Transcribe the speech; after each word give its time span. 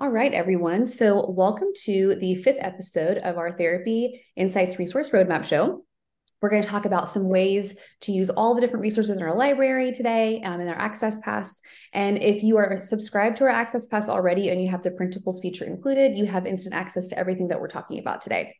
All 0.00 0.10
right, 0.10 0.32
everyone. 0.32 0.86
So, 0.86 1.28
welcome 1.28 1.70
to 1.82 2.14
the 2.20 2.36
fifth 2.36 2.58
episode 2.60 3.18
of 3.18 3.36
our 3.36 3.50
Therapy 3.50 4.24
Insights 4.36 4.78
Resource 4.78 5.10
Roadmap 5.10 5.44
Show. 5.44 5.84
We're 6.40 6.50
going 6.50 6.62
to 6.62 6.68
talk 6.68 6.84
about 6.84 7.08
some 7.08 7.28
ways 7.28 7.76
to 8.02 8.12
use 8.12 8.30
all 8.30 8.54
the 8.54 8.60
different 8.60 8.82
resources 8.82 9.16
in 9.16 9.24
our 9.24 9.34
library 9.34 9.90
today 9.90 10.40
um, 10.44 10.60
in 10.60 10.68
our 10.68 10.78
Access 10.78 11.18
Pass. 11.18 11.60
And 11.92 12.22
if 12.22 12.44
you 12.44 12.58
are 12.58 12.78
subscribed 12.78 13.38
to 13.38 13.44
our 13.44 13.50
Access 13.50 13.88
Pass 13.88 14.08
already 14.08 14.50
and 14.50 14.62
you 14.62 14.68
have 14.68 14.84
the 14.84 14.92
printables 14.92 15.42
feature 15.42 15.64
included, 15.64 16.16
you 16.16 16.26
have 16.26 16.46
instant 16.46 16.76
access 16.76 17.08
to 17.08 17.18
everything 17.18 17.48
that 17.48 17.60
we're 17.60 17.66
talking 17.66 17.98
about 17.98 18.20
today. 18.20 18.54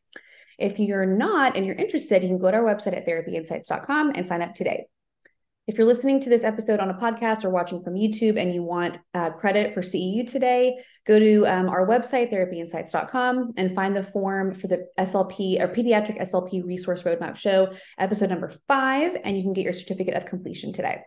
If 0.58 0.80
you're 0.80 1.06
not 1.06 1.56
and 1.56 1.64
you're 1.64 1.76
interested, 1.76 2.24
you 2.24 2.30
can 2.30 2.38
go 2.38 2.50
to 2.50 2.56
our 2.56 2.64
website 2.64 2.96
at 2.96 3.06
therapyinsights.com 3.06 4.10
and 4.16 4.26
sign 4.26 4.42
up 4.42 4.56
today. 4.56 4.86
If 5.68 5.76
you're 5.76 5.86
listening 5.86 6.18
to 6.20 6.30
this 6.30 6.44
episode 6.44 6.80
on 6.80 6.88
a 6.88 6.94
podcast 6.94 7.44
or 7.44 7.50
watching 7.50 7.82
from 7.82 7.92
YouTube 7.92 8.40
and 8.40 8.54
you 8.54 8.62
want 8.62 8.98
uh, 9.12 9.28
credit 9.28 9.74
for 9.74 9.82
CEU 9.82 10.26
today, 10.26 10.82
go 11.06 11.18
to 11.18 11.46
um, 11.46 11.68
our 11.68 11.86
website, 11.86 12.32
therapyinsights.com, 12.32 13.52
and 13.58 13.74
find 13.74 13.94
the 13.94 14.02
form 14.02 14.54
for 14.54 14.66
the 14.66 14.86
SLP 14.98 15.60
or 15.60 15.68
Pediatric 15.68 16.18
SLP 16.22 16.64
Resource 16.64 17.02
Roadmap 17.02 17.36
Show, 17.36 17.74
episode 17.98 18.30
number 18.30 18.50
five, 18.66 19.18
and 19.22 19.36
you 19.36 19.42
can 19.42 19.52
get 19.52 19.64
your 19.64 19.74
certificate 19.74 20.14
of 20.14 20.24
completion 20.24 20.72
today. 20.72 21.02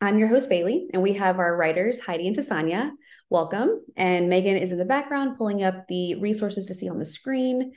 I'm 0.00 0.18
your 0.18 0.26
host, 0.26 0.50
Bailey, 0.50 0.88
and 0.92 1.00
we 1.00 1.12
have 1.12 1.38
our 1.38 1.56
writers, 1.56 2.00
Heidi 2.00 2.26
and 2.26 2.36
Tasanya. 2.36 2.90
Welcome. 3.28 3.84
And 3.96 4.28
Megan 4.28 4.56
is 4.56 4.72
in 4.72 4.78
the 4.78 4.84
background 4.84 5.38
pulling 5.38 5.62
up 5.62 5.86
the 5.86 6.16
resources 6.16 6.66
to 6.66 6.74
see 6.74 6.88
on 6.88 6.98
the 6.98 7.06
screen. 7.06 7.74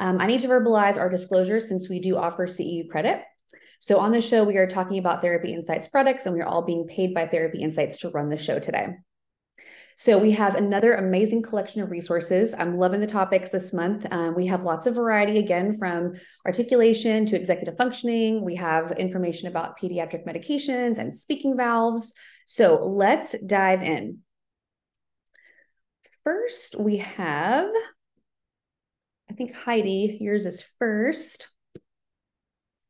Um, 0.00 0.22
I 0.22 0.26
need 0.26 0.40
to 0.40 0.48
verbalize 0.48 0.96
our 0.96 1.10
disclosure 1.10 1.60
since 1.60 1.90
we 1.90 2.00
do 2.00 2.16
offer 2.16 2.46
CEU 2.46 2.88
credit. 2.88 3.22
So 3.84 3.98
on 3.98 4.12
the 4.12 4.20
show, 4.22 4.44
we 4.44 4.56
are 4.56 4.66
talking 4.66 4.96
about 4.96 5.20
Therapy 5.20 5.52
Insights 5.52 5.88
products, 5.88 6.24
and 6.24 6.34
we're 6.34 6.46
all 6.46 6.62
being 6.62 6.86
paid 6.86 7.12
by 7.12 7.26
Therapy 7.26 7.60
Insights 7.60 7.98
to 7.98 8.08
run 8.08 8.30
the 8.30 8.38
show 8.38 8.58
today. 8.58 8.94
So 9.98 10.16
we 10.16 10.30
have 10.30 10.54
another 10.54 10.94
amazing 10.94 11.42
collection 11.42 11.82
of 11.82 11.90
resources. 11.90 12.54
I'm 12.58 12.78
loving 12.78 13.02
the 13.02 13.06
topics 13.06 13.50
this 13.50 13.74
month. 13.74 14.06
Um, 14.10 14.34
we 14.34 14.46
have 14.46 14.64
lots 14.64 14.86
of 14.86 14.94
variety 14.94 15.38
again 15.38 15.76
from 15.76 16.14
articulation 16.46 17.26
to 17.26 17.36
executive 17.36 17.76
functioning. 17.76 18.42
We 18.42 18.54
have 18.54 18.92
information 18.92 19.48
about 19.48 19.78
pediatric 19.78 20.24
medications 20.24 20.96
and 20.96 21.14
speaking 21.14 21.54
valves. 21.54 22.14
So 22.46 22.86
let's 22.86 23.34
dive 23.46 23.82
in. 23.82 24.20
First, 26.24 26.80
we 26.80 26.96
have, 26.96 27.68
I 29.30 29.34
think 29.34 29.54
Heidi, 29.54 30.16
yours 30.22 30.46
is 30.46 30.64
first. 30.78 31.48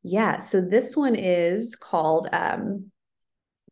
Yeah. 0.04 0.38
So 0.38 0.60
this 0.60 0.96
one 0.96 1.16
is 1.16 1.74
called 1.74 2.28
um, 2.30 2.92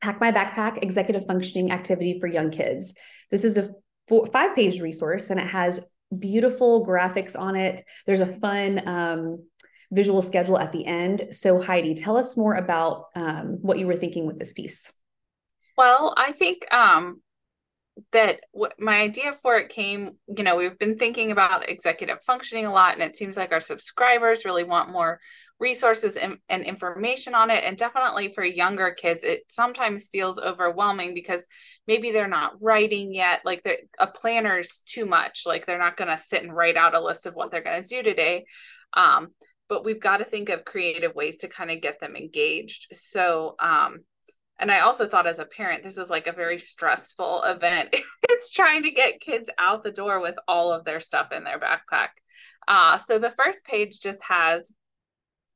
Pack 0.00 0.20
My 0.20 0.32
Backpack 0.32 0.82
Executive 0.82 1.26
Functioning 1.26 1.70
Activity 1.70 2.18
for 2.18 2.26
Young 2.26 2.50
Kids. 2.50 2.94
This 3.30 3.44
is 3.44 3.58
a 3.58 3.70
four, 4.08 4.26
five 4.26 4.54
page 4.56 4.80
resource 4.80 5.30
and 5.30 5.38
it 5.38 5.46
has 5.46 5.88
beautiful 6.18 6.84
graphics 6.86 7.38
on 7.38 7.54
it. 7.54 7.82
There's 8.06 8.20
a 8.22 8.32
fun 8.32 8.88
um, 8.88 9.46
visual 9.90 10.22
schedule 10.22 10.58
at 10.58 10.72
the 10.72 10.86
end. 10.86 11.28
So, 11.32 11.60
Heidi, 11.60 11.94
tell 11.94 12.16
us 12.16 12.36
more 12.36 12.54
about 12.54 13.06
um, 13.14 13.58
what 13.60 13.78
you 13.78 13.86
were 13.86 13.96
thinking 13.96 14.26
with 14.26 14.38
this 14.38 14.52
piece. 14.52 14.92
Well, 15.76 16.14
I 16.16 16.32
think 16.32 16.72
um, 16.72 17.21
that 18.12 18.40
my 18.78 19.00
idea 19.00 19.32
for 19.32 19.56
it 19.56 19.68
came, 19.68 20.16
you 20.36 20.44
know, 20.44 20.56
we've 20.56 20.78
been 20.78 20.98
thinking 20.98 21.30
about 21.30 21.68
executive 21.68 22.22
functioning 22.24 22.66
a 22.66 22.72
lot, 22.72 22.94
and 22.94 23.02
it 23.02 23.16
seems 23.16 23.36
like 23.36 23.52
our 23.52 23.60
subscribers 23.60 24.44
really 24.44 24.64
want 24.64 24.90
more 24.90 25.20
resources 25.62 26.16
and, 26.16 26.38
and, 26.48 26.64
information 26.64 27.34
on 27.34 27.48
it. 27.48 27.62
And 27.64 27.76
definitely 27.76 28.32
for 28.32 28.44
younger 28.44 28.90
kids, 28.90 29.22
it 29.22 29.44
sometimes 29.48 30.08
feels 30.08 30.38
overwhelming 30.38 31.14
because 31.14 31.46
maybe 31.86 32.10
they're 32.10 32.26
not 32.26 32.54
writing 32.60 33.14
yet. 33.14 33.42
Like 33.44 33.64
a 33.98 34.06
planner's 34.08 34.82
too 34.86 35.06
much. 35.06 35.44
Like 35.46 35.64
they're 35.64 35.78
not 35.78 35.96
going 35.96 36.08
to 36.08 36.22
sit 36.22 36.42
and 36.42 36.54
write 36.54 36.76
out 36.76 36.96
a 36.96 37.00
list 37.00 37.26
of 37.26 37.34
what 37.34 37.52
they're 37.52 37.62
going 37.62 37.84
to 37.84 37.88
do 37.88 38.02
today. 38.02 38.44
Um, 38.94 39.28
but 39.68 39.84
we've 39.84 40.00
got 40.00 40.16
to 40.18 40.24
think 40.24 40.48
of 40.48 40.64
creative 40.64 41.14
ways 41.14 41.38
to 41.38 41.48
kind 41.48 41.70
of 41.70 41.80
get 41.80 42.00
them 42.00 42.16
engaged. 42.16 42.88
So, 42.92 43.54
um, 43.60 44.00
and 44.58 44.70
I 44.70 44.80
also 44.80 45.08
thought 45.08 45.26
as 45.26 45.38
a 45.38 45.44
parent, 45.44 45.82
this 45.82 45.98
is 45.98 46.10
like 46.10 46.26
a 46.26 46.32
very 46.32 46.58
stressful 46.58 47.42
event. 47.46 47.94
it's 48.28 48.50
trying 48.50 48.82
to 48.84 48.90
get 48.90 49.20
kids 49.20 49.50
out 49.58 49.82
the 49.82 49.90
door 49.90 50.20
with 50.20 50.36
all 50.46 50.72
of 50.72 50.84
their 50.84 51.00
stuff 51.00 51.32
in 51.32 51.44
their 51.44 51.58
backpack. 51.58 52.08
Uh, 52.68 52.98
so 52.98 53.18
the 53.18 53.30
first 53.30 53.64
page 53.64 54.00
just 54.00 54.20
has 54.22 54.70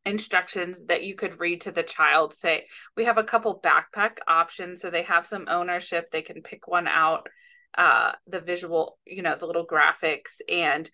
instructions 0.06 0.84
that 0.86 1.02
you 1.02 1.16
could 1.16 1.40
read 1.40 1.60
to 1.60 1.72
the 1.72 1.82
child 1.82 2.32
say 2.32 2.64
we 2.96 3.04
have 3.04 3.18
a 3.18 3.24
couple 3.24 3.60
backpack 3.60 4.18
options 4.28 4.80
so 4.80 4.88
they 4.88 5.02
have 5.02 5.26
some 5.26 5.46
ownership 5.48 6.12
they 6.12 6.22
can 6.22 6.42
pick 6.42 6.68
one 6.68 6.86
out 6.86 7.28
uh 7.76 8.12
the 8.28 8.40
visual 8.40 9.00
you 9.04 9.20
know 9.20 9.34
the 9.34 9.46
little 9.46 9.66
graphics 9.66 10.40
and 10.48 10.88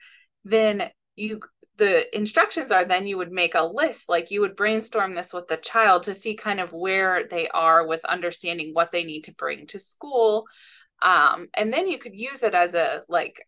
then 0.47 0.89
you 1.15 1.41
the 1.83 2.17
instructions 2.17 2.71
are 2.71 2.85
then 2.85 3.09
you 3.09 3.19
would 3.19 3.33
make 3.33 3.57
a 3.57 3.67
list 3.67 4.09
like 4.09 4.31
you 4.31 4.41
would 4.41 4.55
brainstorm 4.55 5.17
this 5.17 5.33
with 5.33 5.49
the 5.49 5.57
child 5.57 6.05
to 6.05 6.15
see 6.15 6.37
kind 6.37 6.61
of 6.61 6.73
where 6.73 7.27
they 7.29 7.49
are 7.49 7.85
with 7.85 8.05
understanding 8.05 8.71
what 8.73 8.93
they 8.93 9.03
need 9.03 9.23
to 9.23 9.35
bring 9.35 9.67
to 9.67 9.81
school. 9.81 10.47
Um, 11.03 11.49
and 11.55 11.73
then 11.73 11.89
you 11.89 11.99
could 11.99 12.15
use 12.15 12.45
it 12.45 12.55
as 12.55 12.75
a 12.75 13.03
like 13.09 13.45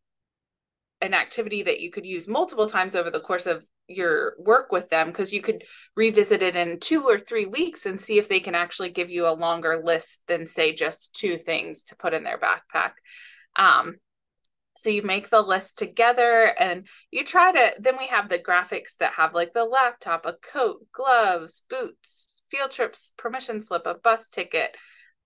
an 1.00 1.14
activity 1.14 1.62
that 1.62 1.78
you 1.78 1.92
could 1.92 2.04
use 2.04 2.26
multiple 2.26 2.68
times 2.68 2.96
over 2.96 3.08
the 3.08 3.20
course 3.20 3.46
of 3.46 3.64
your 3.86 4.34
work 4.40 4.72
with 4.72 4.90
them 4.90 5.06
because 5.06 5.32
you 5.32 5.40
could 5.40 5.62
revisit 5.94 6.42
it 6.42 6.56
in 6.56 6.80
two 6.80 7.04
or 7.04 7.20
three 7.20 7.46
weeks 7.46 7.86
and 7.86 8.00
see 8.00 8.18
if 8.18 8.28
they 8.28 8.40
can 8.40 8.56
actually 8.56 8.90
give 8.90 9.10
you 9.10 9.28
a 9.28 9.38
longer 9.46 9.80
list 9.84 10.22
than 10.26 10.48
say 10.48 10.74
just 10.74 11.14
two 11.14 11.36
things 11.36 11.84
to 11.84 11.94
put 11.94 12.14
in 12.14 12.24
their 12.24 12.40
backpack. 12.40 12.94
Um, 13.54 13.98
so 14.76 14.90
you 14.90 15.02
make 15.02 15.28
the 15.28 15.40
list 15.40 15.78
together 15.78 16.54
and 16.58 16.86
you 17.10 17.24
try 17.24 17.52
to 17.52 17.74
then 17.78 17.96
we 17.98 18.06
have 18.06 18.28
the 18.28 18.38
graphics 18.38 18.96
that 18.98 19.12
have 19.12 19.34
like 19.34 19.52
the 19.52 19.64
laptop 19.64 20.26
a 20.26 20.34
coat 20.34 20.86
gloves 20.92 21.62
boots 21.68 22.42
field 22.50 22.70
trips 22.70 23.12
permission 23.16 23.60
slip 23.62 23.86
a 23.86 23.94
bus 23.94 24.28
ticket 24.28 24.76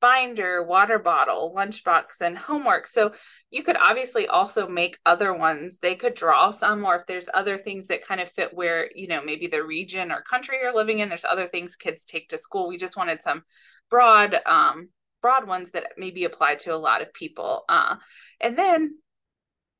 binder, 0.00 0.62
water 0.62 0.98
bottle, 0.98 1.52
lunchbox, 1.56 2.20
and 2.20 2.38
homework. 2.38 2.86
So 2.86 3.12
you 3.50 3.62
could 3.62 3.76
obviously 3.76 4.26
also 4.26 4.68
make 4.68 4.98
other 5.04 5.32
ones. 5.32 5.78
They 5.78 5.94
could 5.94 6.14
draw 6.14 6.50
some, 6.50 6.84
or 6.84 6.96
if 6.96 7.06
there's 7.06 7.28
other 7.32 7.58
things 7.58 7.88
that 7.88 8.06
kind 8.06 8.20
of 8.20 8.30
fit 8.30 8.54
where, 8.54 8.90
you 8.94 9.08
know, 9.08 9.22
maybe 9.22 9.46
the 9.46 9.62
region 9.62 10.12
or 10.12 10.22
country 10.22 10.58
you're 10.60 10.74
living 10.74 11.00
in, 11.00 11.08
there's 11.08 11.24
other 11.24 11.46
things 11.46 11.76
kids 11.76 12.06
take 12.06 12.28
to 12.28 12.38
school. 12.38 12.68
We 12.68 12.76
just 12.76 12.96
wanted 12.96 13.22
some 13.22 13.42
broad, 13.90 14.36
um, 14.46 14.90
broad 15.20 15.48
ones 15.48 15.72
that 15.72 15.92
maybe 15.96 16.24
apply 16.24 16.56
to 16.56 16.74
a 16.74 16.76
lot 16.76 17.02
of 17.02 17.12
people. 17.12 17.64
Uh, 17.68 17.96
and 18.40 18.56
then 18.56 18.96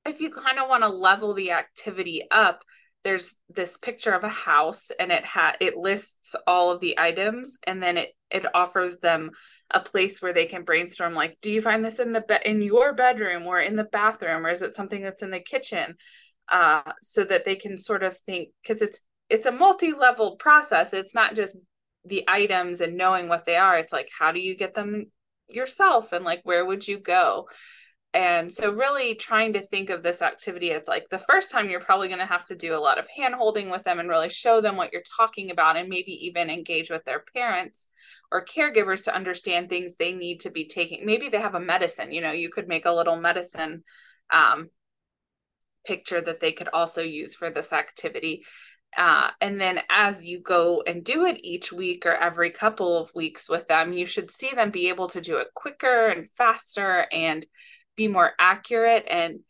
if 0.08 0.20
you 0.20 0.30
kind 0.30 0.58
of 0.58 0.68
want 0.68 0.82
to 0.82 0.88
level 0.88 1.34
the 1.34 1.52
activity 1.52 2.22
up, 2.30 2.64
there's 3.04 3.34
this 3.48 3.76
picture 3.76 4.12
of 4.12 4.24
a 4.24 4.28
house 4.28 4.90
and 4.98 5.12
it 5.12 5.24
had 5.24 5.56
it 5.60 5.76
lists 5.76 6.34
all 6.46 6.70
of 6.70 6.80
the 6.80 6.98
items 6.98 7.56
and 7.66 7.82
then 7.82 7.96
it 7.96 8.10
it 8.30 8.44
offers 8.54 8.98
them 8.98 9.30
a 9.70 9.80
place 9.80 10.20
where 10.20 10.32
they 10.32 10.46
can 10.46 10.64
brainstorm 10.64 11.14
like 11.14 11.38
do 11.40 11.50
you 11.50 11.62
find 11.62 11.84
this 11.84 12.00
in 12.00 12.12
the 12.12 12.20
bed 12.20 12.42
in 12.44 12.60
your 12.60 12.92
bedroom 12.92 13.46
or 13.46 13.60
in 13.60 13.76
the 13.76 13.84
bathroom 13.84 14.44
or 14.44 14.50
is 14.50 14.62
it 14.62 14.74
something 14.74 15.02
that's 15.02 15.22
in 15.22 15.30
the 15.30 15.40
kitchen? 15.40 15.94
Uh 16.48 16.92
so 17.00 17.24
that 17.24 17.44
they 17.44 17.56
can 17.56 17.78
sort 17.78 18.02
of 18.02 18.18
think 18.18 18.48
because 18.62 18.82
it's 18.82 19.00
it's 19.30 19.46
a 19.46 19.52
multi-level 19.52 20.36
process. 20.36 20.92
It's 20.92 21.14
not 21.14 21.36
just 21.36 21.56
the 22.04 22.24
items 22.26 22.80
and 22.80 22.96
knowing 22.96 23.28
what 23.28 23.46
they 23.46 23.56
are. 23.56 23.78
It's 23.78 23.92
like 23.92 24.08
how 24.18 24.32
do 24.32 24.40
you 24.40 24.56
get 24.56 24.74
them 24.74 25.06
yourself? 25.48 26.12
And 26.12 26.24
like 26.24 26.40
where 26.42 26.64
would 26.64 26.86
you 26.86 26.98
go 26.98 27.46
and 28.18 28.50
so, 28.50 28.72
really 28.72 29.14
trying 29.14 29.52
to 29.52 29.64
think 29.64 29.90
of 29.90 30.02
this 30.02 30.22
activity 30.22 30.72
as 30.72 30.88
like 30.88 31.08
the 31.08 31.20
first 31.20 31.52
time 31.52 31.70
you're 31.70 31.78
probably 31.78 32.08
going 32.08 32.18
to 32.18 32.26
have 32.26 32.44
to 32.46 32.56
do 32.56 32.76
a 32.76 32.80
lot 32.80 32.98
of 32.98 33.06
hand 33.16 33.36
holding 33.36 33.70
with 33.70 33.84
them 33.84 34.00
and 34.00 34.08
really 34.08 34.28
show 34.28 34.60
them 34.60 34.76
what 34.76 34.92
you're 34.92 35.02
talking 35.16 35.52
about, 35.52 35.76
and 35.76 35.88
maybe 35.88 36.26
even 36.26 36.50
engage 36.50 36.90
with 36.90 37.04
their 37.04 37.22
parents 37.32 37.86
or 38.32 38.44
caregivers 38.44 39.04
to 39.04 39.14
understand 39.14 39.68
things 39.68 39.94
they 39.94 40.12
need 40.12 40.40
to 40.40 40.50
be 40.50 40.66
taking. 40.66 41.06
Maybe 41.06 41.28
they 41.28 41.40
have 41.40 41.54
a 41.54 41.60
medicine, 41.60 42.10
you 42.10 42.20
know, 42.20 42.32
you 42.32 42.50
could 42.50 42.66
make 42.66 42.86
a 42.86 42.92
little 42.92 43.14
medicine 43.14 43.84
um, 44.32 44.70
picture 45.86 46.20
that 46.20 46.40
they 46.40 46.50
could 46.50 46.68
also 46.72 47.02
use 47.02 47.36
for 47.36 47.50
this 47.50 47.72
activity. 47.72 48.44
Uh, 48.96 49.30
and 49.40 49.60
then 49.60 49.78
as 49.90 50.24
you 50.24 50.40
go 50.40 50.82
and 50.88 51.04
do 51.04 51.24
it 51.24 51.38
each 51.44 51.72
week 51.72 52.04
or 52.04 52.14
every 52.14 52.50
couple 52.50 52.98
of 52.98 53.14
weeks 53.14 53.48
with 53.48 53.68
them, 53.68 53.92
you 53.92 54.06
should 54.06 54.28
see 54.28 54.50
them 54.56 54.72
be 54.72 54.88
able 54.88 55.06
to 55.06 55.20
do 55.20 55.36
it 55.36 55.54
quicker 55.54 56.08
and 56.08 56.28
faster 56.32 57.06
and 57.12 57.46
be 57.98 58.08
more 58.08 58.32
accurate 58.38 59.04
and 59.10 59.40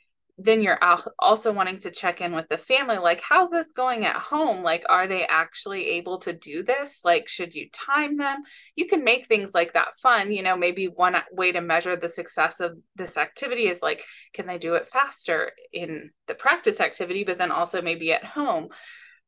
then 0.41 0.63
you're 0.63 0.79
also 1.19 1.53
wanting 1.53 1.81
to 1.81 1.91
check 1.91 2.21
in 2.21 2.33
with 2.33 2.49
the 2.49 2.57
family 2.57 2.97
like 2.97 3.21
how's 3.21 3.51
this 3.51 3.67
going 3.75 4.07
at 4.07 4.15
home? 4.15 4.63
Like 4.63 4.85
are 4.89 5.09
they 5.09 5.27
actually 5.27 5.87
able 5.91 6.19
to 6.21 6.33
do 6.33 6.63
this? 6.63 7.01
Like 7.05 7.27
should 7.27 7.57
you 7.57 7.69
time 7.73 8.17
them? 8.17 8.43
You 8.77 8.87
can 8.87 9.03
make 9.03 9.27
things 9.27 9.53
like 9.53 9.75
that 9.75 9.97
fun 9.97 10.31
you 10.31 10.43
know 10.45 10.57
maybe 10.57 10.87
one 10.87 11.17
way 11.33 11.51
to 11.53 11.61
measure 11.61 11.97
the 11.97 12.09
success 12.09 12.61
of 12.61 12.79
this 12.95 13.17
activity 13.17 13.67
is 13.67 13.83
like 13.83 14.05
can 14.33 14.47
they 14.47 14.59
do 14.59 14.75
it 14.75 14.87
faster 14.87 15.51
in 15.73 16.11
the 16.29 16.35
practice 16.35 16.81
activity 16.81 17.25
but 17.25 17.37
then 17.37 17.51
also 17.51 17.83
maybe 17.83 18.13
at 18.13 18.25
home? 18.25 18.69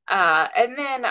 Uh, 0.07 0.47
and 0.57 0.79
then 0.79 1.07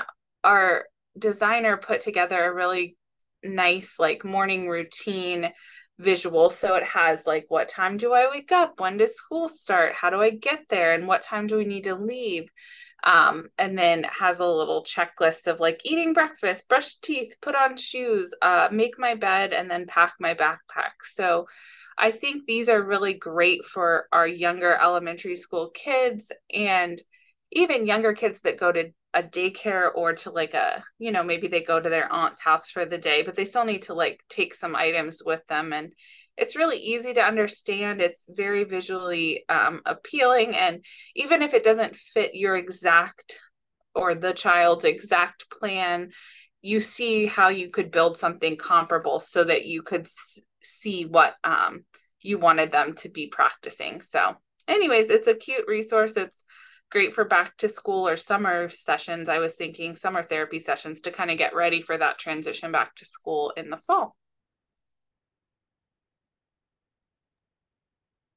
our 0.46 0.86
designer 1.18 1.76
put 1.76 2.00
together 2.00 2.42
a 2.46 2.54
really 2.54 2.96
nice 3.44 4.00
like 4.00 4.24
morning 4.24 4.70
routine 4.70 5.52
visual. 6.00 6.50
So 6.50 6.75
it 6.75 6.84
has 6.84 7.28
like, 7.28 7.46
what 7.50 7.68
time 7.68 7.98
do 7.98 8.13
I 8.13 8.30
wake 8.30 8.51
up? 8.51 8.80
When 8.80 8.98
does 8.98 9.16
school 9.16 9.50
start? 9.50 9.94
How 9.94 10.10
do 10.10 10.22
I 10.22 10.31
get 10.31 10.66
there? 10.69 10.94
And 10.94 11.07
what 11.07 11.22
time 11.22 11.46
do 11.46 11.57
we 11.57 11.66
need 11.66 11.84
to 11.84 11.96
leave? 11.96 12.50
Um, 13.04 13.50
and 13.57 13.78
then 13.78 14.04
has 14.04 14.40
a 14.40 14.48
little 14.48 14.84
checklist 14.84 15.48
of 15.48 15.60
like 15.60 15.81
eating 15.86 16.13
breakfast, 16.13 16.68
brush 16.68 16.96
teeth, 16.98 17.36
put 17.42 17.56
on 17.56 17.78
shoes, 17.78 18.34
uh, 18.42 18.69
make 18.72 18.98
my 18.98 19.16
bed, 19.16 19.54
and 19.54 19.69
then 19.69 19.86
pack 19.88 20.16
my 20.19 20.34
backpack. 20.34 20.92
So 21.04 21.48
I 21.98 22.12
think 22.12 22.45
these 22.45 22.69
are 22.69 22.81
really 22.81 23.13
great 23.13 23.66
for 23.66 24.07
our 24.12 24.28
younger 24.28 24.75
elementary 24.75 25.36
school 25.36 25.69
kids 25.69 26.31
and 26.54 27.02
even 27.51 27.88
younger 27.88 28.13
kids 28.13 28.42
that 28.42 28.60
go 28.60 28.72
to 28.72 28.92
a 29.13 29.24
daycare 29.24 29.90
or 29.96 30.13
to 30.13 30.30
like 30.30 30.54
a 30.54 30.84
you 31.00 31.12
know 31.12 31.24
maybe 31.24 31.48
they 31.48 31.62
go 31.62 31.80
to 31.80 31.90
their 31.90 32.12
aunt's 32.13 32.40
house 32.40 32.69
for 32.69 32.86
the 32.86 32.98
day 32.98 33.24
but 33.24 33.34
they 33.34 33.44
still 33.46 33.66
need 33.66 33.81
to 33.81 33.96
like 33.96 34.19
take 34.30 34.54
some 34.54 34.75
items 34.75 35.22
with 35.25 35.46
them. 35.48 35.74
And 35.74 35.94
it's 36.38 36.56
really 36.56 36.78
easy 36.78 37.13
to 37.13 37.22
understand. 37.22 38.01
It's 38.01 38.28
very 38.30 38.63
visually 38.63 39.44
um, 39.50 39.81
appealing. 39.86 40.56
And 40.56 40.86
even 41.16 41.42
if 41.42 41.54
it 41.54 41.63
doesn't 41.63 41.98
fit 41.98 42.34
your 42.34 42.56
exact 42.56 43.40
or 43.94 44.16
the 44.16 44.31
child's 44.31 44.86
exact 44.86 45.50
plan 45.50 46.12
you 46.62 46.81
see 46.81 47.25
how 47.25 47.50
you 47.50 47.69
could 47.69 47.92
build 47.92 48.18
something 48.18 48.57
comparable 48.57 49.19
so 49.19 49.44
that 49.44 49.66
you 49.66 49.81
could 49.81 50.02
s- 50.02 50.40
see 50.62 51.06
what 51.06 51.36
um, 51.44 51.86
you 52.22 52.38
wanted 52.38 52.72
them 52.72 52.94
to 52.95 53.10
be 53.10 53.28
practicing. 53.28 54.02
So 54.02 54.36
anyways 54.68 55.10
it's 55.10 55.28
a 55.28 55.34
cute 55.34 55.66
resource. 55.68 56.13
It's 56.18 56.44
great 56.92 57.14
for 57.14 57.24
back 57.24 57.56
to 57.58 57.70
school 57.70 58.08
or 58.08 58.16
summer 58.16 58.70
sessions. 58.70 59.30
I 59.30 59.40
was 59.40 59.56
thinking 59.56 59.96
summer 59.96 60.24
therapy 60.24 60.60
sessions 60.60 61.02
to 61.02 61.12
kind 61.12 61.32
of 61.32 61.38
get 61.38 61.56
ready 61.56 61.82
for 61.82 61.98
that 61.98 62.18
transition 62.18 62.72
back 62.72 62.96
to 62.96 63.06
school 63.06 63.54
in 63.56 63.70
the 63.70 63.78
fall. 63.78 64.16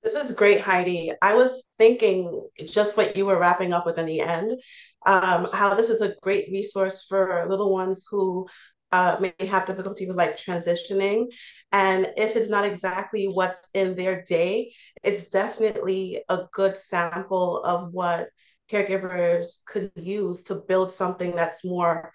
This 0.02 0.14
is 0.14 0.32
great, 0.32 0.60
Heidi. 0.60 1.12
I 1.22 1.34
was 1.34 1.68
thinking 1.78 2.48
just 2.66 2.96
what 2.96 3.16
you 3.16 3.24
were 3.24 3.38
wrapping 3.38 3.72
up 3.72 3.86
with 3.86 3.98
in 3.98 4.06
the 4.06 4.20
end, 4.20 4.60
um, 5.06 5.48
how 5.52 5.74
this 5.74 5.88
is 5.88 6.00
a 6.00 6.14
great 6.22 6.48
resource 6.50 7.06
for 7.08 7.46
little 7.48 7.72
ones 7.72 8.04
who 8.10 8.48
uh, 8.90 9.16
may 9.20 9.46
have 9.46 9.64
difficulty 9.64 10.06
with 10.06 10.16
like 10.16 10.36
transitioning. 10.36 11.26
And 11.70 12.12
if 12.16 12.36
it's 12.36 12.50
not 12.50 12.64
exactly 12.64 13.26
what's 13.26 13.62
in 13.74 13.94
their 13.94 14.22
day, 14.22 14.74
it's 15.04 15.30
definitely 15.30 16.22
a 16.28 16.40
good 16.52 16.76
sample 16.76 17.62
of 17.62 17.92
what 17.92 18.28
caregivers 18.72 19.64
could 19.66 19.92
use 19.96 20.44
to 20.44 20.62
build 20.66 20.90
something 20.90 21.36
that's 21.36 21.64
more 21.64 22.12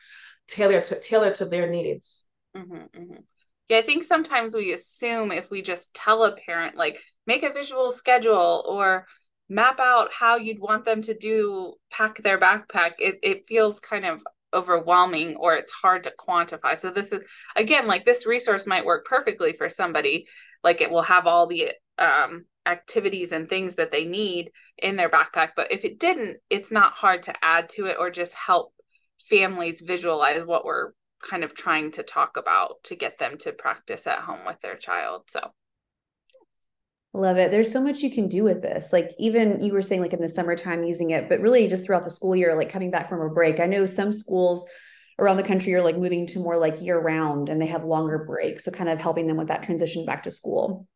tailored 0.47 0.85
to 0.85 0.99
tailored 0.99 1.35
to 1.35 1.45
their 1.45 1.69
needs. 1.69 2.25
Mm-hmm, 2.55 2.75
mm-hmm. 2.75 3.21
Yeah, 3.69 3.79
I 3.79 3.81
think 3.81 4.03
sometimes 4.03 4.53
we 4.53 4.71
assume 4.71 5.31
if 5.31 5.51
we 5.51 5.61
just 5.61 5.93
tell 5.93 6.23
a 6.23 6.35
parent, 6.35 6.77
like, 6.77 7.01
make 7.25 7.43
a 7.43 7.51
visual 7.51 7.91
schedule 7.91 8.63
or 8.67 9.05
map 9.49 9.79
out 9.79 10.11
how 10.11 10.37
you'd 10.37 10.59
want 10.59 10.85
them 10.85 11.01
to 11.01 11.13
do 11.13 11.73
pack 11.91 12.17
their 12.19 12.37
backpack, 12.39 12.93
it, 12.99 13.19
it 13.21 13.45
feels 13.47 13.79
kind 13.79 14.05
of 14.05 14.21
overwhelming 14.53 15.35
or 15.35 15.53
it's 15.55 15.71
hard 15.71 16.03
to 16.03 16.13
quantify. 16.17 16.77
So, 16.77 16.89
this 16.89 17.11
is 17.11 17.21
again, 17.55 17.87
like, 17.87 18.05
this 18.05 18.25
resource 18.25 18.65
might 18.65 18.85
work 18.85 19.05
perfectly 19.05 19.53
for 19.53 19.67
somebody. 19.69 20.27
Like, 20.63 20.81
it 20.81 20.89
will 20.89 21.03
have 21.03 21.27
all 21.27 21.47
the 21.47 21.71
um, 21.97 22.45
activities 22.67 23.31
and 23.31 23.47
things 23.47 23.75
that 23.75 23.91
they 23.91 24.05
need 24.05 24.51
in 24.77 24.95
their 24.95 25.09
backpack. 25.09 25.51
But 25.55 25.71
if 25.71 25.85
it 25.85 25.99
didn't, 25.99 26.37
it's 26.49 26.71
not 26.71 26.93
hard 26.93 27.23
to 27.23 27.33
add 27.43 27.69
to 27.71 27.85
it 27.85 27.97
or 27.99 28.11
just 28.11 28.33
help 28.33 28.73
families 29.25 29.81
visualize 29.81 30.45
what 30.45 30.65
we're 30.65 30.91
kind 31.21 31.43
of 31.43 31.55
trying 31.55 31.91
to 31.91 32.03
talk 32.03 32.37
about 32.37 32.83
to 32.83 32.95
get 32.95 33.17
them 33.17 33.37
to 33.39 33.51
practice 33.51 34.05
at 34.05 34.19
home 34.19 34.45
with 34.45 34.59
their 34.61 34.75
child. 34.75 35.23
So 35.29 35.51
Love 37.13 37.37
it. 37.37 37.49
There's 37.49 37.71
so 37.71 37.81
much 37.81 38.01
you 38.01 38.11
can 38.11 38.27
do 38.27 38.43
with 38.43 38.61
this. 38.61 38.93
Like 38.93 39.11
even 39.17 39.63
you 39.63 39.73
were 39.73 39.81
saying 39.81 40.01
like 40.01 40.13
in 40.13 40.21
the 40.21 40.29
summertime 40.29 40.83
using 40.83 41.11
it, 41.11 41.27
but 41.27 41.39
really 41.39 41.67
just 41.67 41.85
throughout 41.85 42.03
the 42.03 42.11
school 42.11 42.35
year, 42.35 42.55
like 42.55 42.71
coming 42.71 42.91
back 42.91 43.09
from 43.09 43.21
a 43.21 43.29
break. 43.29 43.59
I 43.59 43.65
know 43.65 43.87
some 43.87 44.13
schools 44.13 44.67
around 45.17 45.37
the 45.37 45.43
country 45.43 45.73
are 45.73 45.81
like 45.81 45.97
moving 45.97 46.27
to 46.27 46.39
more 46.39 46.57
like 46.57 46.81
year 46.81 46.99
round 46.99 47.49
and 47.49 47.59
they 47.59 47.65
have 47.65 47.83
longer 47.83 48.23
breaks. 48.27 48.65
So 48.65 48.71
kind 48.71 48.89
of 48.89 48.99
helping 48.99 49.25
them 49.25 49.37
with 49.37 49.47
that 49.47 49.63
transition 49.63 50.05
back 50.05 50.23
to 50.23 50.31
school. 50.31 50.87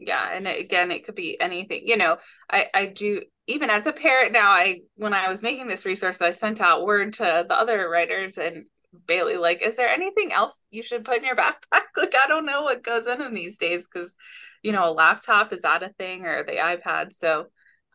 Yeah 0.00 0.30
and 0.32 0.46
again 0.46 0.90
it 0.90 1.04
could 1.04 1.14
be 1.14 1.40
anything 1.40 1.82
you 1.86 1.96
know 1.96 2.16
i 2.50 2.66
i 2.74 2.86
do 2.86 3.22
even 3.46 3.70
as 3.70 3.86
a 3.86 3.92
parent 3.92 4.32
now 4.32 4.50
i 4.50 4.80
when 4.96 5.12
i 5.12 5.28
was 5.28 5.42
making 5.42 5.66
this 5.66 5.84
resource 5.84 6.20
i 6.20 6.30
sent 6.30 6.60
out 6.60 6.84
word 6.84 7.12
to 7.14 7.44
the 7.48 7.54
other 7.54 7.88
writers 7.88 8.38
and 8.38 8.64
bailey 9.06 9.36
like 9.36 9.62
is 9.62 9.76
there 9.76 9.88
anything 9.88 10.32
else 10.32 10.58
you 10.70 10.82
should 10.82 11.04
put 11.04 11.18
in 11.18 11.24
your 11.24 11.36
backpack? 11.36 11.82
Like 11.96 12.14
i 12.14 12.26
don't 12.28 12.46
know 12.46 12.62
what 12.62 12.82
goes 12.82 13.06
in 13.06 13.18
them 13.18 13.34
these 13.34 13.58
days 13.58 13.86
because 13.92 14.14
you 14.62 14.72
know 14.72 14.88
a 14.88 14.92
laptop 14.92 15.52
is 15.52 15.62
that 15.62 15.82
a 15.82 15.90
thing 15.90 16.24
or 16.24 16.44
the 16.44 16.52
ipad? 16.52 17.12
So 17.12 17.46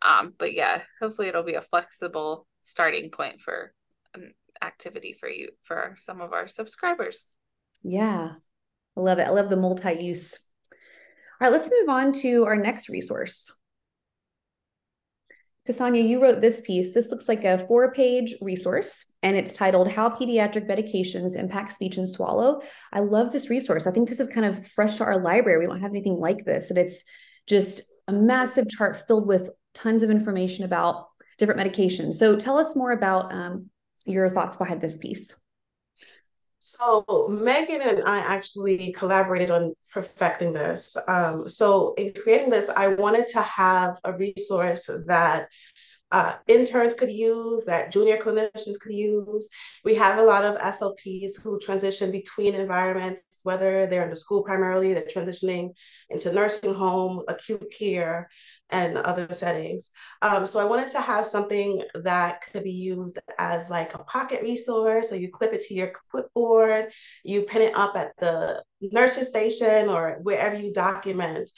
um 0.02 0.34
but 0.38 0.54
yeah 0.54 0.82
hopefully 1.02 1.28
it'll 1.28 1.44
be 1.44 1.56
a 1.56 1.62
flexible 1.62 2.48
starting 2.62 3.12
point 3.12 3.42
for 3.42 3.74
an 4.14 4.34
activity 4.62 5.16
for 5.20 5.30
you 5.30 5.50
for 5.64 5.98
some 6.02 6.22
of 6.22 6.34
our 6.34 6.48
subscribers. 6.48 7.26
Yeah. 7.84 8.32
I 8.98 9.00
love 9.00 9.20
it. 9.20 9.28
I 9.28 9.32
love 9.32 9.50
the 9.50 9.58
multi-use 9.58 10.40
right, 11.46 11.58
let's 11.58 11.72
move 11.72 11.90
on 11.90 12.12
to 12.12 12.46
our 12.46 12.56
next 12.56 12.90
resource. 12.90 13.52
Tasanya, 15.68 16.08
you 16.08 16.22
wrote 16.22 16.42
this 16.42 16.62
piece. 16.62 16.94
This 16.94 17.10
looks 17.10 17.28
like 17.28 17.44
a 17.44 17.58
four 17.58 17.92
page 17.92 18.36
resource 18.40 19.06
and 19.24 19.36
it's 19.36 19.56
titled 19.56 19.88
How 19.88 20.10
Pediatric 20.10 20.68
Medications 20.68 21.36
Impact 21.36 21.72
Speech 21.72 21.98
and 21.98 22.08
Swallow. 22.08 22.62
I 22.94 23.00
love 23.00 23.32
this 23.32 23.50
resource. 23.50 23.88
I 23.88 23.92
think 23.92 24.08
this 24.08 24.20
is 24.20 24.28
kind 24.28 24.46
of 24.46 24.68
fresh 24.68 24.98
to 24.98 25.06
our 25.06 25.20
library. 25.20 25.60
We 25.60 25.66
don't 25.66 25.82
have 25.82 25.92
anything 25.92 26.20
like 26.20 26.46
this. 26.46 26.70
And 26.70 26.78
it's 26.78 27.04
just 27.48 27.82
a 28.08 28.14
massive 28.14 28.70
chart 28.70 29.08
filled 29.08 29.28
with 29.28 29.50
tons 29.74 30.04
of 30.04 30.12
information 30.12 30.66
about 30.66 31.08
different 31.40 31.60
medications. 31.60 32.16
So 32.16 32.36
tell 32.36 32.60
us 32.60 32.76
more 32.76 32.92
about 32.92 33.34
um, 33.34 33.70
your 34.06 34.30
thoughts 34.30 34.58
behind 34.58 34.82
this 34.82 35.00
piece. 35.00 35.34
So 36.66 37.28
Megan 37.30 37.82
and 37.82 38.04
I 38.08 38.18
actually 38.18 38.92
collaborated 38.92 39.52
on 39.52 39.76
perfecting 39.94 40.52
this. 40.52 40.98
Um, 41.08 41.48
so 41.48 41.94
in 41.94 42.12
creating 42.14 42.50
this, 42.50 42.70
I 42.70 42.88
wanted 42.88 43.28
to 43.34 43.42
have 43.44 44.00
a 44.04 44.14
resource 44.18 44.90
that 45.06 45.48
uh, 46.10 46.34
interns 46.48 46.96
could 46.96 47.12
use, 47.12 47.66
that 47.66 47.92
junior 47.92 48.18
clinicians 48.18 48.80
could 48.80 48.94
use. 48.94 49.48
We 49.84 49.94
have 49.94 50.18
a 50.18 50.24
lot 50.24 50.44
of 50.44 50.56
SLPs 50.56 51.40
who 51.40 51.60
transition 51.60 52.12
between 52.12 52.56
environments, 52.56 53.42
whether 53.44 53.86
they're 53.86 54.04
in 54.04 54.10
the 54.10 54.16
school 54.16 54.42
primarily, 54.44 54.96
they're 54.96 55.04
transitioning 55.04 55.70
into 56.10 56.34
nursing 56.34 56.74
home, 56.74 57.22
acute 57.28 57.72
care, 57.78 58.28
and 58.72 58.98
other 58.98 59.32
settings. 59.32 59.92
Um, 60.22 60.46
so 60.46 60.60
I 60.60 60.66
wanted 60.66 60.90
to 60.92 61.02
have 61.02 61.28
something 61.28 61.84
that 61.94 62.42
could 62.52 62.64
be 62.64 62.72
used 62.72 63.20
as 63.38 63.70
like 63.70 63.94
a 63.94 64.00
pocket 64.00 64.42
resource. 64.42 65.10
So 65.10 65.16
you 65.16 65.30
clip 65.30 65.54
it 65.54 65.62
to 65.64 65.74
your 65.74 65.92
clipboard, 66.10 66.92
you 67.24 67.44
pin 67.44 67.62
it 67.62 67.78
up 67.78 67.96
at 67.96 68.18
the 68.18 68.64
nursing 68.82 69.24
station 69.24 69.88
or 69.88 70.18
wherever 70.24 70.56
you 70.56 70.74
document, 70.74 71.50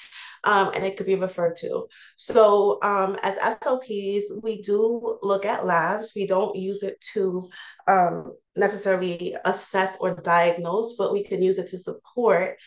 um, 0.44 0.72
and 0.76 0.84
it 0.84 0.98
could 0.98 1.06
be 1.06 1.16
referred 1.16 1.56
to. 1.58 1.88
So 2.18 2.80
um, 2.84 3.18
as 3.24 3.38
SLPs, 3.38 4.44
we 4.44 4.62
do 4.62 5.18
look 5.22 5.46
at 5.46 5.66
labs. 5.66 6.12
We 6.16 6.28
don't 6.28 6.56
use 6.56 6.84
it 6.84 7.00
to 7.14 7.50
um, 7.88 8.34
necessarily 8.56 9.36
assess 9.46 9.96
or 10.00 10.16
diagnose, 10.16 10.96
but 10.98 11.14
we 11.14 11.24
can 11.24 11.42
use 11.42 11.58
it 11.58 11.68
to 11.68 11.78
support 11.78 12.58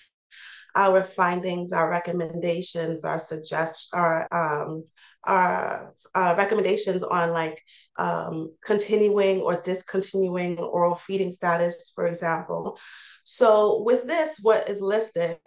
our 0.75 1.03
findings, 1.03 1.73
our 1.73 1.91
recommendations, 1.91 3.05
our 3.05 3.19
suggestions, 3.19 3.89
our 3.93 4.29
um, 4.33 4.85
our 5.25 5.95
uh, 6.15 6.35
recommendations 6.37 7.03
on 7.03 7.33
like 7.33 7.63
um, 7.99 8.55
continuing 8.65 9.41
or 9.41 9.61
discontinuing 9.61 10.59
oral 10.59 10.95
feeding 10.95 11.33
status, 11.33 11.93
for 11.95 12.07
example. 12.07 12.79
So 13.25 13.83
with 13.83 14.07
this, 14.07 14.39
what 14.41 14.69
is 14.69 14.81
listed 14.81 15.39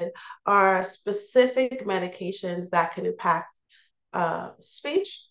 are 0.46 0.84
specific 0.84 1.86
medications 1.86 2.70
that 2.70 2.94
can 2.94 3.06
impact 3.06 3.48
uh, 4.14 4.52
speech 4.60 5.26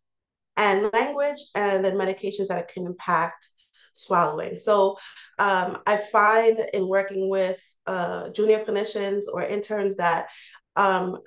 and 0.56 0.90
language, 0.92 1.38
and 1.54 1.84
then 1.84 1.94
medications 1.94 2.48
that 2.48 2.68
can 2.68 2.84
impact 2.84 3.48
swallowing. 3.92 4.58
So 4.58 4.98
um, 5.38 5.78
I 5.86 5.96
find 5.96 6.58
in 6.74 6.88
working 6.88 7.28
with 7.28 7.62
uh, 7.86 8.28
junior 8.30 8.64
clinicians 8.64 9.24
or 9.32 9.42
interns 9.42 9.96
that 9.96 10.28
um, 10.76 11.18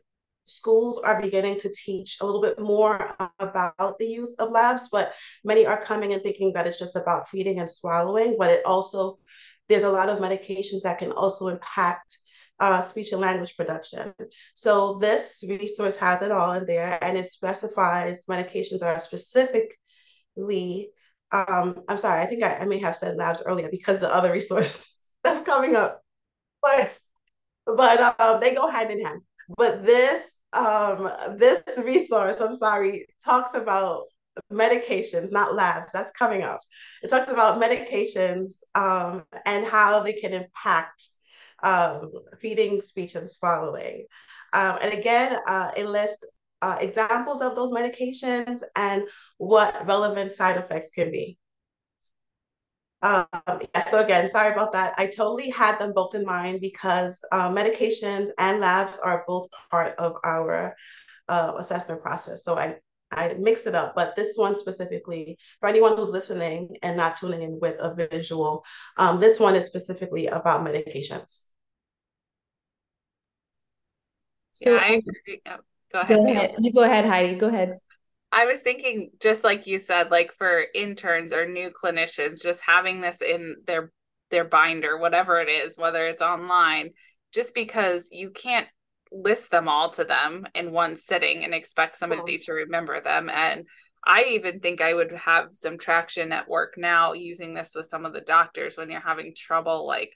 schools 0.45 0.99
are 0.99 1.21
beginning 1.21 1.59
to 1.59 1.73
teach 1.73 2.17
a 2.21 2.25
little 2.25 2.41
bit 2.41 2.59
more 2.59 3.15
about 3.39 3.97
the 3.97 4.05
use 4.05 4.35
of 4.35 4.51
labs, 4.51 4.89
but 4.91 5.13
many 5.43 5.65
are 5.65 5.81
coming 5.81 6.13
and 6.13 6.21
thinking 6.23 6.53
that 6.53 6.67
it's 6.67 6.79
just 6.79 6.95
about 6.95 7.27
feeding 7.27 7.59
and 7.59 7.69
swallowing, 7.69 8.35
but 8.37 8.49
it 8.51 8.65
also, 8.65 9.17
there's 9.67 9.83
a 9.83 9.89
lot 9.89 10.09
of 10.09 10.19
medications 10.19 10.83
that 10.83 10.99
can 10.99 11.11
also 11.11 11.47
impact 11.47 12.17
uh, 12.59 12.81
speech 12.81 13.11
and 13.11 13.21
language 13.21 13.57
production. 13.57 14.13
So 14.53 14.97
this 14.99 15.43
resource 15.47 15.97
has 15.97 16.21
it 16.21 16.31
all 16.31 16.53
in 16.53 16.65
there 16.65 17.03
and 17.03 17.17
it 17.17 17.25
specifies 17.25 18.25
medications 18.29 18.79
that 18.79 18.95
are 18.95 18.99
specifically 18.99 20.91
um, 21.31 21.81
I'm 21.89 21.97
sorry, 21.97 22.21
I 22.21 22.27
think 22.27 22.43
I, 22.43 22.57
I 22.57 22.65
may 22.65 22.79
have 22.79 22.95
said 22.95 23.17
labs 23.17 23.41
earlier 23.45 23.69
because 23.69 23.99
the 23.99 24.13
other 24.13 24.31
resource 24.31 25.09
that's 25.23 25.45
coming 25.45 25.75
up. 25.75 26.04
But 26.65 26.99
but 27.65 28.19
um, 28.19 28.39
they 28.39 28.55
go 28.55 28.67
hand 28.67 28.91
in 28.91 29.05
hand. 29.05 29.21
But 29.57 29.85
this 29.85 30.37
um, 30.53 31.11
this 31.37 31.63
resource, 31.83 32.39
I'm 32.39 32.55
sorry, 32.55 33.07
talks 33.23 33.53
about 33.53 34.03
medications, 34.51 35.31
not 35.31 35.53
labs. 35.55 35.93
That's 35.93 36.11
coming 36.11 36.43
up. 36.43 36.59
It 37.03 37.09
talks 37.09 37.29
about 37.29 37.61
medications 37.61 38.63
um, 38.73 39.23
and 39.45 39.65
how 39.65 40.01
they 40.01 40.13
can 40.13 40.33
impact 40.33 41.07
um, 41.63 42.11
feeding, 42.41 42.81
speech, 42.81 43.15
and 43.15 43.29
swallowing. 43.29 44.05
Um, 44.53 44.77
and 44.81 44.93
again, 44.93 45.37
uh, 45.47 45.71
it 45.75 45.87
lists 45.87 46.25
uh, 46.61 46.77
examples 46.79 47.41
of 47.41 47.55
those 47.55 47.71
medications 47.71 48.61
and 48.75 49.03
what 49.37 49.85
relevant 49.85 50.31
side 50.31 50.57
effects 50.57 50.91
can 50.91 51.11
be. 51.11 51.37
Um, 53.01 53.27
yeah, 53.37 53.85
so 53.89 53.99
again, 53.99 54.27
sorry 54.29 54.51
about 54.51 54.71
that. 54.71 54.95
I 54.97 55.05
totally 55.05 55.49
had 55.49 55.77
them 55.77 55.93
both 55.93 56.15
in 56.15 56.25
mind 56.25 56.59
because 56.61 57.23
uh, 57.31 57.49
medications 57.49 58.29
and 58.39 58.59
labs 58.59 58.97
are 58.99 59.23
both 59.27 59.49
part 59.69 59.95
of 59.99 60.13
our 60.23 60.75
uh, 61.27 61.53
assessment 61.57 62.01
process. 62.01 62.43
So 62.43 62.57
I 62.57 62.77
I 63.11 63.35
mixed 63.39 63.67
it 63.67 63.75
up, 63.75 63.93
but 63.95 64.15
this 64.15 64.35
one 64.35 64.55
specifically 64.55 65.37
for 65.59 65.69
anyone 65.69 65.95
who's 65.95 66.09
listening 66.09 66.75
and 66.81 66.97
not 66.97 67.15
tuning 67.15 67.43
in 67.43 67.59
with 67.61 67.77
a 67.79 67.93
visual, 67.93 68.65
um, 68.97 69.19
this 69.19 69.39
one 69.39 69.55
is 69.55 69.67
specifically 69.67 70.27
about 70.27 70.65
medications. 70.65 71.45
So 74.53 74.73
yeah, 74.73 74.81
I 74.81 74.87
agree. 74.93 75.41
Oh, 75.45 75.57
go 75.93 75.99
ahead. 76.01 76.17
Go 76.17 76.31
ahead. 76.31 76.55
You 76.59 76.73
go 76.73 76.83
ahead, 76.83 77.05
Heidi. 77.05 77.35
Go 77.35 77.47
ahead. 77.47 77.77
I 78.35 78.45
was 78.47 78.59
thinking, 78.59 79.11
just 79.21 79.45
like 79.45 79.65
you 79.65 79.79
said, 79.79 80.11
like 80.11 80.33
for 80.33 80.65
interns 80.75 81.31
or 81.31 81.47
new 81.47 81.71
clinicians, 81.71 82.43
just 82.43 82.59
having 82.59 82.99
this 82.99 83.21
in 83.21 83.55
their 83.65 83.93
their 84.29 84.43
binder, 84.43 84.97
whatever 84.97 85.39
it 85.39 85.47
is, 85.47 85.77
whether 85.77 86.05
it's 86.05 86.21
online, 86.21 86.89
just 87.33 87.55
because 87.55 88.09
you 88.11 88.31
can't 88.31 88.67
list 89.09 89.51
them 89.51 89.69
all 89.69 89.89
to 89.91 90.03
them 90.03 90.45
in 90.53 90.73
one 90.73 90.97
sitting 90.97 91.45
and 91.45 91.53
expect 91.53 91.95
somebody 91.95 92.37
to 92.39 92.51
remember 92.51 92.99
them. 92.99 93.29
And 93.29 93.65
I 94.05 94.25
even 94.31 94.59
think 94.59 94.81
I 94.81 94.93
would 94.93 95.13
have 95.13 95.49
some 95.51 95.77
traction 95.77 96.33
at 96.33 96.49
work 96.49 96.73
now 96.75 97.13
using 97.13 97.53
this 97.53 97.73
with 97.73 97.85
some 97.85 98.05
of 98.05 98.13
the 98.13 98.19
doctors 98.19 98.75
when 98.75 98.91
you're 98.91 98.99
having 98.99 99.33
trouble, 99.33 99.87
like 99.87 100.11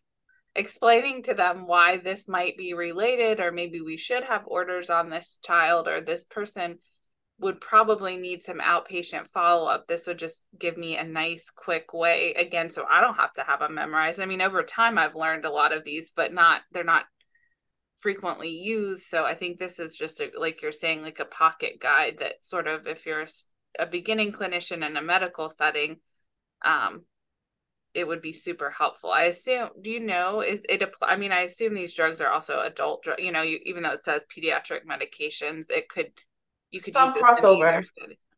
explaining 0.55 1.23
to 1.23 1.33
them 1.35 1.67
why 1.67 1.97
this 1.97 2.27
might 2.27 2.57
be 2.57 2.73
related, 2.73 3.39
or 3.39 3.53
maybe 3.53 3.79
we 3.79 3.95
should 3.95 4.25
have 4.25 4.43
orders 4.45 4.89
on 4.89 5.09
this 5.09 5.39
child, 5.41 5.87
or 5.87 6.01
this 6.01 6.25
person 6.25 6.79
would 7.39 7.61
probably 7.61 8.17
need 8.17 8.43
some 8.43 8.59
outpatient 8.59 9.29
follow 9.33 9.67
up. 9.67 9.87
This 9.87 10.07
would 10.07 10.19
just 10.19 10.45
give 10.57 10.77
me 10.77 10.97
a 10.97 11.03
nice, 11.03 11.49
quick 11.49 11.93
way 11.93 12.33
again, 12.33 12.69
so 12.69 12.85
I 12.89 12.99
don't 12.99 13.15
have 13.15 13.33
to 13.33 13.43
have 13.43 13.61
them 13.61 13.75
memorized. 13.75 14.19
I 14.19 14.25
mean, 14.25 14.41
over 14.41 14.61
time, 14.61 14.97
I've 14.97 15.15
learned 15.15 15.45
a 15.45 15.51
lot 15.51 15.71
of 15.71 15.83
these, 15.85 16.11
but 16.13 16.33
not 16.33 16.61
they're 16.71 16.83
not 16.83 17.05
frequently 17.97 18.49
used. 18.49 19.03
So 19.03 19.25
I 19.25 19.35
think 19.35 19.57
this 19.57 19.79
is 19.79 19.95
just 19.95 20.19
a, 20.19 20.31
like 20.37 20.61
you're 20.61 20.71
saying, 20.71 21.01
like 21.01 21.19
a 21.19 21.25
pocket 21.25 21.79
guide 21.79 22.17
that 22.19 22.43
sort 22.43 22.67
of, 22.67 22.87
if 22.87 23.05
you're 23.05 23.21
a, 23.21 23.27
a 23.79 23.85
beginning 23.85 24.31
clinician 24.31 24.85
in 24.85 24.97
a 24.97 25.01
medical 25.01 25.49
setting, 25.49 25.97
um, 26.65 27.03
it 27.93 28.07
would 28.07 28.21
be 28.21 28.33
super 28.33 28.69
helpful. 28.69 29.11
I 29.11 29.23
assume. 29.23 29.69
Do 29.81 29.89
you 29.89 29.99
know? 29.99 30.41
Is 30.41 30.61
it 30.69 30.81
apply? 30.81 31.09
I 31.09 31.15
mean, 31.15 31.31
I 31.31 31.41
assume 31.41 31.73
these 31.73 31.95
drugs 31.95 32.21
are 32.21 32.29
also 32.29 32.59
adult. 32.59 33.03
Drug, 33.03 33.19
you 33.19 33.31
know, 33.31 33.41
you, 33.41 33.59
even 33.65 33.83
though 33.83 33.91
it 33.91 34.03
says 34.03 34.25
pediatric 34.25 34.81
medications, 34.85 35.69
it 35.69 35.89
could 35.89 36.11
you 36.71 36.79
could 36.79 36.93
some 36.93 37.11
crossover. 37.13 37.83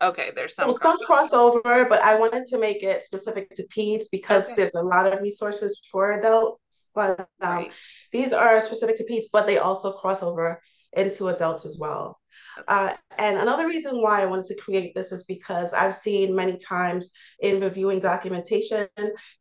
Okay, 0.01 0.31
there's 0.35 0.55
some 0.55 0.71
some 0.71 0.97
crossover. 0.99 1.61
crossover, 1.61 1.89
but 1.89 2.01
I 2.01 2.15
wanted 2.15 2.47
to 2.47 2.59
make 2.59 2.81
it 2.81 3.03
specific 3.03 3.53
to 3.55 3.67
peds 3.75 4.05
because 4.11 4.47
okay. 4.47 4.55
there's 4.55 4.75
a 4.75 4.81
lot 4.81 5.11
of 5.11 5.21
resources 5.21 5.81
for 5.91 6.13
adults. 6.13 6.89
But 6.95 7.19
um, 7.19 7.27
right. 7.41 7.71
these 8.11 8.33
are 8.33 8.59
specific 8.61 8.97
to 8.97 9.05
peds, 9.05 9.25
but 9.31 9.47
they 9.47 9.57
also 9.57 9.91
cross 9.91 10.23
over 10.23 10.61
into 10.93 11.27
adults 11.27 11.65
as 11.65 11.77
well. 11.79 12.20
Uh, 12.67 12.93
and 13.17 13.37
another 13.37 13.67
reason 13.67 14.01
why 14.01 14.21
I 14.21 14.25
wanted 14.25 14.45
to 14.45 14.55
create 14.55 14.93
this 14.95 15.11
is 15.11 15.23
because 15.23 15.73
I've 15.73 15.95
seen 15.95 16.35
many 16.35 16.57
times 16.57 17.11
in 17.39 17.61
reviewing 17.61 17.99
documentation, 17.99 18.87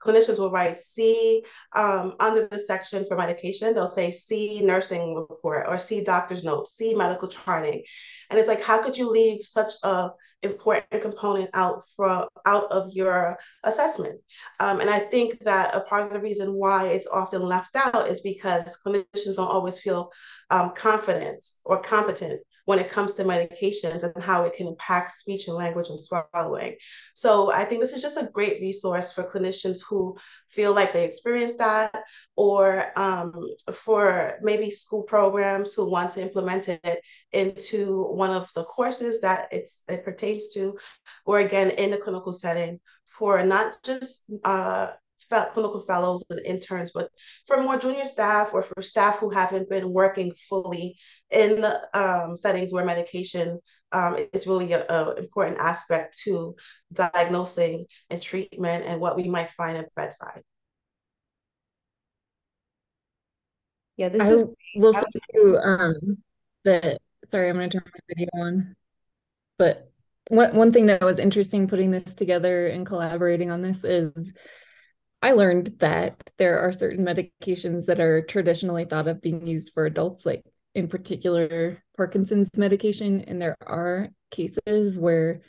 clinicians 0.03 0.39
will 0.39 0.51
write 0.51 0.79
C 0.79 1.43
um, 1.75 2.15
under 2.21 2.47
the 2.47 2.59
section 2.59 3.05
for 3.07 3.17
medication, 3.17 3.75
they'll 3.75 3.87
say 3.87 4.11
C 4.11 4.61
nursing 4.63 5.15
report 5.15 5.67
or 5.69 5.79
C 5.79 6.03
doctor's 6.05 6.45
note, 6.45 6.69
C 6.69 6.95
medical 6.95 7.29
charting. 7.29 7.83
And 8.29 8.39
it's 8.39 8.49
like, 8.49 8.63
how 8.63 8.83
could 8.83 8.97
you 8.99 9.09
leave 9.11 9.43
such 9.43 9.73
a 9.83 10.11
important 10.43 11.03
component 11.03 11.51
out 11.55 11.83
from 11.97 12.27
out 12.47 12.71
of 12.73 12.91
your 12.93 13.39
assessment. 13.65 14.21
Um, 14.59 14.81
and 14.81 14.89
I 14.89 14.99
think 14.99 15.39
that 15.45 15.75
a 15.75 15.81
part 15.81 16.07
of 16.07 16.13
the 16.13 16.21
reason 16.21 16.55
why 16.55 16.87
it's 16.87 17.07
often 17.07 17.43
left 17.43 17.77
out 17.77 18.09
is 18.09 18.21
because 18.21 18.79
clinicians 18.85 19.37
don't 19.37 19.51
always 19.51 19.79
feel 19.79 20.11
um, 20.51 20.73
confident 20.75 21.45
or 21.65 21.81
competent 21.83 22.41
when 22.71 22.79
it 22.79 22.89
comes 22.89 23.15
to 23.15 23.25
medications 23.25 24.05
and 24.05 24.23
how 24.23 24.45
it 24.45 24.53
can 24.53 24.69
impact 24.69 25.11
speech 25.11 25.49
and 25.49 25.57
language 25.57 25.89
and 25.89 25.99
swallowing. 25.99 26.77
So 27.15 27.53
I 27.53 27.65
think 27.65 27.81
this 27.81 27.93
is 27.93 28.01
just 28.01 28.17
a 28.17 28.31
great 28.33 28.61
resource 28.61 29.11
for 29.11 29.25
clinicians 29.25 29.79
who 29.89 30.17
feel 30.49 30.73
like 30.73 30.93
they 30.93 31.05
experienced 31.05 31.59
that 31.59 32.05
or 32.37 32.65
um, 32.95 33.33
for 33.73 34.39
maybe 34.41 34.71
school 34.71 35.03
programs 35.03 35.75
who 35.75 35.91
want 35.91 36.13
to 36.13 36.23
implement 36.23 36.69
it 36.69 37.01
into 37.33 38.05
one 38.05 38.31
of 38.31 38.49
the 38.55 38.63
courses 38.63 39.21
that 39.23 39.49
it's 39.51 39.83
it 39.89 40.05
pertains 40.05 40.53
to, 40.55 40.79
or 41.27 41.41
again 41.41 41.71
in 41.71 41.91
the 41.91 41.97
clinical 41.97 42.33
setting 42.33 42.79
for 43.19 43.43
not 43.43 43.83
just 43.83 44.31
uh, 44.45 44.91
clinical 45.53 45.81
fellows 45.81 46.25
and 46.31 46.41
interns, 46.47 46.93
but 46.95 47.11
for 47.47 47.61
more 47.63 47.79
junior 47.79 48.05
staff 48.05 48.55
or 48.55 48.63
for 48.63 48.81
staff 48.81 49.19
who 49.19 49.31
haven't 49.31 49.69
been 49.69 49.93
working 49.93 50.33
fully 50.49 50.97
in 51.31 51.65
um, 51.95 52.37
settings 52.37 52.73
where 52.73 52.85
medication 52.85 53.61
um, 53.93 54.17
is 54.33 54.47
really 54.47 54.73
an 54.73 54.85
important 55.19 55.59
aspect 55.59 56.19
to 56.25 56.55
diagnosing 56.93 57.87
and 58.09 58.21
treatment 58.21 58.85
and 58.85 59.01
what 59.01 59.17
we 59.17 59.29
might 59.29 59.51
find 59.51 59.77
at 59.77 59.95
bedside. 59.95 60.43
Yeah, 63.97 64.09
this 64.09 64.23
I 64.23 64.33
is 64.33 64.45
will 64.77 64.95
say 64.95 65.03
too, 65.35 65.59
um 65.59 66.19
that 66.65 67.01
sorry, 67.27 67.49
I'm 67.51 67.57
gonna 67.57 67.69
turn 67.69 67.83
my 67.85 68.01
video 68.09 68.29
on. 68.35 68.77
But 69.59 69.91
one 70.29 70.55
one 70.55 70.73
thing 70.73 70.87
that 70.87 71.03
was 71.03 71.19
interesting 71.19 71.69
putting 71.69 71.91
this 71.91 72.15
together 72.15 72.67
and 72.69 72.87
collaborating 72.87 73.51
on 73.51 73.61
this 73.61 73.85
is 73.85 74.33
I 75.23 75.33
learned 75.33 75.79
that 75.81 76.31
there 76.39 76.61
are 76.61 76.73
certain 76.73 77.05
medications 77.05 77.87
that 77.87 78.01
are 78.01 78.23
traditionally 78.23 78.87
thought 78.87 79.07
of 79.07 79.21
being 79.21 79.47
used 79.47 79.73
for 79.75 79.85
adults, 79.85 80.25
like 80.25 80.45
in 80.75 80.89
particular 80.89 81.83
Parkinson's 81.97 82.57
medication. 82.57 83.23
And 83.23 83.41
there 83.41 83.57
are 83.67 84.09
cases 84.31 84.99
where 84.99 85.43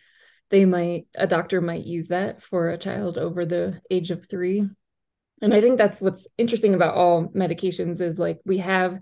they 0.49 0.65
might, 0.65 1.07
a 1.15 1.27
doctor 1.27 1.61
might 1.61 1.85
use 1.85 2.09
that 2.09 2.41
for 2.41 2.69
a 2.69 2.77
child 2.77 3.17
over 3.17 3.45
the 3.45 3.81
age 3.89 4.11
of 4.11 4.27
three. 4.27 4.67
And 5.41 5.53
I 5.53 5.61
think 5.61 5.77
that's 5.77 6.01
what's 6.01 6.27
interesting 6.37 6.73
about 6.73 6.95
all 6.95 7.27
medications 7.29 8.01
is 8.01 8.19
like 8.19 8.39
we 8.45 8.59
have 8.59 8.99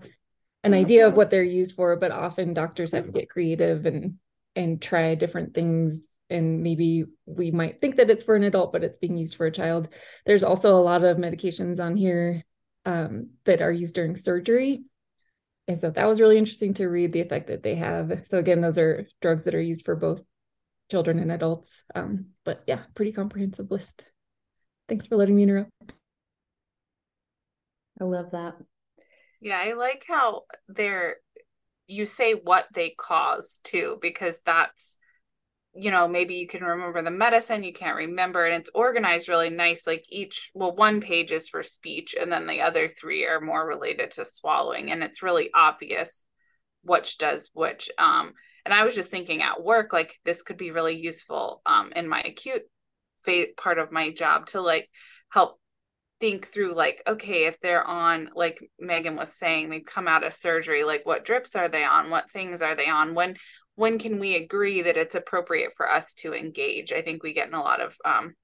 an 0.62 0.74
idea 0.74 1.06
of 1.06 1.14
what 1.14 1.30
they're 1.30 1.42
used 1.42 1.74
for, 1.74 1.96
but 1.96 2.12
often 2.12 2.54
doctors 2.54 2.92
have 2.92 3.06
to 3.06 3.12
get 3.12 3.30
creative 3.30 3.86
and 3.86 4.18
and 4.56 4.82
try 4.82 5.14
different 5.14 5.54
things 5.54 6.00
and 6.30 6.62
maybe 6.62 7.04
we 7.26 7.50
might 7.50 7.80
think 7.80 7.96
that 7.96 8.08
it's 8.08 8.24
for 8.24 8.36
an 8.36 8.44
adult, 8.44 8.72
but 8.72 8.84
it's 8.84 8.98
being 8.98 9.16
used 9.16 9.34
for 9.34 9.46
a 9.46 9.52
child. 9.52 9.88
There's 10.24 10.44
also 10.44 10.76
a 10.76 10.80
lot 10.80 11.02
of 11.02 11.16
medications 11.16 11.80
on 11.80 11.96
here 11.96 12.44
um, 12.86 13.30
that 13.44 13.60
are 13.60 13.72
used 13.72 13.96
during 13.96 14.16
surgery. 14.16 14.84
And 15.68 15.78
so 15.78 15.90
that 15.90 16.08
was 16.08 16.20
really 16.20 16.38
interesting 16.38 16.74
to 16.74 16.88
read 16.88 17.12
the 17.12 17.20
effect 17.20 17.46
that 17.48 17.62
they 17.62 17.76
have. 17.76 18.24
So 18.26 18.38
again, 18.38 18.60
those 18.60 18.78
are 18.78 19.06
drugs 19.20 19.44
that 19.44 19.54
are 19.54 19.60
used 19.60 19.84
for 19.84 19.94
both 19.94 20.22
children 20.90 21.18
and 21.18 21.30
adults. 21.30 21.82
Um, 21.94 22.26
but 22.44 22.62
yeah, 22.66 22.80
pretty 22.94 23.12
comprehensive 23.12 23.70
list. 23.70 24.04
Thanks 24.88 25.06
for 25.06 25.16
letting 25.16 25.36
me 25.36 25.44
interrupt. 25.44 25.70
I 28.00 28.04
love 28.04 28.32
that. 28.32 28.56
Yeah, 29.40 29.60
I 29.62 29.74
like 29.74 30.04
how 30.08 30.42
they're 30.68 31.16
you 31.86 32.06
say 32.06 32.34
what 32.34 32.66
they 32.72 32.90
cause 32.90 33.60
too, 33.64 33.98
because 34.00 34.40
that's 34.46 34.96
you 35.74 35.90
know 35.90 36.08
maybe 36.08 36.34
you 36.34 36.46
can 36.46 36.64
remember 36.64 37.00
the 37.00 37.10
medicine 37.10 37.62
you 37.62 37.72
can't 37.72 37.96
remember 37.96 38.44
and 38.44 38.60
it's 38.60 38.70
organized 38.74 39.28
really 39.28 39.50
nice 39.50 39.86
like 39.86 40.04
each 40.08 40.50
well 40.52 40.74
one 40.74 41.00
page 41.00 41.30
is 41.30 41.48
for 41.48 41.62
speech 41.62 42.14
and 42.20 42.32
then 42.32 42.46
the 42.46 42.60
other 42.60 42.88
three 42.88 43.24
are 43.24 43.40
more 43.40 43.66
related 43.66 44.10
to 44.10 44.24
swallowing 44.24 44.90
and 44.90 45.02
it's 45.04 45.22
really 45.22 45.50
obvious 45.54 46.24
which 46.82 47.18
does 47.18 47.50
which 47.54 47.88
um 47.98 48.32
and 48.64 48.74
i 48.74 48.84
was 48.84 48.96
just 48.96 49.10
thinking 49.10 49.42
at 49.42 49.62
work 49.62 49.92
like 49.92 50.18
this 50.24 50.42
could 50.42 50.56
be 50.56 50.72
really 50.72 50.96
useful 50.96 51.62
um 51.66 51.92
in 51.94 52.08
my 52.08 52.20
acute 52.20 52.62
phase 53.24 53.48
part 53.56 53.78
of 53.78 53.92
my 53.92 54.10
job 54.10 54.46
to 54.46 54.60
like 54.60 54.88
help 55.28 55.60
think 56.18 56.46
through 56.46 56.74
like 56.74 57.02
okay 57.06 57.46
if 57.46 57.58
they're 57.60 57.84
on 57.84 58.28
like 58.34 58.60
megan 58.78 59.16
was 59.16 59.32
saying 59.32 59.70
they've 59.70 59.86
come 59.86 60.06
out 60.06 60.24
of 60.24 60.34
surgery 60.34 60.84
like 60.84 61.06
what 61.06 61.24
drips 61.24 61.56
are 61.56 61.68
they 61.68 61.84
on? 61.84 62.10
What 62.10 62.30
things 62.30 62.60
are 62.60 62.74
they 62.74 62.88
on? 62.88 63.14
When 63.14 63.36
when 63.76 63.98
can 63.98 64.18
we 64.18 64.36
agree 64.36 64.82
that 64.82 64.96
it's 64.96 65.14
appropriate 65.14 65.72
for 65.76 65.90
us 65.90 66.14
to 66.14 66.34
engage 66.34 66.92
i 66.92 67.02
think 67.02 67.22
we 67.22 67.32
get 67.32 67.48
in 67.48 67.54
a 67.54 67.62
lot 67.62 67.80
of 67.80 67.96
um 68.04 68.34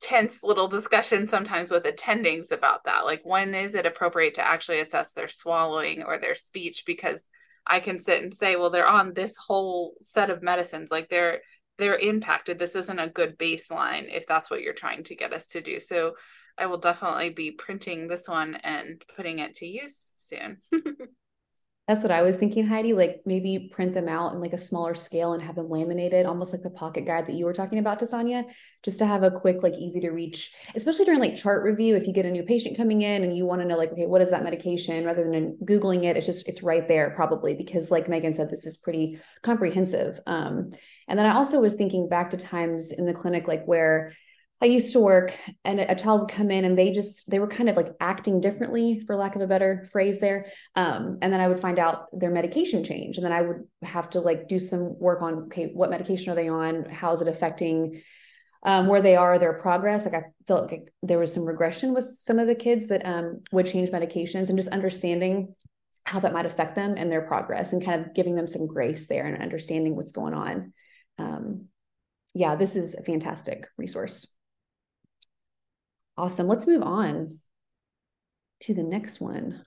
tense 0.00 0.42
little 0.42 0.68
discussions 0.68 1.30
sometimes 1.30 1.70
with 1.70 1.84
attendings 1.84 2.52
about 2.52 2.84
that. 2.84 3.04
Like, 3.04 3.22
when 3.24 3.54
is 3.54 3.74
it 3.74 3.86
appropriate 3.86 4.34
to 4.34 4.46
actually 4.46 4.80
assess 4.80 5.12
their 5.12 5.28
swallowing 5.28 6.02
or 6.02 6.18
their 6.18 6.34
speech? 6.34 6.84
Because 6.86 7.28
I 7.66 7.80
can 7.80 7.98
sit 7.98 8.22
and 8.22 8.34
say, 8.34 8.56
well, 8.56 8.70
they're 8.70 8.86
on 8.86 9.14
this 9.14 9.36
whole 9.36 9.94
set 10.02 10.30
of 10.30 10.42
medicines. 10.42 10.90
Like, 10.90 11.08
they're 11.08 11.40
they're 11.78 11.98
impacted. 11.98 12.58
This 12.58 12.74
isn't 12.74 12.98
a 12.98 13.08
good 13.08 13.36
baseline 13.36 14.06
if 14.08 14.26
that's 14.26 14.50
what 14.50 14.62
you're 14.62 14.72
trying 14.72 15.02
to 15.04 15.16
get 15.16 15.34
us 15.34 15.48
to 15.48 15.60
do. 15.60 15.78
So 15.78 16.14
I 16.56 16.66
will 16.66 16.78
definitely 16.78 17.30
be 17.30 17.50
printing 17.50 18.08
this 18.08 18.28
one 18.28 18.54
and 18.54 19.02
putting 19.14 19.40
it 19.40 19.54
to 19.54 19.66
use 19.66 20.12
soon. 20.16 20.58
That's 21.88 22.02
what 22.02 22.10
I 22.10 22.22
was 22.22 22.36
thinking, 22.36 22.66
Heidi. 22.66 22.94
Like 22.94 23.20
maybe 23.26 23.70
print 23.72 23.94
them 23.94 24.08
out 24.08 24.34
in 24.34 24.40
like 24.40 24.52
a 24.52 24.58
smaller 24.58 24.94
scale 24.94 25.34
and 25.34 25.42
have 25.42 25.54
them 25.54 25.70
laminated, 25.70 26.26
almost 26.26 26.52
like 26.52 26.62
the 26.62 26.70
pocket 26.70 27.06
guide 27.06 27.26
that 27.26 27.36
you 27.36 27.44
were 27.44 27.52
talking 27.52 27.78
about, 27.78 28.00
Tasanya, 28.00 28.44
just 28.82 28.98
to 28.98 29.06
have 29.06 29.22
a 29.22 29.30
quick, 29.30 29.62
like 29.62 29.74
easy 29.74 30.00
to 30.00 30.10
reach, 30.10 30.52
especially 30.74 31.04
during 31.04 31.20
like 31.20 31.36
chart 31.36 31.62
review. 31.62 31.94
If 31.94 32.08
you 32.08 32.12
get 32.12 32.26
a 32.26 32.30
new 32.30 32.42
patient 32.42 32.76
coming 32.76 33.02
in 33.02 33.22
and 33.22 33.36
you 33.36 33.46
want 33.46 33.62
to 33.62 33.68
know, 33.68 33.76
like, 33.76 33.92
okay, 33.92 34.06
what 34.06 34.20
is 34.20 34.32
that 34.32 34.42
medication? 34.42 35.04
Rather 35.04 35.30
than 35.30 35.56
Googling 35.64 36.04
it, 36.04 36.16
it's 36.16 36.26
just, 36.26 36.48
it's 36.48 36.64
right 36.64 36.88
there 36.88 37.10
probably 37.14 37.54
because, 37.54 37.92
like 37.92 38.08
Megan 38.08 38.34
said, 38.34 38.50
this 38.50 38.66
is 38.66 38.76
pretty 38.78 39.20
comprehensive. 39.42 40.18
Um, 40.26 40.72
and 41.06 41.16
then 41.16 41.26
I 41.26 41.36
also 41.36 41.60
was 41.60 41.76
thinking 41.76 42.08
back 42.08 42.30
to 42.30 42.36
times 42.36 42.90
in 42.90 43.06
the 43.06 43.14
clinic, 43.14 43.46
like 43.46 43.64
where 43.64 44.12
I 44.62 44.66
used 44.66 44.92
to 44.94 45.00
work 45.00 45.34
and 45.64 45.80
a 45.80 45.94
child 45.94 46.22
would 46.22 46.30
come 46.30 46.50
in 46.50 46.64
and 46.64 46.78
they 46.78 46.90
just 46.90 47.30
they 47.30 47.38
were 47.38 47.46
kind 47.46 47.68
of 47.68 47.76
like 47.76 47.92
acting 48.00 48.40
differently 48.40 49.02
for 49.06 49.14
lack 49.14 49.36
of 49.36 49.42
a 49.42 49.46
better 49.46 49.86
phrase 49.90 50.18
there. 50.18 50.46
Um, 50.74 51.18
and 51.20 51.32
then 51.32 51.40
I 51.40 51.48
would 51.48 51.60
find 51.60 51.78
out 51.78 52.06
their 52.18 52.30
medication 52.30 52.82
change 52.82 53.18
and 53.18 53.24
then 53.24 53.32
I 53.32 53.42
would 53.42 53.64
have 53.82 54.08
to 54.10 54.20
like 54.20 54.48
do 54.48 54.58
some 54.58 54.98
work 54.98 55.20
on 55.20 55.34
okay 55.44 55.70
what 55.74 55.90
medication 55.90 56.32
are 56.32 56.36
they 56.36 56.48
on? 56.48 56.86
How 56.86 57.12
is 57.12 57.20
it 57.20 57.28
affecting 57.28 58.00
um, 58.62 58.86
where 58.86 59.02
they 59.02 59.14
are 59.14 59.38
their 59.38 59.52
progress? 59.52 60.06
Like 60.06 60.14
I 60.14 60.22
felt 60.48 60.70
like 60.70 60.90
there 61.02 61.18
was 61.18 61.34
some 61.34 61.44
regression 61.44 61.92
with 61.92 62.14
some 62.16 62.38
of 62.38 62.46
the 62.46 62.54
kids 62.54 62.86
that 62.86 63.04
um, 63.04 63.42
would 63.52 63.66
change 63.66 63.90
medications 63.90 64.48
and 64.48 64.56
just 64.56 64.72
understanding 64.72 65.54
how 66.04 66.20
that 66.20 66.32
might 66.32 66.46
affect 66.46 66.76
them 66.76 66.94
and 66.96 67.12
their 67.12 67.22
progress 67.22 67.72
and 67.72 67.84
kind 67.84 68.00
of 68.00 68.14
giving 68.14 68.36
them 68.36 68.46
some 68.46 68.66
grace 68.66 69.06
there 69.06 69.26
and 69.26 69.42
understanding 69.42 69.96
what's 69.96 70.12
going 70.12 70.34
on. 70.34 70.72
Um, 71.18 71.66
yeah 72.34 72.54
this 72.54 72.76
is 72.76 72.94
a 72.94 73.02
fantastic 73.02 73.66
resource 73.78 74.26
Awesome. 76.18 76.46
Let's 76.46 76.66
move 76.66 76.82
on 76.82 77.38
to 78.60 78.74
the 78.74 78.82
next 78.82 79.20
one. 79.20 79.64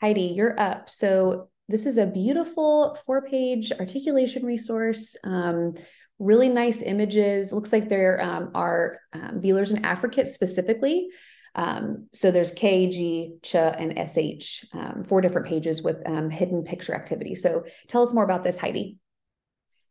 Heidi, 0.00 0.32
you're 0.36 0.58
up. 0.58 0.88
So 0.88 1.48
this 1.68 1.86
is 1.86 1.98
a 1.98 2.06
beautiful 2.06 2.96
four-page 3.06 3.72
articulation 3.72 4.44
resource. 4.44 5.16
Um, 5.24 5.74
really 6.18 6.48
nice 6.48 6.82
images. 6.82 7.52
Looks 7.52 7.72
like 7.72 7.88
there 7.88 8.22
um, 8.22 8.50
are 8.54 8.98
um, 9.12 9.40
velars 9.40 9.74
and 9.74 9.84
affricates 9.84 10.34
specifically. 10.34 11.08
Um, 11.54 12.08
so 12.12 12.30
there's 12.30 12.50
K, 12.52 12.88
G, 12.88 13.36
Ch, 13.42 13.56
and 13.56 14.08
SH, 14.08 14.64
um, 14.72 15.04
four 15.04 15.20
different 15.20 15.48
pages 15.48 15.82
with 15.82 15.96
um, 16.06 16.30
hidden 16.30 16.62
picture 16.62 16.94
activity. 16.94 17.34
So 17.34 17.64
tell 17.88 18.02
us 18.02 18.14
more 18.14 18.24
about 18.24 18.44
this, 18.44 18.56
Heidi. 18.56 18.98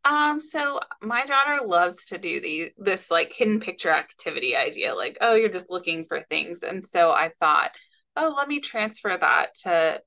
Um, 0.04 0.40
so 0.40 0.80
my 1.00 1.24
daughter 1.24 1.64
loves 1.64 2.06
to 2.06 2.18
do 2.18 2.40
the 2.40 2.72
this 2.76 3.10
like 3.10 3.32
hidden 3.32 3.60
picture 3.60 3.90
activity 3.90 4.56
idea, 4.56 4.94
like, 4.94 5.16
oh, 5.20 5.34
you're 5.34 5.48
just 5.48 5.70
looking 5.70 6.04
for 6.04 6.20
things. 6.20 6.62
And 6.62 6.84
so 6.86 7.12
I 7.12 7.30
thought, 7.40 7.70
oh, 8.16 8.34
let 8.36 8.48
me 8.48 8.58
transfer 8.60 9.16
that 9.16 9.54
to 9.62 10.00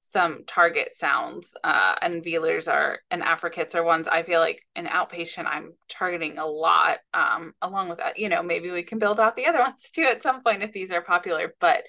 some 0.00 0.44
target 0.46 0.96
sounds. 0.96 1.54
Uh, 1.62 1.94
and 2.02 2.24
velars 2.24 2.70
are 2.70 3.00
and 3.10 3.22
affricates 3.22 3.74
are 3.74 3.84
ones 3.84 4.08
I 4.08 4.22
feel 4.24 4.40
like 4.40 4.62
an 4.74 4.86
outpatient 4.86 5.46
I'm 5.46 5.74
targeting 5.88 6.38
a 6.38 6.46
lot. 6.46 6.98
Um, 7.14 7.54
along 7.62 7.88
with 7.88 7.98
that, 7.98 8.18
you 8.18 8.28
know, 8.28 8.42
maybe 8.42 8.70
we 8.70 8.82
can 8.82 8.98
build 8.98 9.20
out 9.20 9.36
the 9.36 9.46
other 9.46 9.60
ones 9.62 9.90
too 9.92 10.02
at 10.04 10.22
some 10.22 10.42
point 10.42 10.62
if 10.62 10.72
these 10.72 10.92
are 10.92 11.02
popular. 11.02 11.54
But 11.60 11.84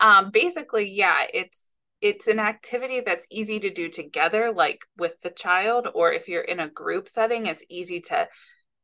um 0.00 0.30
basically, 0.30 0.90
yeah, 0.90 1.18
it's 1.32 1.64
it's 2.04 2.26
an 2.26 2.38
activity 2.38 3.00
that's 3.00 3.26
easy 3.30 3.58
to 3.58 3.70
do 3.70 3.88
together 3.88 4.52
like 4.52 4.80
with 4.98 5.18
the 5.22 5.30
child 5.30 5.88
or 5.94 6.12
if 6.12 6.28
you're 6.28 6.42
in 6.42 6.60
a 6.60 6.68
group 6.68 7.08
setting 7.08 7.46
it's 7.46 7.64
easy 7.70 7.98
to 7.98 8.28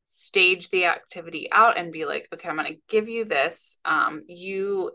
stage 0.07 0.71
the 0.71 0.87
activity 0.87 1.47
out 1.53 1.77
and 1.77 1.93
be 1.93 2.07
like 2.07 2.27
okay 2.33 2.49
i'm 2.49 2.57
going 2.57 2.67
to 2.67 2.81
give 2.89 3.09
you 3.09 3.25
this 3.27 3.77
um, 3.85 4.23
you 4.27 4.91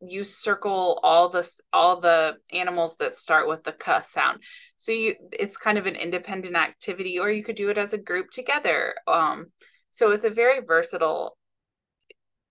you 0.00 0.24
circle 0.24 1.00
all 1.02 1.28
the 1.28 1.48
all 1.72 2.00
the 2.00 2.36
animals 2.52 2.96
that 2.98 3.16
start 3.16 3.48
with 3.48 3.64
the 3.64 3.72
k 3.72 3.98
sound. 4.04 4.40
So 4.76 4.92
you 4.92 5.14
it's 5.32 5.56
kind 5.56 5.76
of 5.76 5.86
an 5.86 5.96
independent 5.96 6.56
activity 6.56 7.18
or 7.18 7.30
you 7.30 7.42
could 7.42 7.56
do 7.56 7.68
it 7.68 7.78
as 7.78 7.92
a 7.92 7.98
group 7.98 8.30
together 8.30 8.94
um 9.08 9.46
so 9.90 10.12
it's 10.12 10.24
a 10.24 10.30
very 10.30 10.60
versatile 10.60 11.37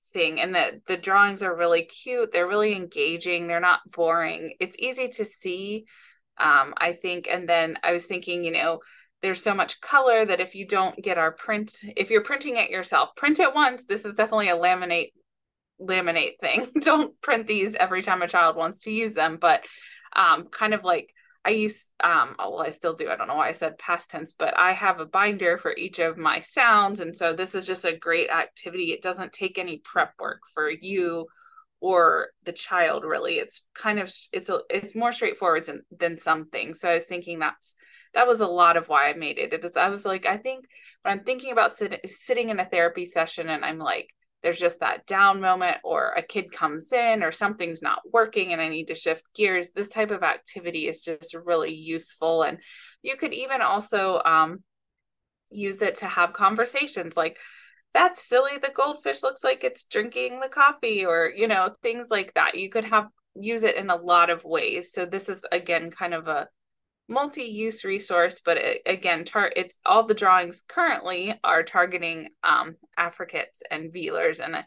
thing 0.09 0.39
and 0.39 0.53
the 0.55 0.81
the 0.87 0.97
drawings 0.97 1.43
are 1.43 1.55
really 1.55 1.83
cute. 1.83 2.31
They're 2.31 2.47
really 2.47 2.75
engaging. 2.75 3.47
They're 3.47 3.59
not 3.59 3.89
boring. 3.91 4.55
It's 4.59 4.77
easy 4.79 5.09
to 5.09 5.25
see 5.25 5.85
um 6.39 6.73
i 6.77 6.93
think. 6.93 7.27
And 7.29 7.47
then 7.49 7.77
i 7.83 7.93
was 7.93 8.05
thinking 8.05 8.43
you 8.43 8.51
know 8.51 8.79
there's 9.21 9.41
so 9.41 9.53
much 9.53 9.81
color 9.81 10.25
that 10.25 10.39
if 10.39 10.53
you 10.53 10.67
don't 10.67 11.01
get 11.01 11.17
our 11.17 11.31
print 11.31 11.75
if 11.95 12.11
you're 12.11 12.21
printing 12.21 12.57
it 12.57 12.69
yourself 12.69 13.15
print 13.15 13.39
it 13.39 13.55
once. 13.55 13.85
This 13.85 14.05
is 14.05 14.15
definitely 14.15 14.49
a 14.49 14.57
laminate 14.57 15.13
laminate 15.79 16.39
thing. 16.41 16.67
Don't 16.81 17.19
print 17.21 17.47
these 17.47 17.75
every 17.75 18.01
time 18.01 18.21
a 18.21 18.27
child 18.27 18.55
wants 18.55 18.79
to 18.81 18.91
use 18.91 19.13
them. 19.13 19.37
But 19.39 19.63
um 20.15 20.47
kind 20.47 20.73
of 20.73 20.83
like 20.83 21.13
I 21.47 21.51
use 21.51 21.89
um 22.03 22.35
oh, 22.39 22.51
well 22.51 22.61
I 22.61 22.71
still 22.71 22.93
do. 22.93 23.09
I 23.09 23.15
don't 23.15 23.29
know 23.29 23.35
why 23.35 23.47
I 23.47 23.53
said 23.53 23.77
past 23.77 24.09
tense, 24.09 24.33
but 24.33 24.57
I 24.59 24.73
have 24.73 24.99
a 24.99 25.05
binder 25.05 25.57
for 25.57 25.73
each 25.75 25.97
of 25.99 26.17
my 26.17 26.39
sounds 26.39 26.99
and 26.99 27.15
so 27.15 27.33
this 27.33 27.55
is 27.55 27.65
just 27.65 27.85
a 27.85 27.95
great 27.95 28.29
activity. 28.29 28.91
It 28.91 29.01
doesn't 29.01 29.31
take 29.31 29.57
any 29.57 29.77
prep 29.77 30.13
work 30.19 30.41
for 30.53 30.69
you 30.69 31.27
or 31.79 32.29
the 32.43 32.51
child 32.51 33.05
really. 33.05 33.35
It's 33.35 33.63
kind 33.73 33.97
of 33.99 34.13
it's 34.33 34.49
a 34.49 34.59
it's 34.69 34.93
more 34.93 35.13
straightforward 35.13 35.65
than 35.67 35.83
than 35.97 36.19
some 36.19 36.49
things. 36.49 36.81
So 36.81 36.89
I 36.89 36.95
was 36.95 37.05
thinking 37.05 37.39
that's 37.39 37.75
that 38.13 38.27
was 38.27 38.41
a 38.41 38.47
lot 38.47 38.75
of 38.75 38.89
why 38.89 39.09
I 39.09 39.13
made 39.13 39.37
it. 39.37 39.53
It 39.53 39.63
is 39.63 39.71
I 39.77 39.89
was 39.89 40.05
like 40.05 40.25
I 40.25 40.35
think 40.35 40.65
when 41.03 41.17
I'm 41.17 41.23
thinking 41.23 41.53
about 41.53 41.77
sit, 41.77 42.01
sitting 42.09 42.49
in 42.49 42.59
a 42.59 42.65
therapy 42.65 43.05
session 43.05 43.47
and 43.47 43.63
I'm 43.63 43.79
like 43.79 44.09
there's 44.43 44.59
just 44.59 44.79
that 44.79 45.05
down 45.05 45.41
moment 45.41 45.77
or 45.83 46.13
a 46.15 46.21
kid 46.21 46.51
comes 46.51 46.91
in 46.93 47.23
or 47.23 47.31
something's 47.31 47.81
not 47.81 48.01
working 48.11 48.53
and 48.53 48.61
I 48.61 48.69
need 48.69 48.87
to 48.87 48.95
shift 48.95 49.33
gears, 49.33 49.71
this 49.71 49.89
type 49.89 50.11
of 50.11 50.23
activity 50.23 50.87
is 50.87 51.03
just 51.03 51.33
really 51.33 51.73
useful. 51.73 52.43
And 52.43 52.59
you 53.01 53.17
could 53.17 53.33
even 53.33 53.61
also 53.61 54.21
um, 54.23 54.63
use 55.49 55.81
it 55.81 55.95
to 55.95 56.05
have 56.05 56.33
conversations 56.33 57.17
like, 57.17 57.37
that's 57.93 58.21
silly. 58.21 58.57
The 58.61 58.71
goldfish 58.75 59.23
looks 59.23 59.43
like 59.43 59.63
it's 59.63 59.85
drinking 59.85 60.39
the 60.39 60.49
coffee, 60.49 61.03
or, 61.03 61.31
you 61.35 61.47
know, 61.47 61.73
things 61.81 62.09
like 62.11 62.31
that. 62.35 62.55
You 62.55 62.69
could 62.69 62.83
have 62.83 63.07
use 63.35 63.63
it 63.63 63.75
in 63.75 63.89
a 63.89 63.95
lot 63.95 64.29
of 64.29 64.43
ways. 64.43 64.91
So, 64.91 65.05
this 65.05 65.29
is 65.29 65.43
again 65.51 65.89
kind 65.89 66.13
of 66.13 66.27
a 66.27 66.47
multi-use 67.09 67.83
resource 67.83 68.41
but 68.43 68.57
it, 68.57 68.81
again 68.85 69.23
tar- 69.23 69.53
it's 69.55 69.77
all 69.85 70.03
the 70.03 70.13
drawings 70.13 70.63
currently 70.67 71.33
are 71.43 71.63
targeting 71.63 72.29
um, 72.43 72.75
affricates 72.97 73.61
and 73.71 73.93
velars 73.93 74.43
and 74.43 74.55
uh, 74.55 74.63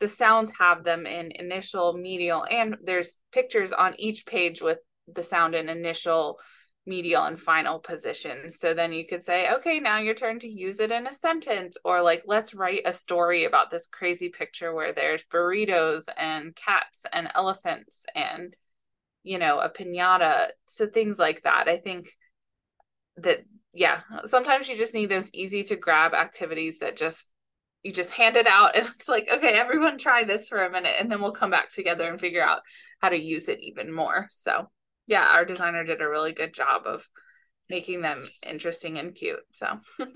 the 0.00 0.08
sounds 0.08 0.52
have 0.58 0.84
them 0.84 1.06
in 1.06 1.30
initial 1.32 1.92
medial 1.94 2.44
and 2.50 2.76
there's 2.82 3.16
pictures 3.32 3.72
on 3.72 3.94
each 3.98 4.26
page 4.26 4.60
with 4.60 4.78
the 5.14 5.22
sound 5.22 5.54
in 5.54 5.68
initial 5.68 6.38
medial 6.86 7.24
and 7.24 7.40
final 7.40 7.78
positions. 7.78 8.58
So 8.58 8.74
then 8.74 8.92
you 8.92 9.06
could 9.06 9.24
say 9.24 9.50
okay 9.54 9.80
now 9.80 9.98
your 9.98 10.14
turn 10.14 10.38
to 10.40 10.48
use 10.48 10.80
it 10.80 10.90
in 10.90 11.06
a 11.06 11.12
sentence 11.12 11.76
or 11.84 12.02
like 12.02 12.24
let's 12.26 12.54
write 12.54 12.82
a 12.84 12.92
story 12.92 13.44
about 13.44 13.70
this 13.70 13.86
crazy 13.86 14.28
picture 14.28 14.74
where 14.74 14.92
there's 14.92 15.24
burritos 15.24 16.04
and 16.16 16.54
cats 16.54 17.06
and 17.12 17.28
elephants 17.34 18.04
and 18.14 18.54
you 19.24 19.38
know, 19.38 19.58
a 19.58 19.68
pinata. 19.68 20.48
So 20.66 20.86
things 20.86 21.18
like 21.18 21.42
that. 21.42 21.66
I 21.66 21.78
think 21.78 22.10
that, 23.16 23.40
yeah, 23.72 24.02
sometimes 24.26 24.68
you 24.68 24.76
just 24.76 24.94
need 24.94 25.10
those 25.10 25.32
easy 25.34 25.64
to 25.64 25.76
grab 25.76 26.14
activities 26.14 26.78
that 26.78 26.96
just, 26.96 27.30
you 27.82 27.92
just 27.92 28.12
hand 28.12 28.36
it 28.36 28.46
out 28.46 28.76
and 28.76 28.86
it's 28.86 29.08
like, 29.08 29.28
okay, 29.32 29.58
everyone 29.58 29.98
try 29.98 30.22
this 30.22 30.46
for 30.46 30.62
a 30.62 30.70
minute 30.70 30.94
and 31.00 31.10
then 31.10 31.20
we'll 31.20 31.32
come 31.32 31.50
back 31.50 31.72
together 31.72 32.08
and 32.08 32.20
figure 32.20 32.44
out 32.44 32.60
how 33.00 33.08
to 33.08 33.20
use 33.20 33.48
it 33.48 33.60
even 33.60 33.92
more. 33.92 34.28
So, 34.30 34.70
yeah, 35.06 35.26
our 35.32 35.44
designer 35.44 35.84
did 35.84 36.00
a 36.00 36.08
really 36.08 36.32
good 36.32 36.54
job 36.54 36.82
of 36.86 37.08
making 37.68 38.02
them 38.02 38.28
interesting 38.46 38.98
and 38.98 39.14
cute. 39.14 39.40
So, 39.52 39.78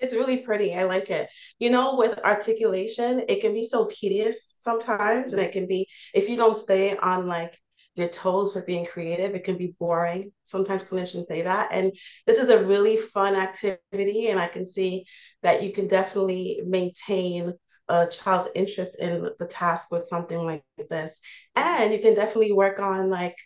It's 0.00 0.14
really 0.14 0.38
pretty. 0.38 0.74
I 0.74 0.84
like 0.84 1.10
it. 1.10 1.28
You 1.58 1.70
know, 1.70 1.96
with 1.96 2.18
articulation, 2.24 3.22
it 3.28 3.40
can 3.40 3.52
be 3.54 3.64
so 3.64 3.86
tedious 3.90 4.54
sometimes, 4.58 5.32
and 5.32 5.42
it 5.42 5.52
can 5.52 5.66
be 5.66 5.86
if 6.14 6.28
you 6.28 6.36
don't 6.36 6.56
stay 6.56 6.96
on 6.96 7.26
like 7.26 7.58
your 7.96 8.08
toes 8.08 8.52
for 8.52 8.62
being 8.62 8.86
creative, 8.86 9.34
it 9.34 9.44
can 9.44 9.58
be 9.58 9.74
boring. 9.78 10.32
Sometimes 10.44 10.82
clinicians 10.84 11.26
say 11.26 11.42
that. 11.42 11.68
And 11.72 11.92
this 12.26 12.38
is 12.38 12.48
a 12.48 12.64
really 12.64 12.96
fun 12.96 13.34
activity, 13.34 14.28
and 14.28 14.40
I 14.40 14.48
can 14.48 14.64
see 14.64 15.04
that 15.42 15.62
you 15.62 15.72
can 15.72 15.86
definitely 15.86 16.62
maintain 16.66 17.52
a 17.88 18.06
child's 18.06 18.48
interest 18.54 18.96
in 19.00 19.28
the 19.38 19.46
task 19.46 19.90
with 19.90 20.06
something 20.06 20.38
like 20.38 20.64
this. 20.88 21.20
And 21.56 21.92
you 21.92 21.98
can 21.98 22.14
definitely 22.14 22.52
work 22.52 22.78
on 22.78 23.10
like 23.10 23.36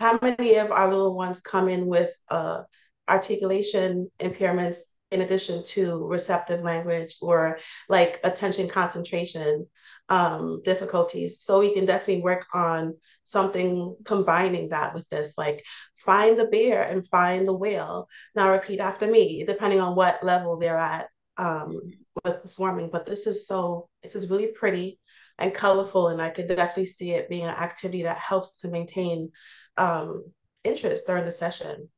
how 0.00 0.18
many 0.22 0.56
of 0.56 0.70
our 0.70 0.88
little 0.88 1.14
ones 1.14 1.40
come 1.40 1.68
in 1.68 1.86
with 1.86 2.10
uh 2.30 2.62
articulation 3.08 4.10
impairments 4.20 4.78
in 5.10 5.22
addition 5.22 5.64
to 5.64 6.06
receptive 6.06 6.62
language 6.62 7.16
or 7.22 7.58
like 7.88 8.20
attention 8.24 8.68
concentration 8.68 9.66
um, 10.08 10.60
difficulties. 10.64 11.42
So 11.42 11.60
we 11.60 11.74
can 11.74 11.86
definitely 11.86 12.22
work 12.22 12.46
on 12.52 12.94
something 13.24 13.96
combining 14.04 14.70
that 14.70 14.94
with 14.94 15.08
this, 15.08 15.36
like 15.36 15.64
find 15.96 16.38
the 16.38 16.46
bear 16.46 16.82
and 16.82 17.06
find 17.06 17.46
the 17.46 17.54
whale. 17.54 18.08
Now 18.34 18.50
repeat 18.50 18.80
after 18.80 19.06
me, 19.06 19.44
depending 19.44 19.80
on 19.80 19.94
what 19.94 20.24
level 20.24 20.56
they're 20.58 20.78
at 20.78 21.08
um, 21.36 21.80
with 22.24 22.42
performing. 22.42 22.90
But 22.90 23.06
this 23.06 23.26
is 23.26 23.46
so, 23.46 23.88
this 24.02 24.14
is 24.14 24.30
really 24.30 24.48
pretty 24.48 24.98
and 25.38 25.54
colorful, 25.54 26.08
and 26.08 26.20
I 26.20 26.30
could 26.30 26.48
definitely 26.48 26.86
see 26.86 27.12
it 27.12 27.28
being 27.28 27.44
an 27.44 27.50
activity 27.50 28.02
that 28.02 28.18
helps 28.18 28.58
to 28.58 28.68
maintain 28.68 29.30
um, 29.76 30.24
interest 30.64 31.06
during 31.06 31.24
the 31.24 31.30
session. 31.30 31.88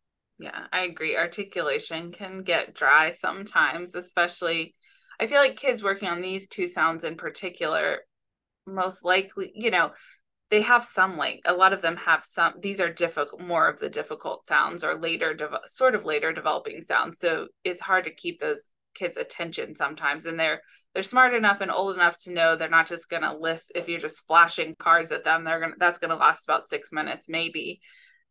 Yeah, 0.41 0.67
I 0.73 0.81
agree. 0.85 1.17
Articulation 1.17 2.13
can 2.13 2.43
get 2.43 2.75
dry 2.75 3.11
sometimes, 3.11 3.95
especially 3.95 4.75
I 5.21 5.27
feel 5.27 5.39
like 5.39 5.57
kids 5.57 5.83
working 5.83 6.09
on 6.09 6.23
these 6.23 6.49
two 6.49 6.67
sounds 6.67 7.05
in 7.05 7.17
particular, 7.17 7.99
most 8.67 9.05
likely, 9.05 9.53
you 9.55 9.71
know, 9.71 9.93
they 10.51 10.63
have 10.63 10.85
some 10.85 11.17
like 11.19 11.41
a 11.47 11.55
lot 11.55 11.73
of 11.75 11.83
them 11.83 11.97
have 11.97 12.25
some 12.25 12.55
these 12.61 12.81
are 12.81 12.93
difficult 12.93 13.41
more 13.43 13.69
of 13.69 13.81
the 13.81 13.91
difficult 13.91 14.47
sounds 14.47 14.85
or 14.85 14.95
later 14.97 15.35
de- 15.35 15.61
sort 15.67 15.95
of 15.95 16.07
later 16.07 16.33
developing 16.33 16.83
sounds 16.83 17.19
so 17.19 17.49
it's 17.65 17.81
hard 17.81 18.05
to 18.05 18.15
keep 18.15 18.41
those 18.41 18.69
kids 18.95 19.19
attention 19.19 19.77
sometimes 19.77 20.27
and 20.27 20.41
they're 20.41 20.63
they're 20.95 21.03
smart 21.03 21.35
enough 21.35 21.61
and 21.63 21.71
old 21.73 21.97
enough 21.97 22.19
to 22.19 22.33
know 22.33 22.57
they're 22.57 22.69
not 22.69 22.87
just 22.89 23.09
going 23.11 23.23
to 23.23 23.37
list 23.37 23.73
if 23.75 23.89
you're 23.89 24.01
just 24.01 24.27
flashing 24.27 24.75
cards 24.79 25.13
at 25.13 25.25
them 25.25 25.45
they're 25.45 25.61
going 25.61 25.73
to 25.73 25.79
that's 25.81 25.99
going 25.99 26.11
to 26.11 26.17
last 26.17 26.49
about 26.49 26.67
6 26.67 26.93
minutes 26.93 27.29
maybe 27.29 27.81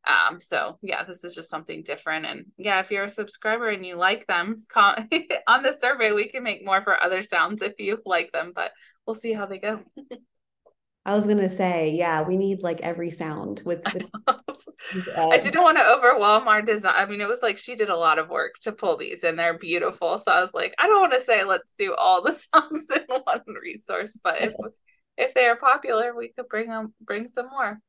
um 0.07 0.39
so 0.39 0.77
yeah 0.81 1.03
this 1.03 1.23
is 1.23 1.35
just 1.35 1.49
something 1.49 1.83
different 1.83 2.25
and 2.25 2.45
yeah 2.57 2.79
if 2.79 2.89
you're 2.89 3.03
a 3.03 3.09
subscriber 3.09 3.69
and 3.69 3.85
you 3.85 3.95
like 3.95 4.25
them 4.27 4.55
on 4.75 5.61
the 5.61 5.75
survey 5.79 6.11
we 6.11 6.27
can 6.27 6.43
make 6.43 6.65
more 6.65 6.81
for 6.81 7.01
other 7.01 7.21
sounds 7.21 7.61
if 7.61 7.73
you 7.79 8.01
like 8.05 8.31
them 8.31 8.51
but 8.55 8.71
we'll 9.05 9.13
see 9.13 9.33
how 9.33 9.45
they 9.45 9.59
go 9.59 9.81
I 11.05 11.15
was 11.15 11.25
gonna 11.25 11.49
say, 11.49 11.91
yeah, 11.91 12.21
we 12.21 12.37
need 12.37 12.61
like 12.61 12.81
every 12.81 13.09
sound 13.09 13.63
with. 13.65 13.81
with 13.93 14.03
uh, 14.27 15.29
I 15.29 15.37
didn't 15.37 15.63
want 15.63 15.77
to 15.77 15.95
overwhelm 15.95 16.47
our 16.47 16.61
design. 16.61 16.93
I 16.95 17.05
mean, 17.07 17.19
it 17.19 17.27
was 17.27 17.41
like 17.41 17.57
she 17.57 17.75
did 17.75 17.89
a 17.89 17.97
lot 17.97 18.19
of 18.19 18.29
work 18.29 18.55
to 18.61 18.71
pull 18.73 18.97
these, 18.97 19.23
and 19.23 19.39
they're 19.39 19.57
beautiful. 19.57 20.19
So 20.19 20.31
I 20.31 20.41
was 20.41 20.53
like, 20.53 20.75
I 20.77 20.85
don't 20.85 20.99
want 20.99 21.13
to 21.13 21.21
say 21.21 21.45
let's 21.45 21.73
do 21.79 21.95
all 21.95 22.21
the 22.21 22.33
songs 22.33 22.85
in 22.93 23.03
one 23.07 23.41
resource, 23.59 24.19
but 24.23 24.41
if 24.41 24.53
if 25.17 25.33
they 25.33 25.47
are 25.47 25.55
popular, 25.55 26.15
we 26.15 26.27
could 26.29 26.47
bring 26.47 26.67
them 26.67 26.93
bring 27.01 27.27
some 27.27 27.49
more. 27.49 27.79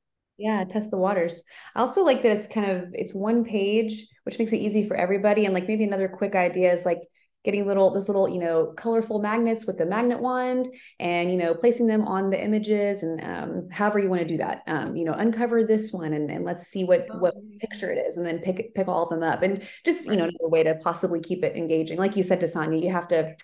Yeah, 0.41 0.65
test 0.65 0.91
the 0.91 0.97
waters. 0.97 1.43
I 1.77 1.81
also 1.81 2.03
like 2.03 2.23
that 2.23 2.33
it's 2.33 2.47
kind 2.47 2.71
of 2.71 2.95
it's 2.95 3.15
one 3.15 3.45
page, 3.45 4.09
which 4.25 4.39
makes 4.39 4.55
it 4.55 4.57
easy 4.57 4.89
for 4.89 4.97
everybody. 4.97 5.45
And 5.45 5.53
like 5.53 5.69
maybe 5.69 5.85
another 5.85 6.09
quick 6.09 6.35
idea 6.35 6.73
is 6.73 6.87
like 6.87 7.03
getting 7.45 7.67
little 7.67 7.93
this 7.93 8.09
little 8.09 8.27
you 8.27 8.41
know 8.41 8.73
colorful 8.75 9.19
magnets 9.19 9.67
with 9.67 9.77
the 9.77 9.85
magnet 9.85 10.21
wand 10.21 10.67
and 10.99 11.31
you 11.31 11.37
know 11.37 11.55
placing 11.55 11.87
them 11.87 12.09
on 12.09 12.31
the 12.31 12.43
images 12.43 13.03
and 13.03 13.23
um, 13.23 13.69
however 13.71 13.99
you 13.99 14.09
want 14.09 14.23
to 14.23 14.27
do 14.27 14.39
that. 14.39 14.63
Um, 14.67 14.97
you 14.97 15.05
know 15.05 15.13
uncover 15.13 15.63
this 15.63 15.93
one 15.93 16.15
and, 16.15 16.31
and 16.31 16.47
let's 16.47 16.69
see 16.69 16.85
what 16.85 17.07
what 17.21 17.35
oh, 17.37 17.43
picture 17.61 17.93
it 17.93 17.99
is 17.99 18.17
and 18.17 18.25
then 18.25 18.39
pick 18.39 18.75
pick 18.75 18.89
all 18.89 19.03
of 19.03 19.11
them 19.11 19.23
up. 19.23 19.43
And 19.43 19.63
just 19.85 20.07
you 20.07 20.17
know 20.17 20.25
another 20.25 20.49
way 20.49 20.63
to 20.63 20.77
possibly 20.77 21.21
keep 21.21 21.45
it 21.45 21.55
engaging. 21.55 21.99
Like 21.99 22.17
you 22.17 22.23
said 22.23 22.41
Tasanya 22.41 22.83
you 22.83 22.91
have 22.91 23.09
to 23.09 23.37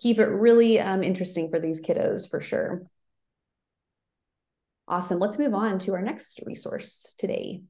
keep 0.00 0.20
it 0.20 0.26
really 0.26 0.78
um, 0.78 1.02
interesting 1.02 1.50
for 1.50 1.58
these 1.58 1.80
kiddos 1.80 2.30
for 2.30 2.40
sure 2.40 2.88
awesome 4.88 5.18
let's 5.18 5.38
move 5.38 5.54
on 5.54 5.78
to 5.78 5.92
our 5.92 6.02
next 6.02 6.40
resource 6.46 7.14
today 7.18 7.60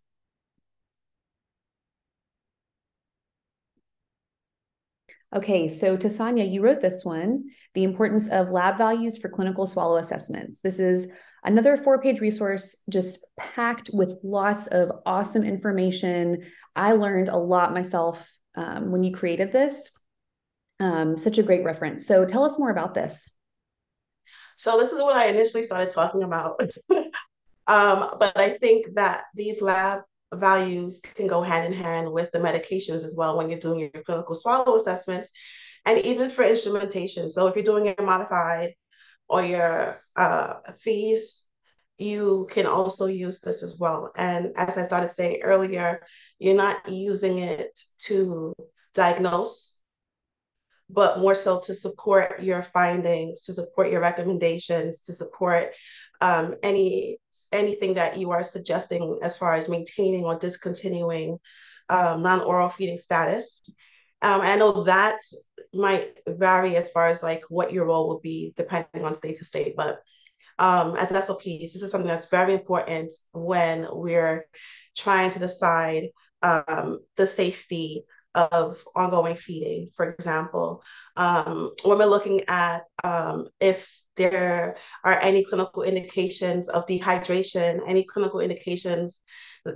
Okay, 5.35 5.68
so 5.68 5.94
Tasanya, 5.94 6.50
you 6.50 6.62
wrote 6.62 6.81
this 6.81 7.04
one, 7.04 7.50
The 7.74 7.85
Importance 7.85 8.28
of 8.28 8.50
Lab 8.50 8.78
Values 8.78 9.18
for 9.18 9.28
Clinical 9.28 9.66
Swallow 9.66 9.98
Assessments. 9.98 10.61
This 10.61 10.78
is 10.78 11.12
another 11.44 11.76
four 11.76 12.00
page 12.00 12.20
resource 12.20 12.74
just 12.88 13.26
packed 13.38 13.90
with 13.92 14.18
lots 14.22 14.68
of 14.68 14.90
awesome 15.04 15.44
information. 15.44 16.46
I 16.74 16.92
learned 16.92 17.28
a 17.28 17.37
lot 17.37 17.74
myself 17.74 18.35
um, 18.54 18.90
when 18.90 19.04
you 19.04 19.12
created 19.12 19.52
this. 19.52 19.90
Um, 20.81 21.18
such 21.18 21.37
a 21.37 21.42
great 21.42 21.64
reference. 21.64 22.07
So 22.07 22.24
tell 22.24 22.44
us 22.44 22.59
more 22.59 22.70
about 22.70 22.94
this. 22.94 23.28
So, 24.57 24.76
this 24.76 24.90
is 24.90 25.00
what 25.00 25.16
I 25.16 25.26
initially 25.26 25.62
started 25.62 25.90
talking 25.90 26.24
about. 26.24 26.61
um, 27.68 28.16
but 28.18 28.37
I 28.37 28.50
think 28.50 28.94
that 28.94 29.24
these 29.35 29.62
lab 29.62 30.00
values 30.35 31.00
can 31.00 31.26
go 31.26 31.42
hand 31.42 31.72
in 31.72 31.78
hand 31.78 32.11
with 32.11 32.31
the 32.33 32.38
medications 32.38 33.04
as 33.04 33.14
well 33.16 33.37
when 33.37 33.48
you're 33.48 33.59
doing 33.59 33.78
your 33.81 34.02
clinical 34.04 34.35
swallow 34.35 34.76
assessments 34.76 35.31
and 35.87 35.98
even 35.98 36.28
for 36.28 36.44
instrumentation. 36.44 37.31
So 37.31 37.46
if 37.46 37.54
you're 37.54 37.64
doing 37.64 37.87
your 37.87 37.94
modified 38.02 38.74
or 39.28 39.42
your 39.42 39.98
uh, 40.16 40.54
FEES, 40.81 41.44
you 41.98 42.46
can 42.50 42.66
also 42.66 43.07
use 43.07 43.40
this 43.40 43.62
as 43.62 43.76
well. 43.78 44.12
And 44.16 44.52
as 44.57 44.78
I 44.78 44.83
started 44.83 45.12
saying 45.12 45.40
earlier, 45.42 46.00
you're 46.38 46.54
not 46.54 46.88
using 46.88 47.38
it 47.38 47.78
to 48.04 48.54
diagnose, 48.94 49.78
but 50.88 51.18
more 51.18 51.35
so 51.35 51.61
to 51.61 51.74
support 51.74 52.42
your 52.42 52.62
findings, 52.62 53.42
to 53.42 53.52
support 53.52 53.90
your 53.90 54.00
recommendations, 54.00 55.02
to 55.02 55.12
support 55.12 55.74
um, 56.20 56.54
any 56.62 57.18
anything 57.52 57.94
that 57.94 58.18
you 58.18 58.30
are 58.30 58.44
suggesting 58.44 59.18
as 59.22 59.37
far 59.37 59.54
as 59.54 59.68
maintaining 59.68 60.24
or 60.24 60.38
discontinuing 60.38 61.38
um, 61.88 62.22
non-oral 62.22 62.68
feeding 62.68 62.98
status. 62.98 63.62
Um, 64.20 64.40
and 64.40 64.50
I 64.50 64.56
know 64.56 64.84
that 64.84 65.18
might 65.72 66.18
vary 66.26 66.76
as 66.76 66.90
far 66.90 67.06
as 67.06 67.22
like 67.22 67.42
what 67.48 67.72
your 67.72 67.87
role 67.87 68.08
will 68.08 68.20
be 68.20 68.52
depending 68.56 69.04
on 69.04 69.14
state 69.14 69.38
to 69.38 69.44
state, 69.44 69.74
but 69.76 70.00
um, 70.58 70.96
as 70.96 71.11
SLPs, 71.11 71.72
this 71.72 71.82
is 71.82 71.90
something 71.90 72.08
that's 72.08 72.30
very 72.30 72.52
important 72.52 73.12
when 73.32 73.87
we're 73.92 74.46
trying 74.96 75.30
to 75.30 75.38
decide 75.38 76.08
um, 76.42 76.98
the 77.16 77.26
safety 77.26 78.02
of 78.34 78.82
ongoing 78.94 79.37
feeding, 79.37 79.88
for 79.96 80.12
example. 80.12 80.82
Um, 81.16 81.70
when 81.84 81.98
we're 81.98 82.06
looking 82.06 82.42
at 82.48 82.82
um, 83.04 83.48
if 83.61 84.00
there 84.18 84.76
are 85.04 85.18
any 85.20 85.44
clinical 85.44 85.83
indications 85.83 86.68
of 86.68 86.87
dehydration, 86.87 87.81
any 87.87 88.04
clinical 88.04 88.40
indications 88.40 89.22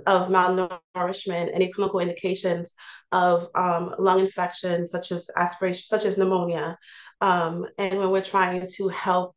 of 0.05 0.29
malnourishment, 0.29 1.49
any 1.53 1.71
clinical 1.71 1.99
indications 1.99 2.75
of 3.11 3.47
um, 3.55 3.95
lung 3.97 4.19
infection, 4.19 4.87
such 4.87 5.11
as 5.11 5.29
aspiration, 5.35 5.85
such 5.87 6.05
as 6.05 6.17
pneumonia. 6.17 6.77
Um, 7.21 7.65
and 7.77 7.97
when 7.97 8.11
we're 8.11 8.21
trying 8.21 8.67
to 8.75 8.87
help 8.89 9.35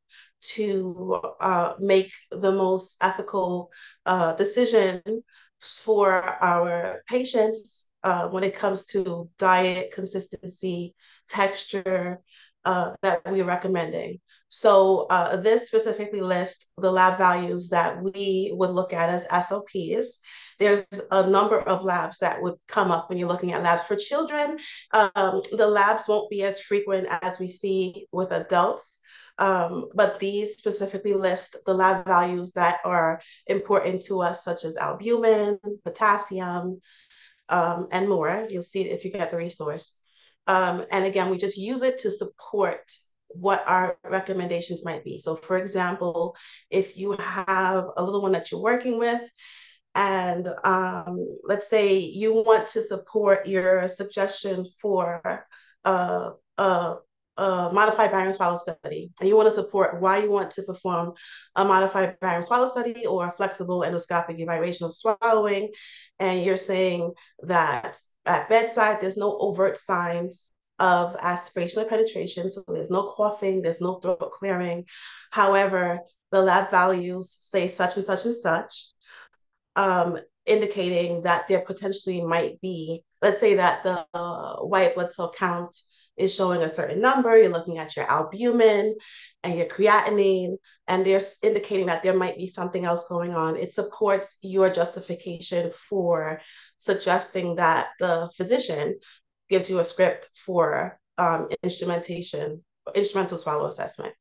to 0.55 1.21
uh, 1.41 1.75
make 1.79 2.13
the 2.31 2.53
most 2.53 2.97
ethical 3.01 3.71
uh, 4.05 4.35
decision 4.35 5.01
for 5.61 6.23
our 6.43 7.03
patients 7.09 7.87
uh, 8.03 8.29
when 8.29 8.45
it 8.45 8.55
comes 8.55 8.85
to 8.87 9.29
diet 9.39 9.93
consistency, 9.93 10.95
texture 11.29 12.21
uh, 12.65 12.93
that 13.03 13.23
we're 13.27 13.45
recommending. 13.45 14.21
So 14.49 15.07
uh, 15.11 15.37
this 15.37 15.67
specifically 15.67 16.21
lists 16.21 16.71
the 16.79 16.93
lab 16.93 17.19
values 17.19 17.69
that 17.71 18.01
we 18.03 18.53
would 18.55 18.71
look 18.71 18.93
at 18.93 19.09
as 19.09 19.27
SLPs. 19.27 20.19
There's 20.59 20.87
a 21.11 21.29
number 21.29 21.61
of 21.61 21.85
labs 21.85 22.19
that 22.19 22.41
would 22.41 22.55
come 22.69 22.91
up 22.91 23.09
when 23.09 23.19
you're 23.19 23.29
looking 23.29 23.53
at 23.53 23.63
labs. 23.63 23.85
For 23.85 23.97
children, 23.97 24.59
um, 24.93 25.43
the 25.53 25.67
labs 25.67 26.07
won't 26.07 26.31
be 26.31 26.43
as 26.45 26.61
frequent 26.61 27.09
as 27.23 27.39
we 27.39 27.49
see 27.49 28.07
with 28.13 28.31
adults. 28.31 29.01
Um, 29.39 29.89
but 29.95 30.19
these 30.19 30.57
specifically 30.57 31.13
list 31.13 31.57
the 31.67 31.75
lab 31.75 32.07
values 32.07 32.53
that 32.53 32.79
are 32.85 33.21
important 33.47 34.03
to 34.03 34.23
us, 34.23 34.43
such 34.45 34.65
as 34.65 34.77
albumin, 34.77 35.59
potassium, 35.85 36.81
um, 37.49 37.89
and 37.91 38.09
more. 38.09 38.47
You'll 38.49 38.63
see 38.63 38.83
it 38.83 38.93
if 38.93 39.05
you 39.05 39.13
get 39.13 39.31
the 39.31 39.37
resource. 39.37 39.99
Um, 40.47 40.85
and 40.91 41.05
again, 41.05 41.29
we 41.29 41.39
just 41.39 41.59
use 41.59 41.83
it 41.83 41.99
to 41.99 42.11
support 42.11 42.91
what 43.41 43.63
our 43.67 43.97
recommendations 44.05 44.85
might 44.85 45.05
be. 45.05 45.19
So, 45.19 45.37
for 45.37 45.59
example, 45.59 46.37
if 46.71 46.97
you 46.97 47.13
have 47.13 47.87
a 47.97 48.03
little 48.03 48.23
one 48.23 48.33
that 48.33 48.51
you're 48.51 48.61
working 48.61 48.99
with, 48.99 49.23
and 49.95 50.47
um, 50.65 51.25
let's 51.45 51.69
say 51.69 51.99
you 51.99 52.33
want 52.33 52.69
to 52.69 52.83
support 52.83 53.47
your 53.47 53.89
suggestion 53.89 54.67
for 54.81 55.23
a, 55.85 56.33
a, 56.59 56.97
a 57.39 57.71
modified 57.73 58.11
barium 58.11 58.33
swallow 58.35 58.59
study, 58.59 59.11
and 59.21 59.29
you 59.29 59.37
want 59.37 59.49
to 59.49 59.55
support 59.55 60.01
why 60.01 60.19
you 60.19 60.31
want 60.31 60.51
to 60.53 60.63
perform 60.63 61.13
a 61.55 61.65
modified 61.65 62.17
barium 62.21 62.43
swallow 62.43 62.67
study 62.67 63.07
or 63.07 63.27
a 63.27 63.33
flexible 63.33 63.81
endoscopic 63.81 64.39
evaluation 64.39 64.87
of 64.87 64.95
swallowing, 64.95 65.71
and 66.19 66.45
you're 66.45 66.57
saying 66.57 67.13
that 67.45 67.99
at 68.27 68.49
bedside, 68.49 69.01
there's 69.01 69.17
no 69.17 69.39
overt 69.39 69.79
signs 69.79 70.53
of 70.79 71.17
aspirational 71.17 71.89
penetration. 71.89 72.49
So 72.49 72.63
there's 72.69 72.91
no 72.91 73.13
coughing, 73.17 73.63
there's 73.63 73.81
no 73.81 73.99
throat 74.01 74.31
clearing. 74.33 74.85
However, 75.31 76.01
the 76.31 76.43
lab 76.43 76.71
values 76.71 77.37
say 77.39 77.69
such 77.69 77.97
and 77.97 78.05
such 78.05 78.25
and 78.25 78.35
such, 78.35 78.87
um, 79.75 80.19
indicating 80.45 81.23
that 81.23 81.49
there 81.49 81.61
potentially 81.61 82.21
might 82.23 82.61
be, 82.61 83.03
let's 83.23 83.41
say 83.41 83.55
that 83.55 83.83
the 83.83 84.07
uh, 84.15 84.57
white 84.57 84.95
blood 84.95 85.13
cell 85.13 85.33
count 85.37 85.75
is 86.17 86.35
showing 86.35 86.63
a 86.63 86.69
certain 86.69 87.01
number, 87.01 87.37
you're 87.37 87.51
looking 87.51 87.79
at 87.79 87.95
your 87.95 88.11
albumin 88.11 88.95
and 89.43 89.59
your 89.59 89.67
creatinine, 89.67 90.57
and 90.89 91.05
they're 91.05 91.21
indicating 91.43 91.87
that 91.87 92.03
there 92.03 92.17
might 92.17 92.39
be 92.39 92.49
something 92.49 92.85
else 92.85 93.05
going 93.09 93.35
on. 93.35 93.57
It 93.57 93.73
supports 93.73 94.39
your 94.41 94.71
justification 94.71 95.71
for 95.89 96.41
suggesting 96.79 97.57
that 97.57 97.89
the 97.99 98.31
physician 98.37 98.99
gives 99.49 99.71
you 99.71 99.79
a 99.79 99.85
script 99.85 100.29
for 100.35 100.99
um, 101.19 101.49
instrumentation, 101.63 102.65
instrumental 102.95 103.39
swallow 103.39 103.67
assessment. 103.67 104.15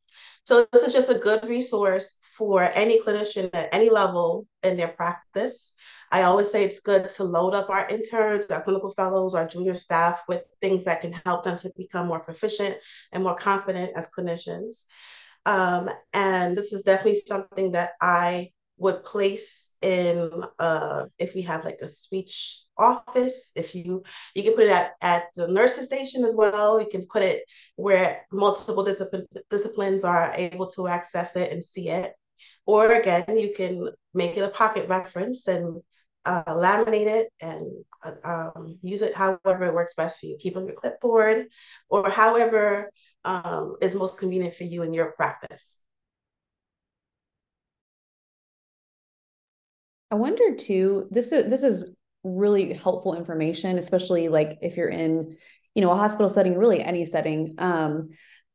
So 0.46 0.68
this 0.72 0.84
is 0.84 0.94
just 0.94 1.10
a 1.10 1.16
good 1.16 1.44
resource 1.46 2.18
for 2.38 2.64
any 2.64 3.02
clinician 3.02 3.50
at 3.54 3.70
any 3.74 3.90
level 3.90 4.48
in 4.64 4.78
their 4.78 4.90
practice. 4.90 5.74
I 6.12 6.22
always 6.24 6.52
say 6.52 6.64
it's 6.64 6.80
good 6.80 7.10
to 7.10 7.24
load 7.24 7.56
up 7.56 7.70
our 7.70 7.88
interns, 7.88 8.46
our 8.48 8.62
clinical 8.62 8.92
fellows, 8.92 9.34
our 9.34 9.48
junior 9.48 9.76
staff 9.76 10.24
with 10.28 10.44
things 10.62 10.84
that 10.86 11.02
can 11.02 11.14
help 11.26 11.44
them 11.44 11.58
to 11.60 11.72
become 11.76 12.08
more 12.08 12.20
proficient 12.20 12.78
and 13.12 13.24
more 13.24 13.36
confident 13.36 13.92
as 13.96 14.10
clinicians. 14.12 14.84
Um, 15.46 15.90
and 16.14 16.56
this 16.56 16.74
is 16.74 16.84
definitely 16.84 17.20
something 17.20 17.72
that 17.72 17.92
I 18.00 18.52
would 18.78 19.04
place 19.04 19.75
in 19.86 20.32
uh, 20.58 21.06
if 21.20 21.36
we 21.36 21.44
have 21.44 21.64
like 21.64 21.80
a 21.82 21.88
speech 21.88 22.62
office 22.78 23.52
if 23.56 23.76
you 23.76 24.04
you 24.34 24.44
can 24.44 24.54
put 24.54 24.66
it 24.66 24.72
at, 24.72 24.94
at 25.02 25.26
the 25.36 25.48
nurses 25.48 25.86
station 25.86 26.26
as 26.26 26.34
well. 26.34 26.82
You 26.82 26.88
can 26.90 27.06
put 27.06 27.22
it 27.22 27.44
where 27.76 28.26
multiple 28.32 28.84
discipline, 28.84 29.26
disciplines 29.50 30.04
are 30.04 30.34
able 30.36 30.68
to 30.72 30.88
access 30.88 31.36
it 31.36 31.52
and 31.54 31.64
see 31.64 31.90
it. 31.90 32.14
Or 32.66 32.92
again 32.94 33.38
you 33.38 33.54
can 33.56 33.90
make 34.14 34.36
it 34.38 34.42
a 34.42 34.50
pocket 34.50 34.90
reference 34.90 35.48
and 35.48 35.82
uh, 36.26 36.44
laminate 36.46 37.08
it 37.08 37.28
and 37.40 37.68
uh, 38.04 38.14
um, 38.56 38.80
use 38.82 39.04
it 39.04 39.14
however 39.14 39.66
it 39.68 39.76
works 39.76 39.94
best 39.94 40.20
for 40.20 40.26
you. 40.26 40.38
Keep 40.40 40.58
on 40.58 40.66
your 40.66 40.76
clipboard 40.76 41.46
or 41.90 42.10
however 42.10 42.92
um, 43.24 43.76
is 43.82 43.94
most 43.96 44.18
convenient 44.18 44.56
for 44.56 44.64
you 44.64 44.82
in 44.82 44.94
your 44.94 45.12
practice 45.12 45.80
I 50.16 50.18
wonder 50.18 50.56
too, 50.56 51.10
this 51.12 51.34
is 51.34 51.50
this 51.50 51.62
is 51.62 51.94
really 52.24 52.74
helpful 52.74 53.16
information, 53.16 53.78
especially 53.78 54.30
like 54.30 54.58
if 54.62 54.78
you're 54.78 54.88
in, 54.88 55.36
you 55.74 55.82
know, 55.82 55.92
a 55.92 55.96
hospital 55.98 56.30
setting, 56.30 56.58
really 56.58 56.82
any 56.82 57.06
setting. 57.06 57.56
Um, 57.58 58.08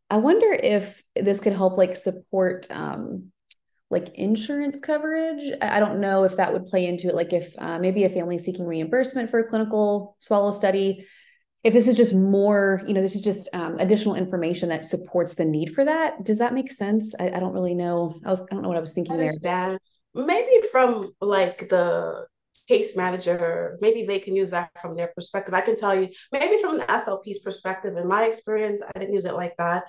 I 0.08 0.16
wonder 0.16 0.50
if 0.50 1.02
this 1.14 1.38
could 1.38 1.52
help 1.52 1.76
like 1.76 1.96
support 1.96 2.66
um 2.70 3.30
like 3.90 4.08
insurance 4.14 4.80
coverage. 4.80 5.52
I 5.60 5.80
don't 5.80 6.00
know 6.00 6.24
if 6.24 6.36
that 6.36 6.50
would 6.54 6.64
play 6.64 6.86
into 6.86 7.08
it. 7.08 7.14
Like 7.14 7.34
if 7.34 7.54
uh, 7.58 7.78
maybe 7.78 8.04
a 8.04 8.08
family 8.08 8.38
seeking 8.38 8.64
reimbursement 8.64 9.28
for 9.30 9.40
a 9.40 9.44
clinical 9.46 10.16
swallow 10.18 10.52
study, 10.52 11.06
if 11.62 11.74
this 11.74 11.86
is 11.86 11.96
just 11.96 12.14
more, 12.14 12.80
you 12.86 12.94
know, 12.94 13.02
this 13.02 13.16
is 13.16 13.20
just 13.20 13.50
um, 13.52 13.78
additional 13.78 14.14
information 14.14 14.70
that 14.70 14.86
supports 14.86 15.34
the 15.34 15.44
need 15.44 15.74
for 15.74 15.84
that. 15.84 16.24
Does 16.24 16.38
that 16.38 16.54
make 16.54 16.72
sense? 16.72 17.14
I, 17.20 17.32
I 17.32 17.40
don't 17.40 17.52
really 17.52 17.74
know. 17.74 18.18
I 18.24 18.30
was 18.30 18.40
I 18.40 18.54
don't 18.54 18.62
know 18.62 18.68
what 18.68 18.78
I 18.78 18.80
was 18.80 18.94
thinking 18.94 19.18
there 19.18 19.34
maybe 20.14 20.66
from 20.70 21.12
like 21.20 21.68
the 21.68 22.26
case 22.68 22.96
manager, 22.96 23.78
maybe 23.80 24.04
they 24.04 24.20
can 24.20 24.36
use 24.36 24.50
that 24.50 24.70
from 24.80 24.96
their 24.96 25.12
perspective. 25.14 25.54
I 25.54 25.60
can 25.60 25.76
tell 25.76 25.94
you, 25.94 26.08
maybe 26.32 26.60
from 26.60 26.80
an 26.80 26.86
SLP's 26.86 27.40
perspective, 27.40 27.96
in 27.96 28.06
my 28.06 28.24
experience, 28.24 28.82
I 28.82 28.98
didn't 28.98 29.14
use 29.14 29.24
it 29.24 29.34
like 29.34 29.56
that. 29.58 29.84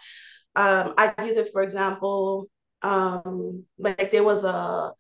Um, 0.56 0.94
I 0.98 1.14
use 1.26 1.38
it, 1.38 1.50
for 1.54 1.62
example, 1.62 2.48
um, 2.82 3.66
like 3.78 4.12
there 4.12 4.24
was 4.24 4.44
a 4.44 4.94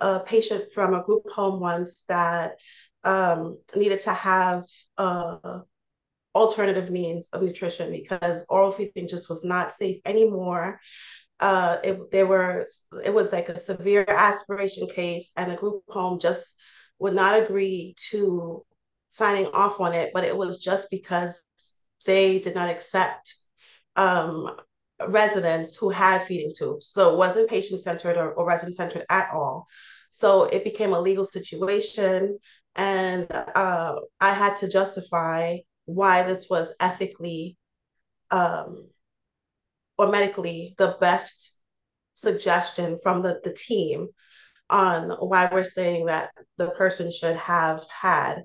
a 0.00 0.20
patient 0.20 0.70
from 0.72 0.94
a 0.94 1.02
group 1.02 1.22
home 1.30 1.58
once 1.58 2.04
that 2.04 2.52
um, 3.04 3.58
needed 3.74 4.00
to 4.00 4.12
have 4.12 4.64
uh, 4.98 5.60
alternative 6.34 6.90
means 6.90 7.30
of 7.32 7.42
nutrition 7.42 7.90
because 7.90 8.44
oral 8.50 8.70
feeding 8.70 9.08
just 9.08 9.28
was 9.28 9.42
not 9.42 9.72
safe 9.72 10.00
anymore 10.04 10.78
uh, 11.40 11.78
it, 11.84 12.10
there 12.10 12.26
were 12.26 12.66
it 13.04 13.12
was 13.12 13.32
like 13.32 13.48
a 13.48 13.58
severe 13.58 14.04
aspiration 14.08 14.88
case, 14.88 15.32
and 15.36 15.50
the 15.50 15.56
group 15.56 15.82
home 15.88 16.18
just 16.18 16.56
would 16.98 17.14
not 17.14 17.40
agree 17.40 17.94
to 18.10 18.64
signing 19.10 19.46
off 19.46 19.80
on 19.80 19.92
it, 19.92 20.10
but 20.14 20.24
it 20.24 20.36
was 20.36 20.58
just 20.58 20.90
because 20.90 21.42
they 22.06 22.38
did 22.38 22.54
not 22.54 22.70
accept 22.70 23.34
um, 23.96 24.50
residents 25.08 25.76
who 25.76 25.90
had 25.90 26.22
feeding 26.22 26.52
tubes. 26.56 26.86
So 26.88 27.12
it 27.12 27.18
wasn't 27.18 27.50
patient 27.50 27.80
centered 27.82 28.16
or, 28.16 28.32
or 28.32 28.46
resident 28.46 28.76
centered 28.76 29.04
at 29.10 29.30
all. 29.32 29.66
So 30.10 30.44
it 30.44 30.64
became 30.64 30.92
a 30.92 31.00
legal 31.00 31.24
situation, 31.24 32.38
and 32.74 33.30
uh, 33.32 33.96
I 34.20 34.32
had 34.32 34.56
to 34.58 34.68
justify 34.68 35.58
why 35.84 36.22
this 36.22 36.48
was 36.48 36.72
ethically 36.80 37.56
um, 38.30 38.88
or 39.98 40.08
medically 40.08 40.74
the 40.78 40.96
best 41.00 41.52
suggestion 42.14 42.98
from 43.02 43.22
the, 43.22 43.40
the 43.44 43.52
team 43.52 44.06
on 44.68 45.10
why 45.20 45.48
we're 45.50 45.64
saying 45.64 46.06
that 46.06 46.30
the 46.56 46.70
person 46.70 47.10
should 47.12 47.36
have 47.36 47.84
had 47.88 48.42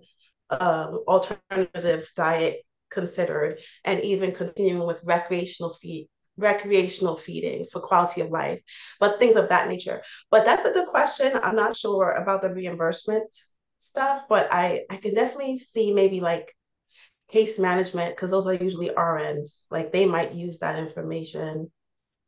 um, 0.49 0.99
alternative 1.07 2.09
diet 2.15 2.57
considered 2.89 3.59
and 3.85 4.01
even 4.01 4.31
continuing 4.33 4.85
with 4.85 5.01
recreational 5.05 5.73
feed 5.73 6.07
recreational 6.37 7.15
feeding 7.15 7.65
for 7.71 7.81
quality 7.81 8.21
of 8.21 8.29
life 8.29 8.59
but 8.99 9.19
things 9.19 9.35
of 9.35 9.49
that 9.49 9.67
nature. 9.67 10.01
But 10.29 10.45
that's 10.45 10.65
a 10.65 10.71
good 10.71 10.87
question. 10.87 11.33
I'm 11.43 11.55
not 11.55 11.75
sure 11.75 12.11
about 12.11 12.41
the 12.41 12.53
reimbursement 12.53 13.33
stuff 13.81 14.25
but 14.29 14.47
i 14.51 14.81
i 14.91 14.95
can 14.97 15.15
definitely 15.15 15.57
see 15.57 15.91
maybe 15.91 16.19
like 16.19 16.53
case 17.31 17.59
management 17.59 18.15
because 18.15 18.31
those 18.31 18.45
are 18.45 18.53
usually 18.53 18.89
RNs. 18.89 19.65
Like 19.71 19.91
they 19.91 20.05
might 20.05 20.33
use 20.33 20.59
that 20.59 20.77
information. 20.77 21.71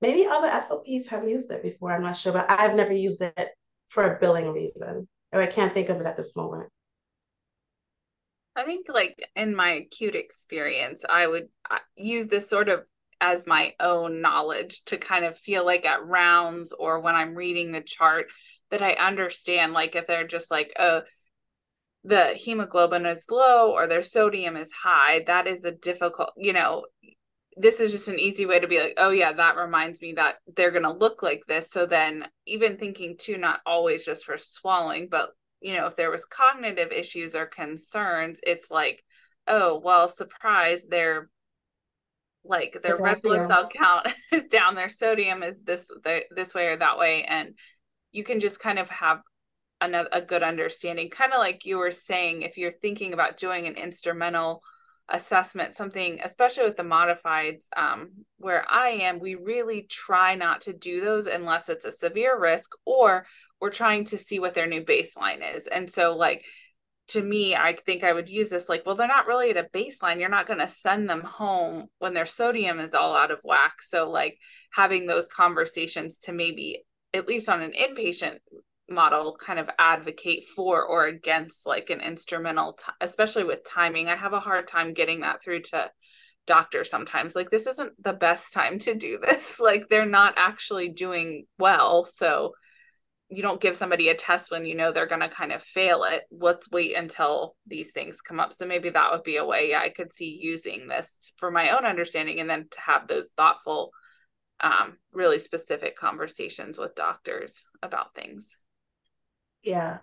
Maybe 0.01 0.25
other 0.25 0.49
SLPs 0.49 1.07
have 1.07 1.27
used 1.27 1.51
it 1.51 1.63
before. 1.63 1.91
I'm 1.91 2.03
not 2.03 2.17
sure, 2.17 2.33
but 2.33 2.49
I've 2.49 2.75
never 2.75 2.93
used 2.93 3.21
it 3.21 3.49
for 3.87 4.03
a 4.03 4.19
billing 4.19 4.51
reason, 4.51 5.07
or 5.31 5.41
I 5.41 5.45
can't 5.45 5.73
think 5.73 5.89
of 5.89 5.99
it 6.01 6.05
at 6.05 6.17
this 6.17 6.35
moment. 6.35 6.69
I 8.55 8.65
think, 8.65 8.87
like 8.89 9.23
in 9.35 9.55
my 9.55 9.71
acute 9.71 10.15
experience, 10.15 11.03
I 11.09 11.25
would 11.25 11.47
use 11.95 12.27
this 12.27 12.49
sort 12.49 12.69
of 12.69 12.83
as 13.21 13.47
my 13.47 13.73
own 13.79 14.21
knowledge 14.21 14.83
to 14.85 14.97
kind 14.97 15.23
of 15.23 15.37
feel 15.37 15.65
like 15.65 15.85
at 15.85 16.05
rounds 16.05 16.73
or 16.77 16.99
when 16.99 17.15
I'm 17.15 17.35
reading 17.35 17.71
the 17.71 17.81
chart 17.81 18.27
that 18.69 18.81
I 18.81 18.93
understand, 18.93 19.71
like 19.71 19.95
if 19.95 20.07
they're 20.07 20.27
just 20.27 20.51
like, 20.51 20.73
oh, 20.77 21.01
the 22.03 22.33
hemoglobin 22.35 23.05
is 23.05 23.25
low 23.31 23.71
or 23.71 23.87
their 23.87 24.01
sodium 24.01 24.57
is 24.57 24.71
high, 24.71 25.23
that 25.25 25.47
is 25.47 25.63
a 25.63 25.71
difficult, 25.71 26.31
you 26.35 26.53
know, 26.53 26.85
this 27.55 27.79
is 27.79 27.91
just 27.91 28.07
an 28.07 28.19
easy 28.19 28.45
way 28.45 28.59
to 28.59 28.67
be 28.67 28.79
like, 28.79 28.95
oh 28.97 29.11
yeah, 29.11 29.31
that 29.31 29.55
reminds 29.55 30.01
me 30.01 30.13
that 30.13 30.35
they're 30.55 30.71
going 30.71 30.83
to 30.83 30.91
look 30.91 31.21
like 31.21 31.43
this. 31.47 31.69
So 31.69 31.85
then 31.85 32.25
even 32.45 32.77
thinking 32.77 33.15
too, 33.17 33.37
not 33.37 33.61
always 33.65 34.05
just 34.05 34.25
for 34.25 34.37
swallowing, 34.37 35.07
but 35.09 35.29
you 35.61 35.77
know, 35.77 35.85
if 35.85 35.95
there 35.95 36.11
was 36.11 36.25
cognitive 36.25 36.91
issues 36.91 37.35
or 37.35 37.45
concerns, 37.45 38.39
it's 38.43 38.69
like, 38.69 39.01
oh, 39.47 39.81
well, 39.83 40.09
surprise, 40.09 40.85
they're 40.89 41.29
like 42.45 42.77
their 42.83 42.97
red 42.97 43.21
blood 43.21 43.47
cell 43.47 43.69
count 43.69 44.07
is 44.31 44.43
down, 44.51 44.75
their 44.75 44.89
sodium 44.89 45.41
is 45.41 45.55
this 45.63 45.89
this 46.35 46.53
way 46.53 46.67
or 46.67 46.77
that 46.77 46.97
way, 46.97 47.23
and 47.23 47.57
you 48.11 48.25
can 48.25 48.41
just 48.41 48.59
kind 48.59 48.77
of 48.77 48.89
have 48.89 49.21
another 49.81 50.09
a 50.11 50.21
good 50.21 50.43
understanding. 50.43 51.09
Kind 51.09 51.33
of 51.33 51.39
like 51.39 51.65
you 51.65 51.77
were 51.77 51.91
saying 51.91 52.41
if 52.41 52.57
you're 52.57 52.71
thinking 52.71 53.13
about 53.13 53.37
doing 53.37 53.67
an 53.67 53.75
instrumental 53.75 54.61
assessment 55.09 55.75
something 55.75 56.21
especially 56.23 56.63
with 56.63 56.77
the 56.77 56.83
modifieds 56.83 57.65
um, 57.75 58.09
where 58.37 58.65
i 58.69 58.87
am 58.87 59.19
we 59.19 59.35
really 59.35 59.81
try 59.89 60.33
not 60.33 60.61
to 60.61 60.71
do 60.71 61.01
those 61.01 61.27
unless 61.27 61.67
it's 61.67 61.83
a 61.83 61.91
severe 61.91 62.39
risk 62.39 62.71
or 62.85 63.25
we're 63.63 63.69
trying 63.69 64.03
to 64.03 64.17
see 64.17 64.39
what 64.39 64.53
their 64.53 64.67
new 64.67 64.83
baseline 64.83 65.39
is. 65.55 65.67
And 65.67 65.89
so 65.89 66.17
like 66.17 66.43
to 67.07 67.23
me 67.23 67.55
i 67.55 67.71
think 67.71 68.03
i 68.03 68.11
would 68.11 68.29
use 68.29 68.49
this 68.49 68.67
like 68.67 68.85
well 68.85 68.95
they're 68.95 69.07
not 69.07 69.25
really 69.25 69.51
at 69.51 69.57
a 69.57 69.69
baseline. 69.73 70.19
You're 70.19 70.27
not 70.27 70.47
going 70.47 70.59
to 70.59 70.67
send 70.67 71.09
them 71.09 71.21
home 71.21 71.87
when 71.99 72.13
their 72.13 72.25
sodium 72.25 72.81
is 72.81 72.93
all 72.93 73.15
out 73.15 73.31
of 73.31 73.39
whack. 73.41 73.81
So 73.81 74.09
like 74.09 74.37
having 74.73 75.05
those 75.05 75.29
conversations 75.29 76.19
to 76.19 76.33
maybe 76.33 76.83
at 77.13 77.25
least 77.25 77.47
on 77.47 77.61
an 77.61 77.71
inpatient 77.71 78.39
model 78.89 79.35
kind 79.39 79.59
of 79.59 79.69
advocate 79.79 80.43
for 80.43 80.83
or 80.83 81.05
against 81.05 81.65
like 81.65 81.89
an 81.89 82.01
instrumental 82.01 82.73
t- 82.73 82.91
especially 83.01 83.43
with 83.43 83.65
timing. 83.65 84.09
I 84.09 84.15
have 84.15 84.33
a 84.33 84.39
hard 84.39 84.67
time 84.67 84.93
getting 84.93 85.21
that 85.21 85.41
through 85.41 85.61
to 85.61 85.89
doctors 86.45 86.89
sometimes. 86.89 87.35
Like 87.35 87.49
this 87.49 87.67
isn't 87.67 87.93
the 88.03 88.13
best 88.13 88.53
time 88.53 88.79
to 88.79 88.95
do 88.95 89.19
this. 89.19 89.59
Like 89.63 89.87
they're 89.89 90.05
not 90.05 90.33
actually 90.37 90.89
doing 90.89 91.45
well 91.57 92.05
so 92.05 92.53
you 93.29 93.41
don't 93.41 93.61
give 93.61 93.75
somebody 93.75 94.09
a 94.09 94.15
test 94.15 94.51
when 94.51 94.65
you 94.65 94.75
know 94.75 94.91
they're 94.91 95.07
going 95.07 95.21
to 95.21 95.29
kind 95.29 95.51
of 95.51 95.63
fail 95.63 96.03
it. 96.03 96.23
Let's 96.29 96.69
wait 96.69 96.95
until 96.95 97.55
these 97.65 97.91
things 97.91 98.21
come 98.21 98.39
up. 98.39 98.53
So 98.53 98.67
maybe 98.67 98.89
that 98.89 99.11
would 99.11 99.23
be 99.23 99.37
a 99.37 99.45
way 99.45 99.73
i 99.73 99.89
could 99.89 100.11
see 100.11 100.37
using 100.41 100.87
this 100.87 101.33
for 101.37 101.49
my 101.49 101.69
own 101.69 101.85
understanding 101.85 102.39
and 102.39 102.49
then 102.49 102.67
to 102.69 102.79
have 102.79 103.07
those 103.07 103.29
thoughtful 103.37 103.91
um, 104.59 104.97
really 105.11 105.39
specific 105.39 105.97
conversations 105.97 106.77
with 106.77 106.95
doctors 106.95 107.65
about 107.81 108.13
things 108.13 108.55
yeah 109.63 109.97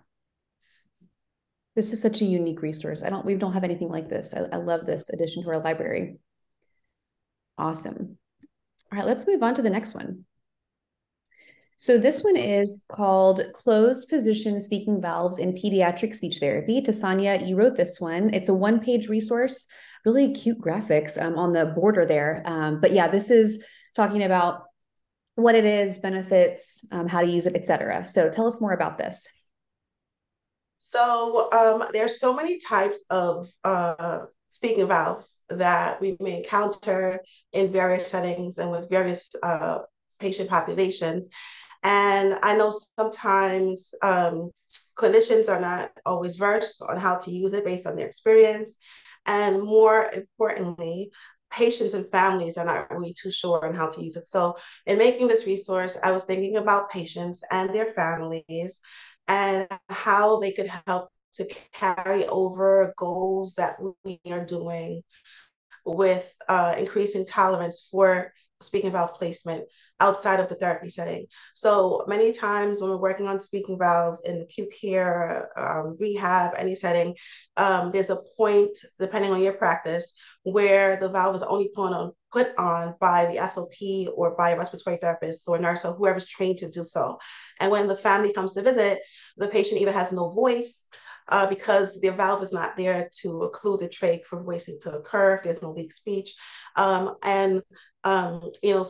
this 1.75 1.93
is 1.93 2.01
such 2.01 2.21
a 2.21 2.25
unique 2.25 2.61
resource 2.61 3.03
i 3.03 3.09
don't 3.09 3.25
we 3.25 3.35
don't 3.35 3.53
have 3.53 3.63
anything 3.63 3.89
like 3.89 4.09
this 4.09 4.33
i, 4.33 4.39
I 4.39 4.57
love 4.57 4.85
this 4.85 5.09
addition 5.09 5.43
to 5.43 5.49
our 5.49 5.59
library 5.59 6.17
Awesome. 7.61 8.17
All 8.91 8.97
right, 8.97 9.05
let's 9.05 9.27
move 9.27 9.43
on 9.43 9.53
to 9.53 9.61
the 9.61 9.69
next 9.69 9.93
one. 9.93 10.25
So 11.77 11.97
this 11.97 12.23
one 12.23 12.35
is 12.35 12.83
called 12.91 13.41
Closed 13.53 14.09
Position 14.09 14.59
Speaking 14.59 14.99
Valves 14.99 15.37
in 15.37 15.53
Pediatric 15.53 16.15
Speech 16.15 16.37
Therapy. 16.39 16.81
Tasanya, 16.81 17.47
you 17.47 17.55
wrote 17.55 17.75
this 17.75 17.99
one. 17.99 18.33
It's 18.33 18.49
a 18.49 18.53
one-page 18.53 19.09
resource, 19.09 19.67
really 20.05 20.33
cute 20.33 20.59
graphics 20.59 21.21
um, 21.21 21.37
on 21.37 21.53
the 21.53 21.65
border 21.65 22.05
there. 22.05 22.41
Um, 22.45 22.81
but 22.81 22.93
yeah, 22.93 23.07
this 23.07 23.29
is 23.29 23.63
talking 23.95 24.23
about 24.23 24.63
what 25.35 25.55
it 25.55 25.65
is, 25.65 25.99
benefits, 25.99 26.85
um, 26.91 27.07
how 27.07 27.21
to 27.21 27.27
use 27.27 27.45
it, 27.45 27.55
etc. 27.55 28.07
So 28.07 28.29
tell 28.29 28.47
us 28.47 28.59
more 28.59 28.73
about 28.73 28.97
this. 28.97 29.27
So 30.91 31.49
um, 31.53 31.85
there's 31.93 32.19
so 32.19 32.33
many 32.33 32.59
types 32.59 33.05
of 33.09 33.47
uh, 33.63 34.25
speaking 34.49 34.89
valves 34.89 35.41
that 35.49 36.01
we 36.01 36.17
may 36.19 36.39
encounter 36.39 37.21
in 37.53 37.71
various 37.71 38.09
settings 38.09 38.57
and 38.57 38.69
with 38.71 38.89
various 38.89 39.29
uh, 39.41 39.79
patient 40.19 40.49
populations. 40.49 41.29
And 41.81 42.37
I 42.43 42.57
know 42.57 42.73
sometimes 42.99 43.93
um, 44.03 44.51
clinicians 44.97 45.47
are 45.47 45.61
not 45.61 45.91
always 46.05 46.35
versed 46.35 46.81
on 46.81 46.97
how 46.97 47.15
to 47.15 47.31
use 47.31 47.53
it 47.53 47.63
based 47.63 47.87
on 47.87 47.95
their 47.95 48.07
experience. 48.07 48.75
And 49.25 49.63
more 49.63 50.11
importantly, 50.11 51.11
patients 51.49 51.93
and 51.93 52.09
families 52.09 52.57
are 52.57 52.65
not 52.65 52.91
really 52.91 53.13
too 53.13 53.31
sure 53.31 53.65
on 53.65 53.73
how 53.73 53.87
to 53.87 54.03
use 54.03 54.17
it. 54.17 54.27
So, 54.27 54.57
in 54.85 54.97
making 54.97 55.27
this 55.27 55.45
resource, 55.45 55.97
I 56.03 56.11
was 56.11 56.25
thinking 56.25 56.57
about 56.57 56.89
patients 56.89 57.43
and 57.49 57.73
their 57.73 57.85
families 57.85 58.81
and 59.27 59.67
how 59.89 60.39
they 60.39 60.51
could 60.51 60.71
help 60.87 61.09
to 61.33 61.47
carry 61.73 62.27
over 62.27 62.93
goals 62.97 63.55
that 63.55 63.77
we 64.03 64.19
are 64.29 64.45
doing 64.45 65.01
with 65.85 66.31
uh, 66.47 66.75
increasing 66.77 67.25
tolerance 67.25 67.87
for 67.91 68.33
speaking 68.61 68.91
valve 68.91 69.13
placement 69.15 69.63
outside 69.99 70.39
of 70.39 70.47
the 70.47 70.55
therapy 70.55 70.89
setting. 70.89 71.25
So 71.55 72.03
many 72.07 72.33
times 72.33 72.81
when 72.81 72.91
we're 72.91 72.97
working 72.97 73.27
on 73.27 73.39
speaking 73.39 73.77
valves 73.77 74.21
in 74.25 74.39
the 74.39 74.45
acute 74.45 74.73
care, 74.79 75.49
um, 75.57 75.97
rehab, 75.99 76.53
any 76.57 76.75
setting, 76.75 77.15
um, 77.57 77.91
there's 77.91 78.09
a 78.09 78.21
point, 78.37 78.77
depending 78.99 79.31
on 79.31 79.41
your 79.41 79.53
practice, 79.53 80.13
where 80.43 80.97
the 80.97 81.09
valve 81.09 81.35
is 81.35 81.43
only 81.43 81.69
put 81.73 81.93
on, 81.93 82.11
put 82.31 82.57
on 82.57 82.95
by 82.99 83.25
the 83.25 83.37
SLP 83.37 84.07
or 84.15 84.35
by 84.35 84.51
a 84.51 84.57
respiratory 84.57 84.97
therapist 84.97 85.47
or 85.47 85.59
nurse 85.59 85.85
or 85.85 85.93
whoever's 85.93 86.27
trained 86.27 86.57
to 86.59 86.69
do 86.69 86.83
so. 86.83 87.17
And 87.59 87.71
when 87.71 87.87
the 87.87 87.95
family 87.95 88.33
comes 88.33 88.53
to 88.53 88.61
visit, 88.61 88.99
the 89.37 89.47
patient 89.47 89.81
either 89.81 89.91
has 89.91 90.11
no 90.11 90.29
voice 90.29 90.87
uh, 91.27 91.47
because 91.47 91.99
their 92.01 92.13
valve 92.13 92.41
is 92.41 92.53
not 92.53 92.75
there 92.77 93.09
to 93.21 93.49
occlude 93.51 93.79
the 93.79 93.87
trach 93.87 94.25
for 94.25 94.43
voicing 94.43 94.77
to 94.81 94.97
occur 94.97 95.35
if 95.35 95.43
there's 95.43 95.61
no 95.61 95.71
leak 95.71 95.91
speech. 95.91 96.33
Um, 96.75 97.15
and, 97.23 97.61
um, 98.03 98.51
you 98.63 98.73
know, 98.73 98.85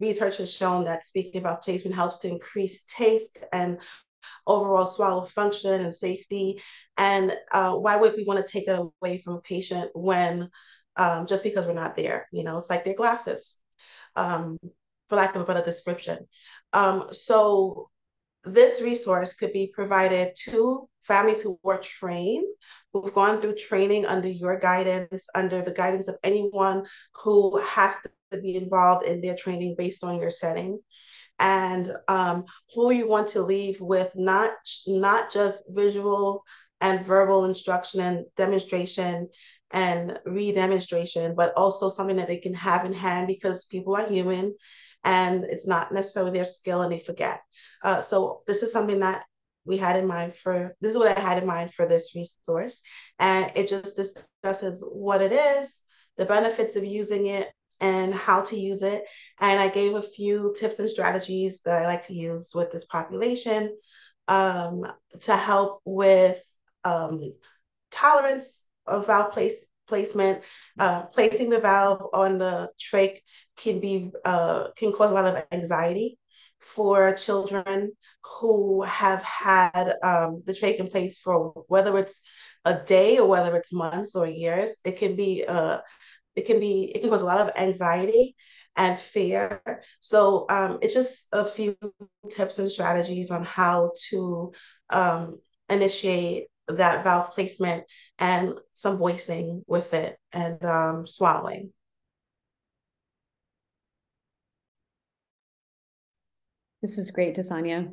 research 0.00 0.36
has 0.38 0.52
shown 0.52 0.84
that 0.84 1.04
speaking 1.04 1.42
valve 1.42 1.62
placement 1.62 1.94
helps 1.94 2.18
to 2.18 2.28
increase 2.28 2.84
taste 2.86 3.44
and 3.52 3.78
overall 4.46 4.86
swallow 4.86 5.24
function 5.26 5.80
and 5.80 5.94
safety. 5.94 6.60
And 6.96 7.36
uh, 7.52 7.74
why 7.74 7.96
would 7.96 8.14
we 8.16 8.24
want 8.24 8.44
to 8.44 8.52
take 8.52 8.66
that 8.66 8.80
away 9.00 9.18
from 9.18 9.34
a 9.34 9.40
patient 9.40 9.90
when 9.94 10.50
um, 10.96 11.26
just 11.26 11.42
because 11.42 11.66
we're 11.66 11.72
not 11.72 11.96
there? 11.96 12.28
You 12.32 12.44
know, 12.44 12.58
it's 12.58 12.70
like 12.70 12.84
their 12.84 12.94
glasses, 12.94 13.56
um, 14.16 14.58
for 15.08 15.16
lack 15.16 15.34
of 15.34 15.42
a 15.42 15.44
better 15.44 15.62
description. 15.62 16.26
Um, 16.72 17.08
so 17.12 17.90
this 18.44 18.82
resource 18.82 19.34
could 19.34 19.52
be 19.52 19.72
provided 19.72 20.34
to 20.48 20.88
families 21.02 21.40
who 21.40 21.58
are 21.64 21.78
trained, 21.78 22.48
who've 22.92 23.12
gone 23.12 23.40
through 23.40 23.54
training 23.54 24.06
under 24.06 24.28
your 24.28 24.58
guidance, 24.58 25.26
under 25.34 25.62
the 25.62 25.72
guidance 25.72 26.08
of 26.08 26.16
anyone 26.22 26.84
who 27.22 27.58
has 27.58 27.94
to 28.32 28.40
be 28.40 28.56
involved 28.56 29.06
in 29.06 29.20
their 29.20 29.36
training 29.36 29.74
based 29.76 30.02
on 30.02 30.18
your 30.18 30.30
setting 30.30 30.80
and 31.38 31.92
um, 32.08 32.44
who 32.74 32.90
you 32.92 33.08
want 33.08 33.28
to 33.28 33.42
leave 33.42 33.80
with 33.80 34.12
not 34.14 34.52
not 34.86 35.30
just 35.30 35.64
visual 35.70 36.44
and 36.80 37.04
verbal 37.04 37.44
instruction 37.44 38.00
and 38.00 38.24
demonstration 38.36 39.28
and 39.72 40.18
re-demonstration 40.24 41.34
but 41.34 41.52
also 41.56 41.88
something 41.88 42.16
that 42.16 42.28
they 42.28 42.38
can 42.38 42.54
have 42.54 42.84
in 42.84 42.92
hand 42.92 43.26
because 43.26 43.64
people 43.66 43.96
are 43.96 44.06
human 44.06 44.54
and 45.04 45.44
it's 45.44 45.66
not 45.66 45.92
necessarily 45.92 46.32
their 46.32 46.44
skill 46.44 46.82
and 46.82 46.92
they 46.92 46.98
forget 46.98 47.40
uh, 47.84 48.00
so 48.00 48.40
this 48.46 48.62
is 48.62 48.72
something 48.72 49.00
that 49.00 49.24
we 49.64 49.76
had 49.76 49.96
in 49.96 50.06
mind 50.06 50.34
for 50.34 50.74
this 50.80 50.92
is 50.92 50.98
what 50.98 51.16
i 51.16 51.20
had 51.20 51.38
in 51.38 51.46
mind 51.46 51.72
for 51.72 51.86
this 51.86 52.14
resource 52.14 52.82
and 53.18 53.50
it 53.54 53.68
just 53.68 53.96
discusses 53.96 54.84
what 54.92 55.20
it 55.20 55.32
is 55.32 55.82
the 56.16 56.26
benefits 56.26 56.76
of 56.76 56.84
using 56.84 57.26
it 57.26 57.48
and 57.82 58.14
how 58.14 58.40
to 58.42 58.56
use 58.56 58.82
it. 58.82 59.02
And 59.40 59.60
I 59.60 59.68
gave 59.68 59.94
a 59.94 60.02
few 60.02 60.54
tips 60.58 60.78
and 60.78 60.88
strategies 60.88 61.62
that 61.62 61.82
I 61.82 61.86
like 61.86 62.06
to 62.06 62.14
use 62.14 62.52
with 62.54 62.70
this 62.70 62.84
population 62.84 63.76
um, 64.28 64.86
to 65.22 65.36
help 65.36 65.80
with 65.84 66.40
um, 66.84 67.34
tolerance 67.90 68.64
of 68.86 69.06
valve 69.06 69.32
place, 69.32 69.64
placement. 69.86 70.42
Uh, 70.78 71.02
placing 71.06 71.50
the 71.50 71.60
valve 71.60 72.02
on 72.12 72.38
the 72.38 72.68
trach 72.80 73.18
can 73.56 73.80
be 73.80 74.10
uh, 74.24 74.68
can 74.76 74.92
cause 74.92 75.10
a 75.10 75.14
lot 75.14 75.26
of 75.26 75.42
anxiety 75.52 76.18
for 76.58 77.12
children 77.14 77.92
who 78.40 78.82
have 78.82 79.22
had 79.22 79.94
um, 80.02 80.42
the 80.46 80.52
trach 80.52 80.76
in 80.76 80.86
place 80.88 81.18
for 81.18 81.64
whether 81.68 81.98
it's 81.98 82.22
a 82.64 82.74
day 82.74 83.18
or 83.18 83.28
whether 83.28 83.56
it's 83.56 83.72
months 83.72 84.14
or 84.14 84.26
years. 84.26 84.76
It 84.84 84.98
can 84.98 85.16
be 85.16 85.44
uh, 85.46 85.78
it 86.36 86.46
can 86.46 86.60
be 86.60 86.92
it 86.94 87.00
can 87.00 87.10
cause 87.10 87.22
a 87.22 87.26
lot 87.26 87.40
of 87.40 87.50
anxiety 87.56 88.36
and 88.76 88.98
fear 88.98 89.60
so 90.00 90.46
um, 90.48 90.78
it's 90.80 90.94
just 90.94 91.26
a 91.32 91.44
few 91.44 91.76
tips 92.30 92.58
and 92.58 92.70
strategies 92.70 93.30
on 93.30 93.44
how 93.44 93.92
to 94.08 94.52
um, 94.90 95.38
initiate 95.68 96.46
that 96.68 97.04
valve 97.04 97.32
placement 97.32 97.84
and 98.22 98.54
some 98.72 98.98
voicing 98.98 99.64
with 99.66 99.92
it 99.92 100.16
and 100.32 100.64
um, 100.64 101.06
swallowing 101.06 101.72
this 106.82 106.98
is 106.98 107.10
great 107.10 107.34
tasanya 107.34 107.92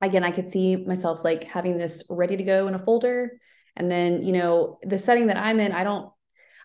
again 0.00 0.22
i 0.22 0.30
could 0.30 0.52
see 0.52 0.76
myself 0.76 1.24
like 1.24 1.42
having 1.42 1.76
this 1.76 2.04
ready 2.08 2.36
to 2.36 2.44
go 2.44 2.68
in 2.68 2.74
a 2.74 2.78
folder 2.78 3.32
and 3.74 3.90
then 3.90 4.22
you 4.22 4.32
know 4.32 4.78
the 4.82 5.00
setting 5.00 5.26
that 5.26 5.36
i'm 5.36 5.58
in 5.58 5.72
i 5.72 5.82
don't 5.82 6.10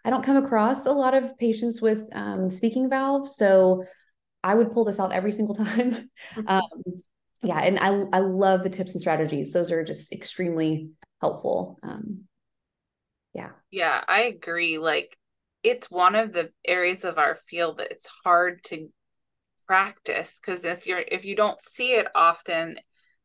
I 0.05 0.09
don't 0.11 0.23
come 0.23 0.37
across 0.37 0.85
a 0.85 0.93
lot 0.93 1.13
of 1.13 1.37
patients 1.37 1.81
with 1.81 2.07
um, 2.13 2.49
speaking 2.49 2.89
valves, 2.89 3.35
so 3.35 3.83
I 4.41 4.55
would 4.55 4.71
pull 4.71 4.85
this 4.85 4.97
out 4.97 5.11
every 5.11 5.33
single 5.33 5.55
time. 5.65 5.91
Mm-hmm. 6.35 6.47
um, 6.47 7.03
yeah, 7.43 7.59
and 7.59 7.77
I 7.77 8.17
I 8.17 8.19
love 8.21 8.63
the 8.63 8.69
tips 8.69 8.93
and 8.93 9.01
strategies; 9.01 9.51
those 9.51 9.71
are 9.71 9.83
just 9.83 10.13
extremely 10.13 10.91
helpful. 11.19 11.79
Um, 11.83 12.28
yeah, 13.33 13.51
yeah, 13.71 14.03
I 14.07 14.21
agree. 14.23 14.77
Like, 14.77 15.17
it's 15.63 15.91
one 15.91 16.15
of 16.15 16.33
the 16.33 16.51
areas 16.65 17.03
of 17.03 17.17
our 17.17 17.35
field 17.49 17.77
that 17.77 17.91
it's 17.91 18.07
hard 18.23 18.63
to 18.65 18.89
practice 19.67 20.39
because 20.41 20.63
if 20.65 20.87
you're 20.87 21.03
if 21.07 21.25
you 21.25 21.35
don't 21.35 21.61
see 21.61 21.93
it 21.93 22.07
often 22.15 22.75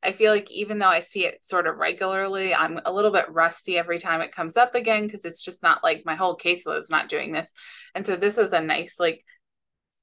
I 0.02 0.12
feel 0.12 0.32
like 0.32 0.50
even 0.50 0.78
though 0.78 0.88
I 0.88 1.00
see 1.00 1.24
it 1.24 1.44
sort 1.46 1.66
of 1.66 1.78
regularly, 1.78 2.54
I'm 2.54 2.78
a 2.84 2.92
little 2.92 3.10
bit 3.10 3.24
rusty 3.30 3.78
every 3.78 3.98
time 3.98 4.20
it 4.20 4.32
comes 4.32 4.56
up 4.56 4.74
again 4.74 5.06
because 5.06 5.24
it's 5.24 5.42
just 5.42 5.62
not 5.62 5.82
like 5.82 6.02
my 6.04 6.14
whole 6.14 6.36
caseload 6.36 6.80
is 6.82 6.90
not 6.90 7.08
doing 7.08 7.32
this. 7.32 7.50
And 7.94 8.04
so 8.04 8.14
this 8.14 8.36
is 8.36 8.52
a 8.52 8.60
nice 8.60 8.96
like 9.00 9.24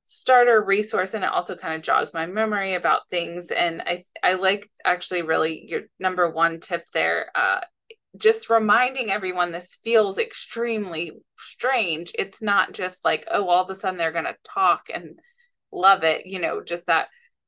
starter 0.05 0.61
resource 0.61 1.13
and 1.13 1.23
it 1.23 1.31
also 1.31 1.55
kind 1.55 1.75
of 1.75 1.81
jogs 1.81 2.13
my 2.13 2.25
memory 2.25 2.73
about 2.73 3.07
things 3.09 3.49
and 3.51 3.81
I 3.85 4.03
I 4.23 4.33
like 4.33 4.69
actually 4.83 5.21
really 5.21 5.65
your 5.69 5.83
number 5.99 6.29
one 6.29 6.59
tip 6.59 6.85
there 6.93 7.31
uh 7.33 7.61
just 8.17 8.49
reminding 8.49 9.09
everyone 9.09 9.51
this 9.51 9.77
feels 9.83 10.17
extremely 10.17 11.11
strange. 11.37 12.11
It's 12.17 12.41
not 12.41 12.73
just 12.73 13.05
like, 13.05 13.25
oh, 13.31 13.47
all 13.47 13.63
of 13.63 13.69
a 13.69 13.75
sudden 13.75 13.97
they're 13.97 14.11
going 14.11 14.25
to 14.25 14.35
talk 14.43 14.87
and 14.93 15.19
love 15.71 16.03
it, 16.03 16.25
you 16.25 16.39
know, 16.39 16.61
just 16.61 16.87
that 16.87 17.07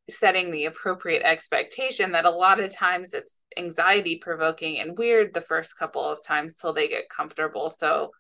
setting 0.10 0.52
the 0.52 0.66
appropriate 0.66 1.24
expectation 1.24 2.12
that 2.12 2.26
a 2.26 2.30
lot 2.30 2.60
of 2.60 2.74
times 2.74 3.14
it's 3.14 3.38
anxiety 3.58 4.18
provoking 4.18 4.80
and 4.80 4.98
weird 4.98 5.34
the 5.34 5.42
first 5.42 5.78
couple 5.78 6.04
of 6.04 6.24
times 6.24 6.56
till 6.56 6.74
they 6.74 6.88
get 6.88 7.08
comfortable 7.08 7.70
so 7.70 8.12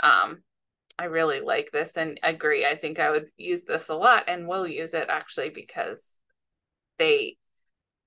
um 0.00 0.42
i 0.98 1.04
really 1.04 1.40
like 1.40 1.70
this 1.70 1.96
and 1.96 2.20
agree 2.22 2.66
i 2.66 2.74
think 2.74 2.98
i 2.98 3.10
would 3.10 3.26
use 3.36 3.64
this 3.64 3.88
a 3.88 3.94
lot 3.94 4.24
and 4.28 4.46
will 4.46 4.66
use 4.66 4.92
it 4.92 5.08
actually 5.08 5.48
because 5.48 6.18
they 6.98 7.36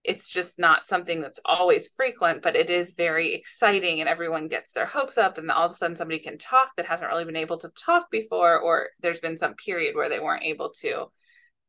it's 0.08 0.30
just 0.30 0.60
not 0.60 0.88
something 0.88 1.22
that's 1.22 1.40
always 1.46 1.90
frequent 1.96 2.42
but 2.42 2.56
it 2.56 2.70
is 2.70 2.94
very 2.94 3.34
exciting 3.34 4.00
and 4.00 4.10
everyone 4.10 4.48
gets 4.48 4.72
their 4.74 4.86
hopes 4.86 5.18
up 5.18 5.38
and 5.38 5.50
all 5.52 5.66
of 5.66 5.72
a 5.72 5.76
sudden 5.76 5.96
somebody 5.96 6.20
can 6.20 6.38
talk 6.38 6.70
that 6.78 6.86
hasn't 6.86 7.10
really 7.10 7.26
been 7.26 7.36
able 7.36 7.58
to 7.58 7.70
talk 7.70 8.10
before 8.12 8.60
or 8.60 8.90
there's 9.02 9.20
been 9.20 9.38
some 9.38 9.56
period 9.56 9.96
where 9.96 10.10
they 10.10 10.20
weren't 10.20 10.44
able 10.44 10.72
to 10.72 11.08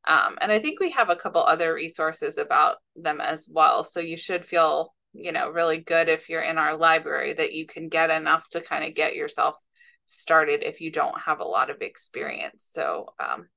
um, 0.06 0.38
and 0.40 0.52
I 0.52 0.58
think 0.58 0.78
we 0.78 0.92
have 0.92 1.10
a 1.10 1.16
couple 1.16 1.42
other 1.42 1.74
resources 1.74 2.38
about 2.38 2.76
them 2.94 3.20
as 3.20 3.48
well. 3.50 3.82
So 3.82 3.98
you 3.98 4.16
should 4.16 4.44
feel, 4.44 4.94
you 5.12 5.32
know, 5.32 5.50
really 5.50 5.78
good 5.78 6.08
if 6.08 6.28
you're 6.28 6.42
in 6.42 6.58
our 6.58 6.76
library 6.76 7.34
that 7.34 7.52
you 7.52 7.66
can 7.66 7.88
get 7.88 8.10
enough 8.10 8.48
to 8.50 8.60
kind 8.60 8.84
of 8.84 8.94
get 8.94 9.16
yourself 9.16 9.56
started 10.04 10.62
if 10.62 10.80
you 10.80 10.92
don't 10.92 11.20
have 11.22 11.40
a 11.40 11.44
lot 11.44 11.70
of 11.70 11.82
experience. 11.82 12.68
So, 12.70 13.14
um, 13.18 13.48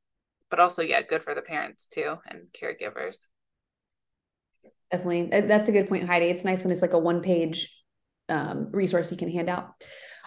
but 0.49 0.59
also, 0.59 0.81
yeah, 0.81 1.03
good 1.03 1.23
for 1.23 1.35
the 1.35 1.43
parents 1.43 1.87
too 1.87 2.15
and 2.25 2.47
caregivers. 2.59 3.17
Definitely. 4.91 5.41
That's 5.41 5.67
a 5.67 5.71
good 5.71 5.87
point, 5.87 6.07
Heidi. 6.07 6.25
It's 6.25 6.45
nice 6.45 6.63
when 6.63 6.71
it's 6.71 6.81
like 6.81 6.93
a 6.93 6.99
one 6.99 7.21
page 7.21 7.75
um, 8.27 8.69
resource 8.71 9.11
you 9.11 9.17
can 9.17 9.31
hand 9.31 9.49
out. 9.49 9.65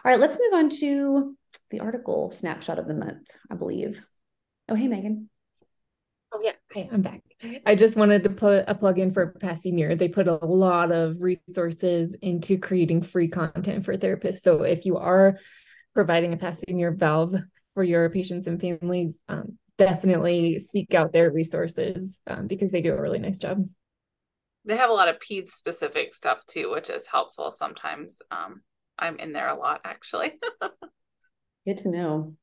All 0.05 0.11
right, 0.11 0.21
let's 0.21 0.39
move 0.39 0.55
on 0.55 0.69
to 0.69 1.37
the 1.71 1.81
article 1.81 2.31
snapshot 2.31 2.79
of 2.79 2.87
the 2.87 2.95
month, 2.95 3.29
I 3.51 3.55
believe. 3.55 4.05
Oh, 4.69 4.75
hey, 4.75 4.89
Megan. 4.89 5.29
Oh, 6.33 6.41
yeah. 6.43 6.53
Hey, 6.73 6.89
I'm 6.91 7.03
back. 7.03 7.23
I 7.67 7.75
just 7.75 7.97
wanted 7.97 8.25
to 8.25 8.31
put 8.31 8.65
a 8.67 8.75
plug 8.75 8.99
in 8.99 9.13
for 9.13 9.33
Passy-Muir. 9.41 9.97
They 9.97 10.09
put 10.09 10.29
a 10.29 10.37
lot 10.37 10.91
of 10.91 11.21
resources 11.21 12.15
into 12.23 12.57
creating 12.57 13.03
free 13.03 13.29
content 13.29 13.85
for 13.85 13.97
therapists. 13.97 14.41
So 14.41 14.63
if 14.63 14.87
you 14.87 14.97
are 14.97 15.39
providing 15.93 16.33
a 16.33 16.37
Passy-Muir 16.37 16.93
valve 16.93 17.35
for 17.75 17.85
your 17.85 18.09
patients 18.11 18.47
and 18.47 18.61
families, 18.61 19.19
um, 19.29 19.59
definitely 19.77 20.59
seek 20.59 20.95
out 20.95 21.13
their 21.13 21.31
resources 21.31 22.21
um, 22.27 22.47
because 22.47 22.71
they 22.71 22.81
do 22.81 22.95
a 22.95 23.01
really 23.01 23.19
nice 23.19 23.39
job. 23.39 23.69
They 24.65 24.77
have 24.77 24.91
a 24.91 24.95
lot 24.95 25.09
of 25.09 25.21
PED 25.21 25.49
specific 25.49 26.15
stuff 26.15 26.45
too, 26.47 26.71
which 26.71 26.91
is 26.91 27.07
helpful 27.07 27.51
sometimes. 27.51 28.19
Um, 28.31 28.63
I'm 28.99 29.19
in 29.19 29.33
there 29.33 29.49
a 29.49 29.59
lot 29.59 29.81
actually. 29.85 30.33
Good 31.67 31.79
to 31.79 31.91
know. 31.91 32.35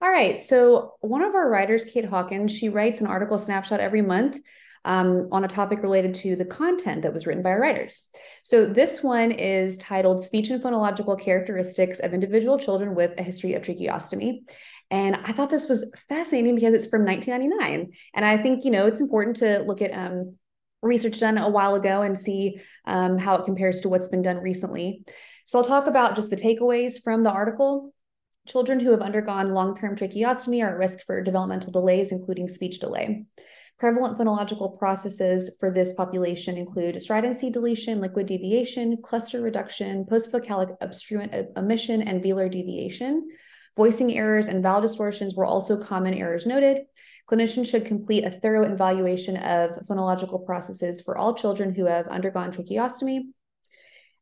All 0.00 0.08
right. 0.08 0.40
So, 0.40 0.94
one 1.00 1.22
of 1.22 1.34
our 1.34 1.48
writers, 1.48 1.84
Kate 1.84 2.04
Hawkins, 2.04 2.56
she 2.56 2.68
writes 2.68 3.00
an 3.00 3.08
article 3.08 3.38
snapshot 3.38 3.80
every 3.80 4.02
month 4.02 4.38
um, 4.84 5.28
on 5.32 5.44
a 5.44 5.48
topic 5.48 5.82
related 5.82 6.14
to 6.16 6.36
the 6.36 6.44
content 6.44 7.02
that 7.02 7.12
was 7.12 7.26
written 7.26 7.42
by 7.42 7.50
our 7.50 7.60
writers. 7.60 8.08
So, 8.44 8.64
this 8.64 9.02
one 9.02 9.32
is 9.32 9.76
titled 9.76 10.22
Speech 10.22 10.50
and 10.50 10.62
Phonological 10.62 11.20
Characteristics 11.20 11.98
of 11.98 12.14
Individual 12.14 12.58
Children 12.58 12.94
with 12.94 13.18
a 13.18 13.24
History 13.24 13.54
of 13.54 13.62
Tracheostomy. 13.62 14.42
And 14.90 15.16
I 15.16 15.32
thought 15.32 15.50
this 15.50 15.68
was 15.68 15.92
fascinating 16.08 16.54
because 16.54 16.74
it's 16.74 16.86
from 16.86 17.04
1999. 17.04 17.92
And 18.14 18.24
I 18.24 18.40
think, 18.40 18.64
you 18.64 18.70
know, 18.70 18.86
it's 18.86 19.00
important 19.00 19.36
to 19.38 19.58
look 19.66 19.82
at 19.82 19.92
um, 19.92 20.36
research 20.82 21.20
done 21.20 21.38
a 21.38 21.48
while 21.48 21.74
ago 21.74 22.02
and 22.02 22.18
see 22.18 22.60
um, 22.84 23.18
how 23.18 23.36
it 23.36 23.44
compares 23.44 23.80
to 23.80 23.88
what's 23.88 24.08
been 24.08 24.22
done 24.22 24.38
recently. 24.38 25.04
So, 25.44 25.58
I'll 25.58 25.64
talk 25.64 25.86
about 25.86 26.14
just 26.14 26.30
the 26.30 26.36
takeaways 26.36 27.02
from 27.02 27.22
the 27.22 27.30
article 27.30 27.92
Children 28.48 28.80
who 28.80 28.92
have 28.92 29.02
undergone 29.02 29.52
long 29.52 29.76
term 29.76 29.94
tracheostomy 29.94 30.64
are 30.64 30.70
at 30.70 30.78
risk 30.78 31.00
for 31.04 31.22
developmental 31.22 31.70
delays, 31.70 32.12
including 32.12 32.48
speech 32.48 32.78
delay. 32.78 33.26
Prevalent 33.78 34.16
phonological 34.16 34.78
processes 34.78 35.54
for 35.60 35.70
this 35.70 35.92
population 35.92 36.56
include 36.56 37.02
stridency 37.02 37.50
deletion, 37.50 38.00
liquid 38.00 38.24
deviation, 38.24 39.02
cluster 39.02 39.42
reduction, 39.42 40.06
postvocalic 40.06 40.74
obstruent 40.80 41.34
omission, 41.58 42.00
and 42.00 42.24
velar 42.24 42.50
deviation. 42.50 43.28
Voicing 43.76 44.16
errors 44.16 44.48
and 44.48 44.62
vowel 44.62 44.80
distortions 44.80 45.34
were 45.34 45.44
also 45.46 45.82
common 45.82 46.14
errors 46.14 46.46
noted. 46.46 46.84
Clinicians 47.30 47.70
should 47.70 47.84
complete 47.84 48.24
a 48.24 48.30
thorough 48.30 48.70
evaluation 48.70 49.36
of 49.36 49.70
phonological 49.86 50.44
processes 50.44 51.00
for 51.00 51.16
all 51.16 51.34
children 51.34 51.74
who 51.74 51.84
have 51.84 52.08
undergone 52.08 52.50
tracheostomy. 52.50 53.24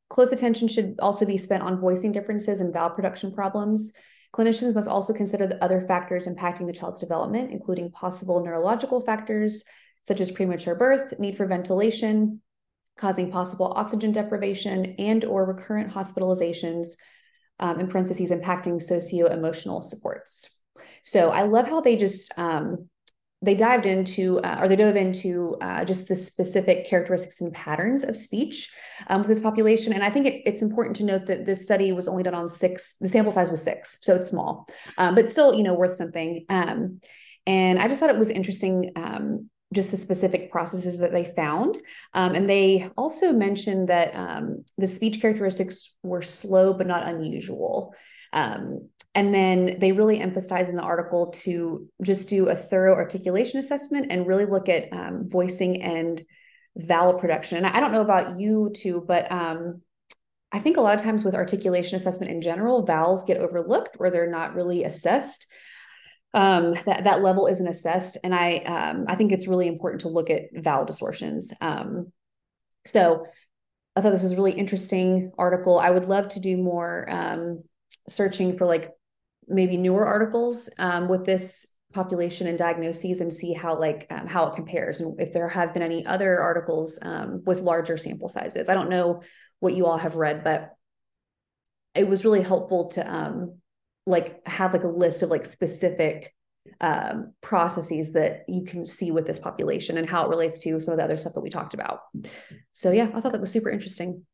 Close 0.08 0.32
attention 0.32 0.68
should 0.68 0.96
also 1.00 1.24
be 1.24 1.38
spent 1.38 1.62
on 1.62 1.80
voicing 1.80 2.12
differences 2.12 2.60
and 2.60 2.72
vowel 2.72 2.90
production 2.90 3.32
problems. 3.32 3.92
Clinicians 4.34 4.74
must 4.74 4.88
also 4.88 5.12
consider 5.12 5.46
the 5.46 5.62
other 5.62 5.80
factors 5.80 6.26
impacting 6.26 6.66
the 6.66 6.72
child's 6.72 7.00
development, 7.00 7.50
including 7.50 7.90
possible 7.90 8.44
neurological 8.44 9.00
factors 9.00 9.64
such 10.06 10.20
as 10.20 10.30
premature 10.30 10.74
birth, 10.74 11.18
need 11.18 11.36
for 11.36 11.46
ventilation, 11.46 12.40
causing 12.96 13.30
possible 13.30 13.72
oxygen 13.74 14.12
deprivation, 14.12 14.94
and 14.98 15.24
or 15.24 15.44
recurrent 15.44 15.92
hospitalizations, 15.92 16.90
um, 17.60 17.80
in 17.80 17.88
parentheses, 17.88 18.30
impacting 18.30 18.80
socio-emotional 18.80 19.82
supports. 19.82 20.50
So 21.02 21.30
I 21.30 21.42
love 21.42 21.68
how 21.68 21.80
they 21.80 21.96
just 21.96 22.32
um, 22.38 22.88
they 23.42 23.54
dived 23.54 23.86
into 23.86 24.38
uh, 24.40 24.58
or 24.60 24.68
they 24.68 24.76
dove 24.76 24.96
into 24.96 25.56
uh, 25.60 25.84
just 25.84 26.08
the 26.08 26.16
specific 26.16 26.86
characteristics 26.86 27.40
and 27.40 27.52
patterns 27.52 28.02
of 28.02 28.16
speech 28.16 28.72
um, 29.08 29.20
with 29.20 29.28
this 29.28 29.42
population 29.42 29.92
and 29.92 30.02
i 30.02 30.10
think 30.10 30.26
it, 30.26 30.42
it's 30.46 30.62
important 30.62 30.96
to 30.96 31.04
note 31.04 31.26
that 31.26 31.44
this 31.44 31.64
study 31.64 31.92
was 31.92 32.08
only 32.08 32.22
done 32.22 32.34
on 32.34 32.48
six 32.48 32.96
the 33.00 33.08
sample 33.08 33.30
size 33.32 33.50
was 33.50 33.62
six 33.62 33.98
so 34.02 34.14
it's 34.14 34.28
small 34.28 34.66
um, 34.96 35.14
but 35.14 35.28
still 35.28 35.54
you 35.54 35.62
know 35.62 35.74
worth 35.74 35.94
something 35.96 36.46
um, 36.48 36.98
and 37.46 37.78
i 37.78 37.88
just 37.88 38.00
thought 38.00 38.10
it 38.10 38.18
was 38.18 38.30
interesting 38.30 38.92
um, 38.96 39.50
just 39.76 39.92
the 39.92 39.96
specific 39.96 40.50
processes 40.50 40.98
that 40.98 41.12
they 41.12 41.24
found 41.24 41.76
um, 42.14 42.34
and 42.34 42.50
they 42.50 42.90
also 42.96 43.32
mentioned 43.32 43.88
that 43.88 44.14
um, 44.16 44.64
the 44.78 44.86
speech 44.86 45.20
characteristics 45.20 45.94
were 46.02 46.22
slow 46.22 46.72
but 46.72 46.86
not 46.86 47.06
unusual 47.06 47.94
um, 48.32 48.88
and 49.16 49.34
then 49.34 49.78
they 49.80 49.92
really 49.92 50.20
emphasize 50.20 50.68
in 50.68 50.76
the 50.76 50.82
article 50.82 51.28
to 51.28 51.88
just 52.02 52.28
do 52.28 52.48
a 52.48 52.54
thorough 52.54 52.94
articulation 52.94 53.58
assessment 53.58 54.08
and 54.10 54.26
really 54.26 54.44
look 54.44 54.68
at 54.68 54.92
um, 54.92 55.28
voicing 55.28 55.82
and 55.82 56.22
vowel 56.76 57.14
production. 57.14 57.56
And 57.56 57.66
I 57.66 57.80
don't 57.80 57.92
know 57.92 58.02
about 58.02 58.38
you 58.38 58.70
too, 58.76 59.02
but 59.08 59.32
um, 59.32 59.80
I 60.52 60.58
think 60.58 60.76
a 60.76 60.82
lot 60.82 60.94
of 60.94 61.02
times 61.02 61.24
with 61.24 61.34
articulation 61.34 61.96
assessment 61.96 62.30
in 62.30 62.42
general, 62.42 62.84
vowels 62.84 63.24
get 63.24 63.38
overlooked 63.38 63.96
or 63.98 64.10
they're 64.10 64.30
not 64.30 64.54
really 64.54 64.84
assessed. 64.84 65.46
Um, 66.36 66.74
that 66.84 67.04
that 67.04 67.22
level 67.22 67.46
isn't 67.46 67.66
assessed, 67.66 68.18
and 68.22 68.34
I 68.34 68.58
um, 68.58 69.06
I 69.08 69.16
think 69.16 69.32
it's 69.32 69.48
really 69.48 69.66
important 69.66 70.02
to 70.02 70.08
look 70.08 70.28
at 70.30 70.42
vowel 70.54 70.84
distortions. 70.84 71.52
Um, 71.62 72.12
so 72.84 73.24
I 73.96 74.02
thought 74.02 74.12
this 74.12 74.22
was 74.22 74.32
a 74.32 74.36
really 74.36 74.52
interesting 74.52 75.32
article. 75.38 75.78
I 75.78 75.90
would 75.90 76.04
love 76.04 76.28
to 76.30 76.40
do 76.40 76.58
more 76.58 77.06
um, 77.08 77.64
searching 78.08 78.58
for 78.58 78.66
like 78.66 78.90
maybe 79.48 79.78
newer 79.78 80.06
articles 80.06 80.68
um, 80.78 81.08
with 81.08 81.24
this 81.24 81.66
population 81.94 82.46
and 82.46 82.58
diagnoses 82.58 83.20
and 83.20 83.32
see 83.32 83.54
how 83.54 83.78
like 83.78 84.06
um, 84.10 84.26
how 84.26 84.46
it 84.48 84.54
compares 84.54 85.00
and 85.00 85.18
if 85.18 85.32
there 85.32 85.48
have 85.48 85.72
been 85.72 85.82
any 85.82 86.04
other 86.04 86.38
articles 86.38 86.98
um, 87.00 87.42
with 87.46 87.60
larger 87.60 87.96
sample 87.96 88.28
sizes 88.28 88.68
i 88.68 88.74
don't 88.74 88.90
know 88.90 89.22
what 89.60 89.72
you 89.72 89.86
all 89.86 89.96
have 89.96 90.16
read 90.16 90.44
but 90.44 90.74
it 91.94 92.06
was 92.06 92.22
really 92.22 92.42
helpful 92.42 92.88
to 92.88 93.10
um 93.10 93.54
like 94.06 94.46
have 94.46 94.72
like 94.72 94.84
a 94.84 94.88
list 94.88 95.22
of 95.22 95.30
like 95.30 95.46
specific 95.46 96.32
um, 96.80 97.32
processes 97.40 98.12
that 98.12 98.44
you 98.48 98.64
can 98.64 98.86
see 98.86 99.10
with 99.10 99.26
this 99.26 99.38
population 99.38 99.98
and 99.98 100.08
how 100.08 100.24
it 100.24 100.28
relates 100.28 100.58
to 100.60 100.80
some 100.80 100.92
of 100.92 100.98
the 100.98 101.04
other 101.04 101.16
stuff 101.16 101.34
that 101.34 101.40
we 101.40 101.50
talked 101.50 101.74
about 101.74 102.00
so 102.72 102.90
yeah 102.90 103.08
i 103.14 103.20
thought 103.20 103.32
that 103.32 103.40
was 103.40 103.52
super 103.52 103.70
interesting 103.70 104.24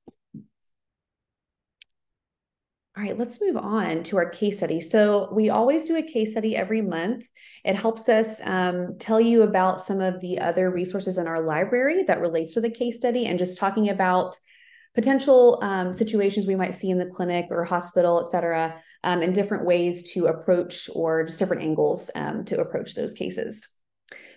all 2.95 3.03
right, 3.03 3.17
let's 3.17 3.41
move 3.41 3.57
on 3.57 4.03
to 4.05 4.19
our 4.19 4.29
case 4.29 4.59
study. 4.59 4.83
So, 4.83 5.33
we 5.33 5.49
always 5.49 5.87
do 5.87 5.97
a 5.97 6.03
case 6.03 6.33
study 6.33 6.55
every 6.55 6.83
month. 6.83 7.25
It 7.65 7.75
helps 7.75 8.07
us 8.11 8.43
um, 8.45 8.99
tell 8.99 9.19
you 9.19 9.43
about 9.43 9.81
some 9.81 10.01
of 10.03 10.21
the 10.21 10.41
other 10.41 10.71
resources 10.71 11.17
in 11.17 11.27
our 11.27 11.41
library 11.41 12.03
that 12.05 12.21
relates 12.21 12.53
to 12.55 12.61
the 12.61 12.71
case 12.71 12.97
study 12.97 13.25
and 13.25 13.39
just 13.39 13.57
talking 13.57 13.89
about 13.89 14.37
potential 14.95 15.59
um, 15.63 15.95
situations 15.95 16.47
we 16.47 16.55
might 16.55 16.75
see 16.75 16.91
in 16.91 16.99
the 16.99 17.07
clinic 17.07 17.47
or 17.51 17.65
hospital, 17.65 18.23
et 18.23 18.31
cetera, 18.31 18.83
um, 19.05 19.23
and 19.23 19.35
different 19.35 19.65
ways 19.65 20.13
to 20.15 20.27
approach 20.27 20.89
or 20.95 21.25
just 21.25 21.39
different 21.39 21.63
angles 21.63 22.11
um, 22.15 22.45
to 22.45 22.61
approach 22.61 22.95
those 22.95 23.15
cases. 23.15 23.69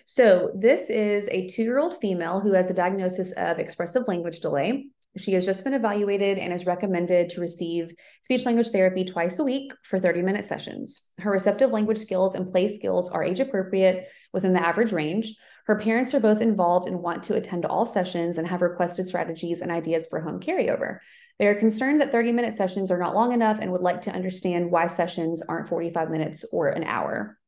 So, 0.08 0.52
this 0.54 0.88
is 0.88 1.28
a 1.30 1.48
two 1.48 1.62
year 1.62 1.78
old 1.78 1.98
female 2.00 2.38
who 2.38 2.52
has 2.52 2.70
a 2.70 2.74
diagnosis 2.74 3.32
of 3.32 3.58
expressive 3.58 4.06
language 4.06 4.38
delay. 4.38 4.86
She 5.16 5.32
has 5.32 5.46
just 5.46 5.64
been 5.64 5.74
evaluated 5.74 6.38
and 6.38 6.52
is 6.52 6.66
recommended 6.66 7.30
to 7.30 7.40
receive 7.40 7.92
speech 8.22 8.44
language 8.44 8.68
therapy 8.68 9.04
twice 9.04 9.38
a 9.38 9.44
week 9.44 9.72
for 9.82 9.98
30 9.98 10.22
minute 10.22 10.44
sessions. 10.44 11.02
Her 11.18 11.30
receptive 11.30 11.72
language 11.72 11.98
skills 11.98 12.34
and 12.34 12.46
play 12.46 12.68
skills 12.68 13.10
are 13.10 13.24
age 13.24 13.40
appropriate 13.40 14.08
within 14.32 14.52
the 14.52 14.64
average 14.64 14.92
range. 14.92 15.34
Her 15.66 15.76
parents 15.76 16.14
are 16.14 16.20
both 16.20 16.40
involved 16.40 16.86
and 16.86 17.02
want 17.02 17.24
to 17.24 17.34
attend 17.34 17.66
all 17.66 17.86
sessions 17.86 18.38
and 18.38 18.46
have 18.46 18.62
requested 18.62 19.08
strategies 19.08 19.62
and 19.62 19.72
ideas 19.72 20.06
for 20.06 20.20
home 20.20 20.38
carryover. 20.38 20.98
They 21.38 21.46
are 21.46 21.54
concerned 21.54 22.00
that 22.00 22.12
30 22.12 22.32
minute 22.32 22.54
sessions 22.54 22.90
are 22.90 22.98
not 22.98 23.14
long 23.14 23.32
enough 23.32 23.58
and 23.60 23.70
would 23.72 23.82
like 23.82 24.02
to 24.02 24.12
understand 24.12 24.70
why 24.70 24.86
sessions 24.86 25.42
aren't 25.42 25.68
45 25.68 26.10
minutes 26.10 26.44
or 26.52 26.68
an 26.68 26.84
hour. 26.84 27.38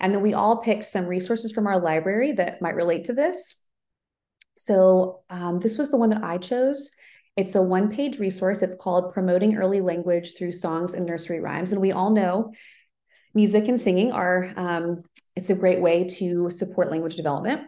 And 0.00 0.12
then 0.12 0.20
we 0.20 0.34
all 0.34 0.62
picked 0.62 0.84
some 0.84 1.06
resources 1.06 1.52
from 1.52 1.66
our 1.66 1.80
library 1.80 2.32
that 2.32 2.60
might 2.60 2.74
relate 2.74 3.04
to 3.04 3.12
this. 3.12 3.56
So 4.56 5.22
um, 5.30 5.60
this 5.60 5.78
was 5.78 5.90
the 5.90 5.96
one 5.96 6.10
that 6.10 6.24
I 6.24 6.38
chose. 6.38 6.90
It's 7.36 7.54
a 7.54 7.62
one 7.62 7.90
page 7.90 8.18
resource. 8.18 8.62
It's 8.62 8.76
called 8.76 9.14
Promoting 9.14 9.56
Early 9.56 9.80
Language 9.80 10.34
Through 10.36 10.52
Songs 10.52 10.92
and 10.92 11.06
Nursery 11.06 11.40
Rhymes. 11.40 11.72
And 11.72 11.80
we 11.80 11.92
all 11.92 12.10
know 12.10 12.52
music 13.32 13.68
and 13.68 13.80
singing 13.80 14.12
are, 14.12 14.52
um, 14.56 15.02
it's 15.34 15.48
a 15.48 15.54
great 15.54 15.80
way 15.80 16.04
to 16.04 16.50
support 16.50 16.90
language 16.90 17.16
development. 17.16 17.62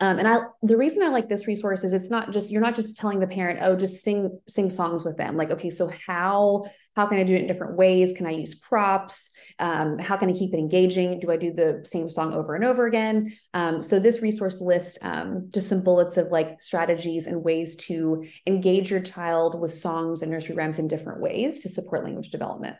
Um, 0.00 0.18
and 0.18 0.28
I, 0.28 0.40
the 0.62 0.76
reason 0.76 1.02
I 1.02 1.08
like 1.08 1.28
this 1.28 1.48
resource 1.48 1.82
is 1.82 1.92
it's 1.92 2.10
not 2.10 2.30
just 2.32 2.52
you're 2.52 2.62
not 2.62 2.76
just 2.76 2.96
telling 2.96 3.18
the 3.18 3.26
parent, 3.26 3.58
oh, 3.62 3.74
just 3.74 4.04
sing 4.04 4.38
sing 4.48 4.70
songs 4.70 5.04
with 5.04 5.16
them. 5.16 5.36
Like, 5.36 5.50
okay, 5.50 5.70
so 5.70 5.90
how 6.06 6.66
how 6.94 7.06
can 7.06 7.18
I 7.18 7.24
do 7.24 7.34
it 7.34 7.42
in 7.42 7.46
different 7.46 7.76
ways? 7.76 8.12
Can 8.16 8.26
I 8.26 8.30
use 8.30 8.54
props? 8.54 9.30
Um, 9.58 9.98
how 9.98 10.16
can 10.16 10.28
I 10.28 10.32
keep 10.32 10.54
it 10.54 10.58
engaging? 10.58 11.18
Do 11.18 11.30
I 11.30 11.36
do 11.36 11.52
the 11.52 11.82
same 11.84 12.08
song 12.08 12.32
over 12.32 12.54
and 12.54 12.64
over 12.64 12.86
again? 12.86 13.32
Um, 13.54 13.82
so 13.82 13.98
this 13.98 14.22
resource 14.22 14.60
list 14.60 14.98
um, 15.02 15.50
just 15.52 15.68
some 15.68 15.82
bullets 15.82 16.16
of 16.16 16.28
like 16.28 16.62
strategies 16.62 17.26
and 17.26 17.42
ways 17.42 17.74
to 17.86 18.24
engage 18.46 18.90
your 18.90 19.00
child 19.00 19.60
with 19.60 19.74
songs 19.74 20.22
and 20.22 20.30
nursery 20.30 20.54
rhymes 20.54 20.78
in 20.78 20.88
different 20.88 21.20
ways 21.20 21.60
to 21.60 21.68
support 21.68 22.04
language 22.04 22.30
development. 22.30 22.76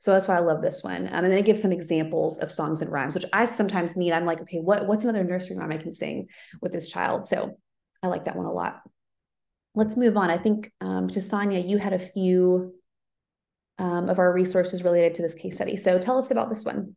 So 0.00 0.12
that's 0.12 0.28
why 0.28 0.36
I 0.36 0.40
love 0.40 0.62
this 0.62 0.82
one. 0.82 1.06
Um, 1.06 1.24
and 1.24 1.32
then 1.32 1.38
it 1.38 1.46
gives 1.46 1.62
some 1.62 1.72
examples 1.72 2.38
of 2.38 2.52
songs 2.52 2.82
and 2.82 2.90
rhymes, 2.90 3.14
which 3.14 3.24
I 3.32 3.44
sometimes 3.44 3.96
need. 3.96 4.12
I'm 4.12 4.26
like, 4.26 4.40
okay, 4.42 4.58
what 4.58 4.86
what's 4.86 5.04
another 5.04 5.24
nursery 5.24 5.56
rhyme 5.56 5.72
I 5.72 5.78
can 5.78 5.92
sing 5.92 6.28
with 6.60 6.72
this 6.72 6.88
child? 6.88 7.26
So 7.26 7.58
I 8.02 8.08
like 8.08 8.24
that 8.24 8.36
one 8.36 8.46
a 8.46 8.52
lot. 8.52 8.80
Let's 9.74 9.96
move 9.96 10.16
on. 10.16 10.30
I 10.30 10.38
think 10.38 10.72
um, 10.80 11.08
Tasanya, 11.08 11.66
you 11.66 11.78
had 11.78 11.92
a 11.92 11.98
few 11.98 12.74
um, 13.78 14.08
of 14.08 14.18
our 14.18 14.32
resources 14.32 14.82
related 14.82 15.14
to 15.14 15.22
this 15.22 15.34
case 15.34 15.56
study. 15.56 15.76
So 15.76 15.98
tell 15.98 16.18
us 16.18 16.30
about 16.30 16.48
this 16.48 16.64
one. 16.64 16.96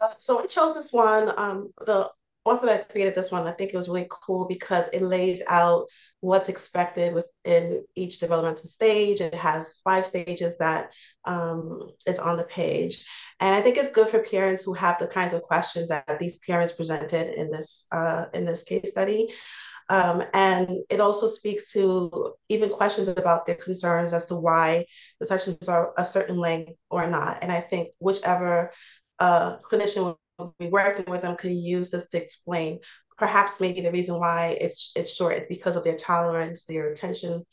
Uh, 0.00 0.14
so 0.18 0.40
I 0.40 0.46
chose 0.46 0.74
this 0.74 0.92
one. 0.92 1.32
Um, 1.36 1.72
the 1.84 2.10
author 2.44 2.66
that 2.66 2.90
created 2.90 3.14
this 3.14 3.30
one, 3.30 3.46
I 3.46 3.52
think 3.52 3.72
it 3.72 3.76
was 3.76 3.88
really 3.88 4.08
cool 4.08 4.46
because 4.46 4.88
it 4.92 5.02
lays 5.02 5.42
out 5.48 5.86
what's 6.20 6.48
expected 6.48 7.14
within 7.14 7.84
each 7.94 8.18
developmental 8.18 8.66
stage. 8.66 9.20
It 9.20 9.34
has 9.34 9.80
five 9.84 10.06
stages 10.06 10.56
that 10.58 10.90
um, 11.24 11.90
is 12.06 12.18
on 12.18 12.36
the 12.36 12.44
page. 12.44 13.04
And 13.40 13.54
I 13.54 13.60
think 13.60 13.76
it's 13.76 13.92
good 13.92 14.08
for 14.08 14.22
parents 14.22 14.64
who 14.64 14.74
have 14.74 14.98
the 14.98 15.06
kinds 15.06 15.32
of 15.32 15.42
questions 15.42 15.90
that 15.90 16.18
these 16.18 16.38
parents 16.38 16.72
presented 16.72 17.34
in 17.38 17.50
this 17.50 17.86
uh, 17.92 18.24
in 18.34 18.44
this 18.44 18.64
case 18.64 18.90
study. 18.90 19.28
Um, 19.90 20.22
and 20.34 20.70
it 20.90 21.00
also 21.00 21.26
speaks 21.26 21.72
to 21.72 22.34
even 22.48 22.68
questions 22.68 23.08
about 23.08 23.46
their 23.46 23.54
concerns 23.54 24.12
as 24.12 24.26
to 24.26 24.34
why 24.34 24.84
the 25.18 25.26
sessions 25.26 25.66
are 25.66 25.94
a 25.96 26.04
certain 26.04 26.36
length 26.36 26.72
or 26.90 27.06
not. 27.06 27.38
And 27.42 27.50
I 27.50 27.60
think 27.60 27.94
whichever 27.98 28.72
uh, 29.18 29.58
clinician 29.60 30.16
working 30.60 31.10
with 31.10 31.22
them 31.22 31.36
could 31.36 31.52
use 31.52 31.90
this 31.90 32.08
to 32.08 32.18
explain 32.18 32.78
perhaps 33.18 33.60
maybe 33.60 33.80
the 33.80 33.92
reason 33.92 34.18
why 34.18 34.56
it's 34.60 34.92
it's 34.96 35.14
short 35.14 35.36
is 35.36 35.46
because 35.48 35.76
of 35.76 35.84
their 35.84 35.96
tolerance, 35.96 36.64
their 36.64 36.90
attention, 36.90 37.44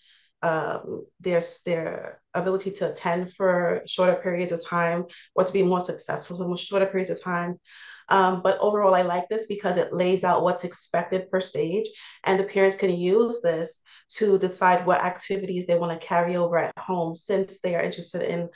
um, 0.43 1.05
their 1.19 1.41
their 1.65 2.21
ability 2.33 2.71
to 2.71 2.91
attend 2.91 3.33
for 3.33 3.81
shorter 3.87 4.15
periods 4.15 4.51
of 4.51 4.63
time 4.63 5.05
or 5.33 5.43
to 5.43 5.51
be 5.51 5.63
more 5.63 5.79
successful 5.79 6.37
for 6.37 6.57
shorter 6.57 6.85
periods 6.85 7.09
of 7.09 7.21
time. 7.21 7.59
Um, 8.07 8.41
but 8.43 8.59
overall, 8.59 8.93
I 8.93 9.01
like 9.01 9.27
this 9.29 9.47
because 9.47 9.77
it 9.77 9.91
lays 9.91 10.23
out 10.23 10.43
what's 10.43 10.63
expected 10.63 11.29
per 11.31 11.41
stage, 11.41 11.87
and 12.23 12.39
the 12.39 12.43
parents 12.43 12.75
can 12.75 12.91
use 12.91 13.41
this 13.41 13.81
to 14.07 14.37
decide 14.37 14.85
what 14.85 15.03
activities 15.03 15.65
they 15.65 15.79
want 15.79 15.99
to 15.99 16.07
carry 16.07 16.35
over 16.35 16.59
at 16.59 16.77
home 16.77 17.15
since 17.15 17.59
they 17.61 17.73
are 17.73 17.81
interested 17.81 18.21
in 18.21 18.49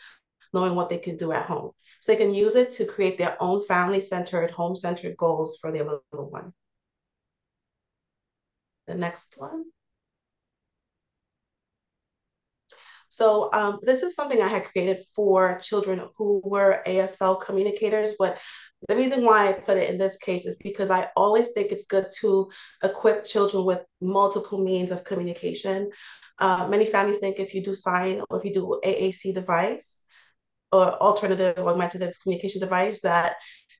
knowing 0.53 0.75
what 0.75 0.89
they 0.89 0.97
can 0.97 1.17
do 1.17 1.31
at 1.31 1.45
home. 1.45 1.71
So 2.01 2.11
they 2.11 2.17
can 2.17 2.33
use 2.33 2.55
it 2.55 2.71
to 2.71 2.85
create 2.85 3.17
their 3.17 3.35
own 3.41 3.63
family 3.65 4.01
centered, 4.01 4.51
home 4.51 4.75
centered 4.75 5.17
goals 5.17 5.57
for 5.59 5.71
their 5.71 5.83
little 5.83 6.29
one. 6.29 6.53
The 8.87 8.95
next 8.95 9.35
one. 9.37 9.65
So 13.09 13.49
um, 13.53 13.79
this 13.81 14.03
is 14.03 14.13
something 14.13 14.41
I 14.41 14.47
had 14.47 14.65
created 14.65 15.01
for 15.15 15.59
children 15.59 16.07
who 16.15 16.41
were 16.43 16.83
ASL 16.85 17.41
communicators, 17.41 18.13
but 18.19 18.39
the 18.87 18.95
reason 18.95 19.25
why 19.25 19.49
I 19.49 19.53
put 19.53 19.77
it 19.77 19.89
in 19.89 19.97
this 19.97 20.15
case 20.17 20.45
is 20.45 20.57
because 20.57 20.89
I 20.89 21.09
always 21.17 21.49
think 21.49 21.71
it's 21.71 21.83
good 21.83 22.07
to 22.21 22.49
equip 22.83 23.25
children 23.25 23.65
with 23.65 23.83
multiple 23.99 24.63
means 24.63 24.91
of 24.91 25.03
communication. 25.03 25.89
Uh, 26.37 26.67
many 26.67 26.85
families 26.85 27.19
think 27.19 27.39
if 27.39 27.53
you 27.53 27.63
do 27.63 27.73
sign 27.73 28.21
or 28.29 28.37
if 28.37 28.45
you 28.45 28.53
do 28.53 28.79
AAC 28.85 29.33
device 29.33 30.01
or 30.71 30.93
alternative 31.01 31.57
augmentative 31.57 32.15
communication 32.21 32.61
device 32.61 33.01
that 33.01 33.35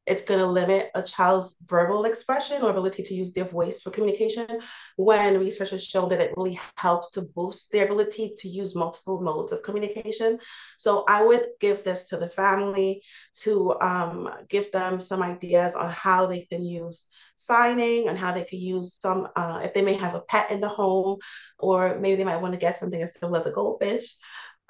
it's 0.09 0.23
going 0.23 0.39
to 0.39 0.45
limit 0.45 0.89
a 0.95 1.03
child's 1.03 1.57
verbal 1.67 2.05
expression 2.05 2.63
or 2.63 2.71
ability 2.71 3.03
to 3.03 3.13
use 3.13 3.31
their 3.31 3.45
voice 3.45 3.81
for 3.81 3.91
communication 3.91 4.47
when 4.95 5.39
research 5.39 5.69
has 5.69 5.85
shown 5.85 6.09
that 6.09 6.19
it 6.19 6.33
really 6.35 6.59
helps 6.77 7.11
to 7.11 7.21
boost 7.35 7.71
their 7.71 7.85
ability 7.85 8.33
to 8.35 8.49
use 8.49 8.75
multiple 8.75 9.21
modes 9.21 9.51
of 9.51 9.61
communication. 9.61 10.39
So 10.79 11.05
I 11.07 11.23
would 11.23 11.45
give 11.59 11.83
this 11.83 12.05
to 12.05 12.17
the 12.17 12.29
family 12.29 13.03
to 13.41 13.79
um, 13.81 14.31
give 14.49 14.71
them 14.71 14.99
some 14.99 15.21
ideas 15.21 15.75
on 15.75 15.91
how 15.91 16.25
they 16.25 16.41
can 16.45 16.63
use 16.63 17.05
signing 17.35 18.09
and 18.09 18.17
how 18.17 18.31
they 18.31 18.43
could 18.43 18.59
use 18.59 18.97
some, 18.99 19.27
uh, 19.35 19.61
if 19.63 19.73
they 19.73 19.81
may 19.81 19.93
have 19.93 20.15
a 20.15 20.21
pet 20.21 20.51
in 20.51 20.59
the 20.59 20.67
home, 20.67 21.19
or 21.59 21.97
maybe 21.99 22.15
they 22.15 22.25
might 22.25 22.41
want 22.41 22.53
to 22.53 22.59
get 22.59 22.77
something 22.77 23.01
as 23.01 23.13
simple 23.13 23.37
as 23.37 23.45
a 23.45 23.51
goldfish 23.51 24.15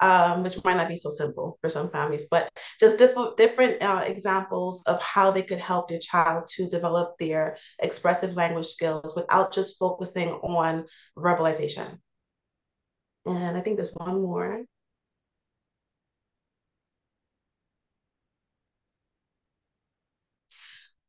um, 0.00 0.42
which 0.42 0.62
might 0.64 0.76
not 0.76 0.88
be 0.88 0.96
so 0.96 1.10
simple 1.10 1.58
for 1.60 1.68
some 1.68 1.90
families, 1.90 2.26
but 2.30 2.50
just 2.78 2.98
different 2.98 3.36
different 3.36 3.82
uh, 3.82 4.02
examples 4.06 4.82
of 4.86 5.00
how 5.02 5.30
they 5.30 5.42
could 5.42 5.58
help 5.58 5.88
their 5.88 5.98
child 5.98 6.46
to 6.56 6.68
develop 6.68 7.16
their 7.18 7.56
expressive 7.80 8.34
language 8.34 8.66
skills 8.66 9.14
without 9.16 9.52
just 9.52 9.78
focusing 9.78 10.30
on 10.42 10.86
verbalization. 11.16 11.98
And 13.26 13.56
I 13.56 13.60
think 13.60 13.76
there's 13.76 13.94
one 13.94 14.20
more. 14.22 14.64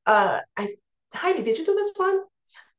Uh, 0.06 0.42
I 0.58 0.76
Heidi, 1.14 1.44
did 1.44 1.58
you 1.58 1.66
do 1.66 1.76
this 1.76 1.92
one? 1.96 2.22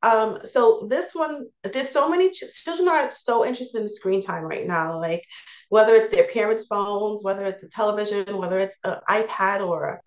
Um, 0.02 0.40
so 0.44 0.86
this 0.88 1.14
one, 1.14 1.46
there's 1.64 1.88
so 1.90 2.08
many 2.08 2.30
ch- 2.30 2.44
children 2.64 2.88
are 2.88 3.12
so 3.12 3.46
interested 3.46 3.82
in 3.82 3.88
screen 3.88 4.20
time 4.20 4.44
right 4.44 4.66
now, 4.66 4.98
like 5.00 5.24
whether 5.72 5.94
it's 5.94 6.14
their 6.14 6.28
parents' 6.28 6.66
phones, 6.66 7.24
whether 7.24 7.46
it's 7.46 7.62
a 7.62 7.68
television, 7.70 8.36
whether 8.36 8.58
it's 8.58 8.76
an 8.84 8.98
iPad 9.08 9.66
or 9.66 10.02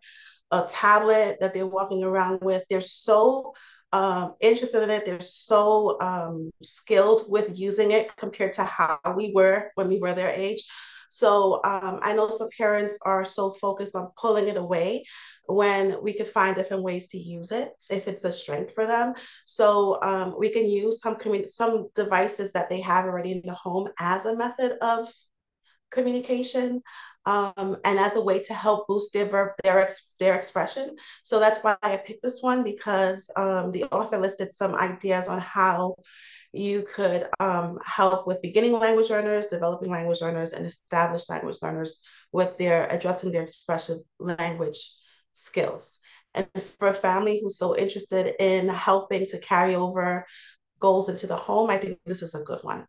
a, 0.51 0.63
tablet 0.69 1.37
that 1.41 1.55
they're 1.55 1.65
walking 1.65 2.03
around 2.03 2.39
with. 2.41 2.63
They're 2.69 2.81
so 2.81 3.51
um, 3.91 4.35
interested 4.39 4.83
in 4.83 4.91
it. 4.91 5.05
They're 5.05 5.19
so 5.19 5.99
um, 5.99 6.51
skilled 6.61 7.25
with 7.27 7.57
using 7.57 7.89
it 7.89 8.15
compared 8.15 8.53
to 8.53 8.63
how 8.63 8.99
we 9.17 9.31
were 9.33 9.71
when 9.73 9.87
we 9.87 9.97
were 9.97 10.13
their 10.13 10.29
age. 10.29 10.63
So 11.09 11.61
um, 11.65 11.99
I 12.03 12.13
know 12.13 12.29
some 12.29 12.49
parents 12.55 12.99
are 13.01 13.25
so 13.25 13.51
focused 13.53 13.95
on 13.95 14.11
pulling 14.15 14.47
it 14.47 14.57
away 14.57 15.05
when 15.47 16.01
we 16.03 16.13
could 16.13 16.27
find 16.27 16.55
different 16.55 16.83
ways 16.83 17.07
to 17.07 17.17
use 17.17 17.51
it 17.51 17.69
if 17.89 18.07
it's 18.07 18.23
a 18.23 18.31
strength 18.31 18.73
for 18.73 18.85
them. 18.85 19.13
So 19.45 19.99
um, 20.03 20.35
we 20.37 20.49
can 20.49 20.67
use 20.69 21.01
some 21.01 21.15
commun- 21.15 21.49
some 21.49 21.87
devices 21.95 22.51
that 22.53 22.69
they 22.69 22.81
have 22.81 23.05
already 23.05 23.31
in 23.31 23.41
the 23.43 23.53
home 23.53 23.89
as 23.99 24.25
a 24.25 24.35
method 24.35 24.77
of 24.81 25.09
communication 25.91 26.81
um, 27.25 27.77
and 27.83 27.97
as 27.97 28.15
a 28.15 28.21
way 28.21 28.39
to 28.43 28.53
help 28.53 28.87
boost 28.87 29.13
their 29.13 29.25
verb, 29.25 29.53
their 29.63 29.79
ex- 29.79 30.09
their 30.19 30.35
expression. 30.35 30.95
So 31.23 31.39
that's 31.39 31.59
why 31.59 31.75
I 31.81 31.97
picked 31.97 32.21
this 32.21 32.41
one 32.41 32.63
because 32.63 33.29
um, 33.35 33.71
the 33.71 33.85
author 33.85 34.17
listed 34.17 34.51
some 34.51 34.75
ideas 34.75 35.27
on 35.27 35.39
how 35.39 35.95
you 36.53 36.83
could 36.83 37.27
um, 37.39 37.79
help 37.85 38.27
with 38.27 38.41
beginning 38.41 38.73
language 38.73 39.09
learners, 39.09 39.47
developing 39.47 39.89
language 39.89 40.21
learners, 40.21 40.53
and 40.53 40.65
established 40.65 41.29
language 41.29 41.57
learners 41.61 41.99
with 42.31 42.57
their 42.57 42.87
addressing 42.89 43.31
their 43.31 43.41
expressive 43.43 43.97
language 44.19 44.91
skills. 45.31 45.99
And 46.33 46.47
for 46.79 46.89
a 46.89 46.93
family 46.93 47.39
who's 47.41 47.57
so 47.57 47.75
interested 47.75 48.35
in 48.39 48.69
helping 48.69 49.25
to 49.27 49.39
carry 49.39 49.75
over 49.75 50.25
goals 50.79 51.09
into 51.09 51.27
the 51.27 51.35
home, 51.35 51.69
I 51.69 51.77
think 51.77 51.99
this 52.05 52.21
is 52.21 52.35
a 52.35 52.43
good 52.43 52.59
one. 52.61 52.85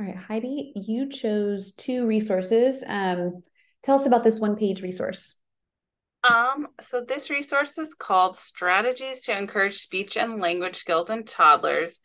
All 0.00 0.06
right, 0.06 0.16
Heidi, 0.16 0.72
you 0.74 1.10
chose 1.10 1.74
two 1.74 2.06
resources. 2.06 2.82
Um, 2.88 3.42
tell 3.82 3.96
us 3.96 4.06
about 4.06 4.24
this 4.24 4.40
one 4.40 4.56
page 4.56 4.80
resource. 4.80 5.36
Um, 6.24 6.68
so 6.80 7.04
this 7.04 7.28
resource 7.28 7.76
is 7.76 7.92
called 7.92 8.38
Strategies 8.38 9.20
to 9.22 9.36
Encourage 9.36 9.76
Speech 9.76 10.16
and 10.16 10.40
Language 10.40 10.76
Skills 10.76 11.10
in 11.10 11.24
Toddlers 11.24 12.00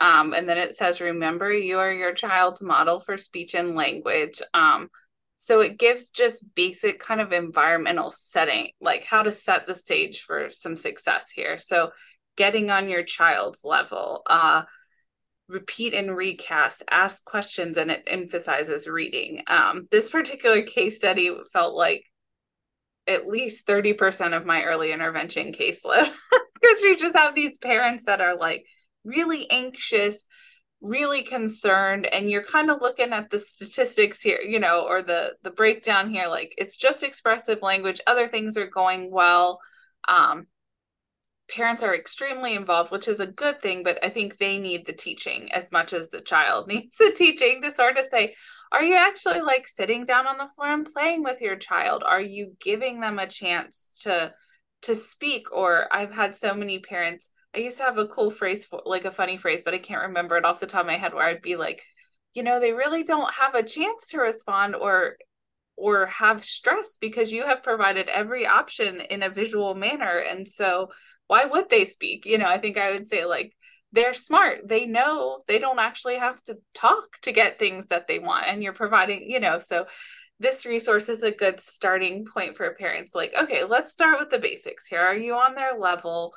um, 0.00 0.32
and 0.32 0.48
then 0.48 0.58
it 0.58 0.76
says, 0.76 1.00
remember, 1.00 1.52
you 1.52 1.78
are 1.78 1.92
your 1.92 2.14
child's 2.14 2.62
model 2.62 3.00
for 3.00 3.16
speech 3.16 3.54
and 3.54 3.74
language. 3.74 4.40
Um, 4.54 4.90
so 5.36 5.60
it 5.60 5.78
gives 5.78 6.10
just 6.10 6.54
basic 6.54 7.00
kind 7.00 7.20
of 7.20 7.32
environmental 7.32 8.10
setting, 8.10 8.70
like 8.80 9.04
how 9.04 9.22
to 9.22 9.32
set 9.32 9.66
the 9.66 9.74
stage 9.74 10.22
for 10.22 10.50
some 10.50 10.76
success 10.76 11.30
here. 11.30 11.58
So 11.58 11.90
getting 12.36 12.70
on 12.70 12.88
your 12.88 13.02
child's 13.02 13.64
level, 13.64 14.22
uh, 14.26 14.62
repeat 15.48 15.94
and 15.94 16.14
recast, 16.14 16.82
ask 16.90 17.24
questions, 17.24 17.76
and 17.76 17.90
it 17.90 18.02
emphasizes 18.06 18.86
reading. 18.86 19.42
Um, 19.46 19.88
this 19.90 20.10
particular 20.10 20.62
case 20.62 20.96
study 20.96 21.34
felt 21.52 21.74
like 21.74 22.04
at 23.06 23.26
least 23.26 23.66
30% 23.66 24.36
of 24.36 24.44
my 24.44 24.64
early 24.64 24.92
intervention 24.92 25.52
caseload 25.52 26.10
because 26.60 26.82
you 26.82 26.96
just 26.96 27.16
have 27.16 27.34
these 27.34 27.56
parents 27.58 28.04
that 28.04 28.20
are 28.20 28.36
like, 28.36 28.66
really 29.04 29.50
anxious 29.50 30.26
really 30.80 31.22
concerned 31.22 32.06
and 32.06 32.30
you're 32.30 32.44
kind 32.44 32.70
of 32.70 32.80
looking 32.80 33.12
at 33.12 33.30
the 33.30 33.38
statistics 33.38 34.22
here 34.22 34.40
you 34.40 34.60
know 34.60 34.84
or 34.86 35.02
the 35.02 35.34
the 35.42 35.50
breakdown 35.50 36.08
here 36.08 36.28
like 36.28 36.54
it's 36.56 36.76
just 36.76 37.02
expressive 37.02 37.60
language 37.62 38.00
other 38.06 38.28
things 38.28 38.56
are 38.56 38.68
going 38.68 39.10
well 39.10 39.58
um 40.06 40.46
parents 41.48 41.82
are 41.82 41.94
extremely 41.94 42.54
involved 42.54 42.90
which 42.90 43.08
is 43.08 43.20
a 43.20 43.26
good 43.26 43.60
thing 43.60 43.82
but 43.82 43.98
i 44.04 44.08
think 44.08 44.36
they 44.36 44.58
need 44.58 44.86
the 44.86 44.92
teaching 44.92 45.50
as 45.52 45.72
much 45.72 45.92
as 45.92 46.08
the 46.08 46.20
child 46.20 46.66
needs 46.68 46.96
the 46.98 47.10
teaching 47.10 47.60
to 47.62 47.70
sort 47.70 47.98
of 47.98 48.06
say 48.06 48.34
are 48.70 48.82
you 48.82 48.96
actually 48.96 49.40
like 49.40 49.66
sitting 49.66 50.04
down 50.04 50.26
on 50.26 50.36
the 50.36 50.48
floor 50.48 50.68
and 50.68 50.86
playing 50.86 51.22
with 51.22 51.40
your 51.40 51.56
child 51.56 52.02
are 52.06 52.20
you 52.20 52.54
giving 52.60 53.00
them 53.00 53.18
a 53.18 53.26
chance 53.26 54.00
to 54.02 54.32
to 54.82 54.94
speak 54.94 55.50
or 55.52 55.88
i've 55.92 56.12
had 56.12 56.36
so 56.36 56.54
many 56.54 56.78
parents 56.78 57.28
I 57.54 57.60
used 57.60 57.78
to 57.78 57.84
have 57.84 57.98
a 57.98 58.06
cool 58.06 58.30
phrase 58.30 58.66
for 58.66 58.82
like 58.84 59.04
a 59.04 59.10
funny 59.10 59.36
phrase, 59.36 59.62
but 59.64 59.74
I 59.74 59.78
can't 59.78 60.08
remember 60.08 60.36
it 60.36 60.44
off 60.44 60.60
the 60.60 60.66
top 60.66 60.82
of 60.82 60.86
my 60.86 60.96
head 60.96 61.14
where 61.14 61.26
I'd 61.26 61.42
be 61.42 61.56
like, 61.56 61.82
you 62.34 62.42
know, 62.42 62.60
they 62.60 62.72
really 62.72 63.04
don't 63.04 63.32
have 63.34 63.54
a 63.54 63.62
chance 63.62 64.08
to 64.08 64.18
respond 64.18 64.76
or 64.76 65.16
or 65.76 66.06
have 66.06 66.44
stress 66.44 66.98
because 67.00 67.30
you 67.30 67.46
have 67.46 67.62
provided 67.62 68.08
every 68.08 68.46
option 68.46 69.00
in 69.00 69.22
a 69.22 69.30
visual 69.30 69.74
manner. 69.76 70.18
And 70.18 70.46
so 70.46 70.88
why 71.28 71.44
would 71.44 71.70
they 71.70 71.84
speak? 71.84 72.26
You 72.26 72.38
know, 72.38 72.48
I 72.48 72.58
think 72.58 72.76
I 72.76 72.90
would 72.90 73.06
say 73.06 73.24
like 73.24 73.54
they're 73.92 74.14
smart. 74.14 74.66
They 74.66 74.86
know 74.86 75.40
they 75.46 75.58
don't 75.58 75.78
actually 75.78 76.18
have 76.18 76.42
to 76.44 76.58
talk 76.74 77.20
to 77.22 77.32
get 77.32 77.58
things 77.58 77.86
that 77.86 78.08
they 78.08 78.18
want. 78.18 78.46
And 78.48 78.62
you're 78.62 78.72
providing, 78.72 79.30
you 79.30 79.40
know, 79.40 79.60
so 79.60 79.86
this 80.40 80.66
resource 80.66 81.08
is 81.08 81.22
a 81.22 81.30
good 81.30 81.60
starting 81.60 82.26
point 82.26 82.56
for 82.56 82.74
parents. 82.74 83.14
Like, 83.14 83.34
okay, 83.40 83.64
let's 83.64 83.92
start 83.92 84.18
with 84.18 84.30
the 84.30 84.38
basics 84.38 84.86
here. 84.86 85.00
Are 85.00 85.16
you 85.16 85.34
on 85.34 85.54
their 85.54 85.78
level? 85.78 86.34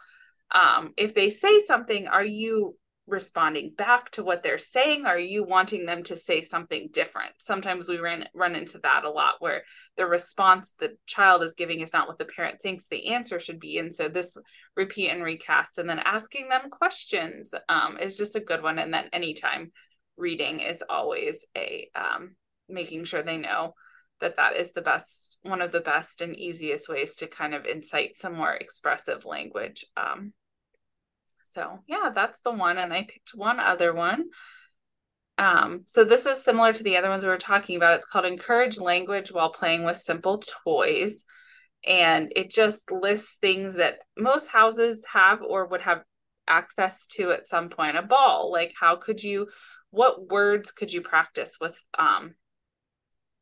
Um, 0.51 0.93
if 0.97 1.13
they 1.13 1.29
say 1.29 1.59
something, 1.59 2.07
are 2.07 2.25
you 2.25 2.75
responding 3.07 3.73
back 3.75 4.09
to 4.11 4.23
what 4.23 4.43
they're 4.43 4.57
saying? 4.57 5.05
Are 5.05 5.19
you 5.19 5.43
wanting 5.43 5.85
them 5.85 6.03
to 6.03 6.17
say 6.17 6.41
something 6.41 6.89
different? 6.91 7.31
Sometimes 7.37 7.89
we 7.89 7.97
run 7.97 8.25
run 8.33 8.55
into 8.55 8.79
that 8.79 9.03
a 9.03 9.09
lot 9.09 9.35
where 9.39 9.63
the 9.97 10.05
response 10.05 10.73
the 10.79 10.95
child 11.05 11.43
is 11.43 11.55
giving 11.55 11.81
is 11.81 11.93
not 11.93 12.07
what 12.07 12.17
the 12.17 12.25
parent 12.25 12.61
thinks 12.61 12.87
the 12.87 13.09
answer 13.09 13.39
should 13.39 13.59
be. 13.59 13.77
And 13.77 13.93
so 13.93 14.07
this 14.07 14.37
repeat 14.75 15.09
and 15.09 15.23
recast 15.23 15.77
and 15.77 15.89
then 15.89 15.99
asking 15.99 16.49
them 16.49 16.69
questions 16.69 17.53
um, 17.67 17.97
is 17.99 18.17
just 18.17 18.35
a 18.35 18.39
good 18.39 18.63
one. 18.63 18.79
And 18.79 18.93
then 18.93 19.09
anytime 19.11 19.71
reading 20.17 20.59
is 20.59 20.83
always 20.87 21.45
a 21.57 21.89
um, 21.95 22.35
making 22.69 23.05
sure 23.05 23.23
they 23.23 23.37
know 23.37 23.73
that 24.19 24.37
that 24.37 24.55
is 24.55 24.71
the 24.71 24.81
best 24.81 25.37
one 25.41 25.61
of 25.61 25.71
the 25.71 25.81
best 25.81 26.21
and 26.21 26.35
easiest 26.35 26.87
ways 26.87 27.15
to 27.15 27.27
kind 27.27 27.55
of 27.55 27.65
incite 27.65 28.17
some 28.17 28.35
more 28.35 28.53
expressive 28.53 29.25
language 29.25 29.85
um, 29.97 30.33
so 31.51 31.79
yeah, 31.85 32.11
that's 32.15 32.39
the 32.39 32.51
one. 32.51 32.77
And 32.77 32.93
I 32.93 33.01
picked 33.03 33.35
one 33.35 33.59
other 33.59 33.93
one. 33.93 34.29
Um, 35.37 35.83
so 35.85 36.03
this 36.03 36.25
is 36.25 36.43
similar 36.43 36.71
to 36.71 36.83
the 36.83 36.97
other 36.97 37.09
ones 37.09 37.23
we 37.23 37.29
were 37.29 37.37
talking 37.37 37.75
about. 37.75 37.95
It's 37.95 38.05
called 38.05 38.25
Encourage 38.25 38.79
Language 38.79 39.31
While 39.31 39.51
Playing 39.51 39.83
with 39.83 39.97
Simple 39.97 40.41
Toys. 40.63 41.25
And 41.85 42.31
it 42.35 42.51
just 42.51 42.91
lists 42.91 43.37
things 43.37 43.73
that 43.73 43.99
most 44.17 44.47
houses 44.47 45.03
have 45.11 45.41
or 45.41 45.65
would 45.65 45.81
have 45.81 46.03
access 46.47 47.05
to 47.07 47.31
at 47.31 47.49
some 47.49 47.69
point. 47.69 47.97
A 47.97 48.01
ball, 48.01 48.51
like 48.51 48.73
how 48.79 48.95
could 48.95 49.21
you, 49.21 49.47
what 49.89 50.29
words 50.29 50.71
could 50.71 50.93
you 50.93 51.01
practice 51.01 51.57
with 51.59 51.77
um, 51.97 52.35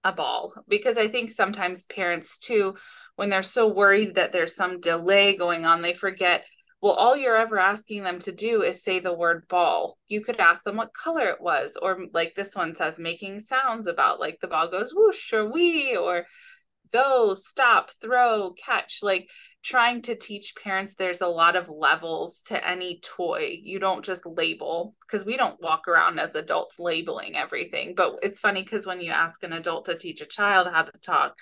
a 0.04 0.14
ball? 0.14 0.54
Because 0.68 0.98
I 0.98 1.10
think 1.10 1.32
sometimes 1.32 1.86
parents 1.86 2.40
too, 2.40 2.76
when 3.18 3.30
they're 3.30 3.44
so 3.44 3.68
worried 3.68 4.16
that 4.16 4.32
there's 4.32 4.56
some 4.56 4.80
delay 4.80 5.36
going 5.36 5.66
on, 5.66 5.82
they 5.82 5.94
forget 5.94 6.46
well, 6.82 6.94
all 6.94 7.18
you're 7.18 7.36
ever 7.36 7.60
asking 7.60 8.04
them 8.04 8.20
to 8.20 8.32
do 8.32 8.62
is 8.62 8.84
say 8.84 9.00
the 9.00 9.14
word 9.14 9.48
ball. 9.50 9.98
You 10.08 10.22
could 10.22 10.40
ask 10.40 10.64
them 10.64 10.78
what 10.78 10.94
color 10.94 11.28
it 11.28 11.42
was, 11.42 11.78
or 11.82 12.06
like 12.14 12.36
this 12.36 12.56
one 12.56 12.76
says, 12.76 13.00
making 13.00 13.42
sounds 13.42 13.86
about 13.86 14.20
like 14.20 14.38
the 14.42 14.48
ball 14.48 14.70
goes 14.70 14.94
whoosh 14.94 15.34
or 15.34 15.52
wee, 15.52 15.98
or 15.98 16.26
go, 16.94 17.34
stop, 17.34 17.92
throw, 18.02 18.54
catch. 18.54 19.00
Like 19.04 19.30
trying 19.62 20.02
to 20.04 20.16
teach 20.16 20.54
parents 20.56 20.96
there's 20.96 21.20
a 21.20 21.28
lot 21.28 21.58
of 21.58 21.70
levels 21.70 22.42
to 22.44 22.68
any 22.68 23.02
toy. 23.04 23.58
You 23.62 23.80
don't 23.80 24.06
just 24.06 24.26
label 24.26 24.96
because 25.02 25.26
we 25.26 25.36
don't 25.36 25.62
walk 25.62 25.88
around 25.88 26.20
as 26.20 26.36
adults 26.36 26.80
labeling 26.80 27.36
everything. 27.36 27.94
But 27.96 28.20
it's 28.24 28.40
funny 28.40 28.64
because 28.64 28.86
when 28.88 29.02
you 29.02 29.12
ask 29.12 29.44
an 29.44 29.54
adult 29.54 29.86
to 29.86 29.98
teach 29.98 30.22
a 30.22 30.26
child 30.26 30.68
how 30.72 30.84
to 30.84 30.98
talk, 31.00 31.36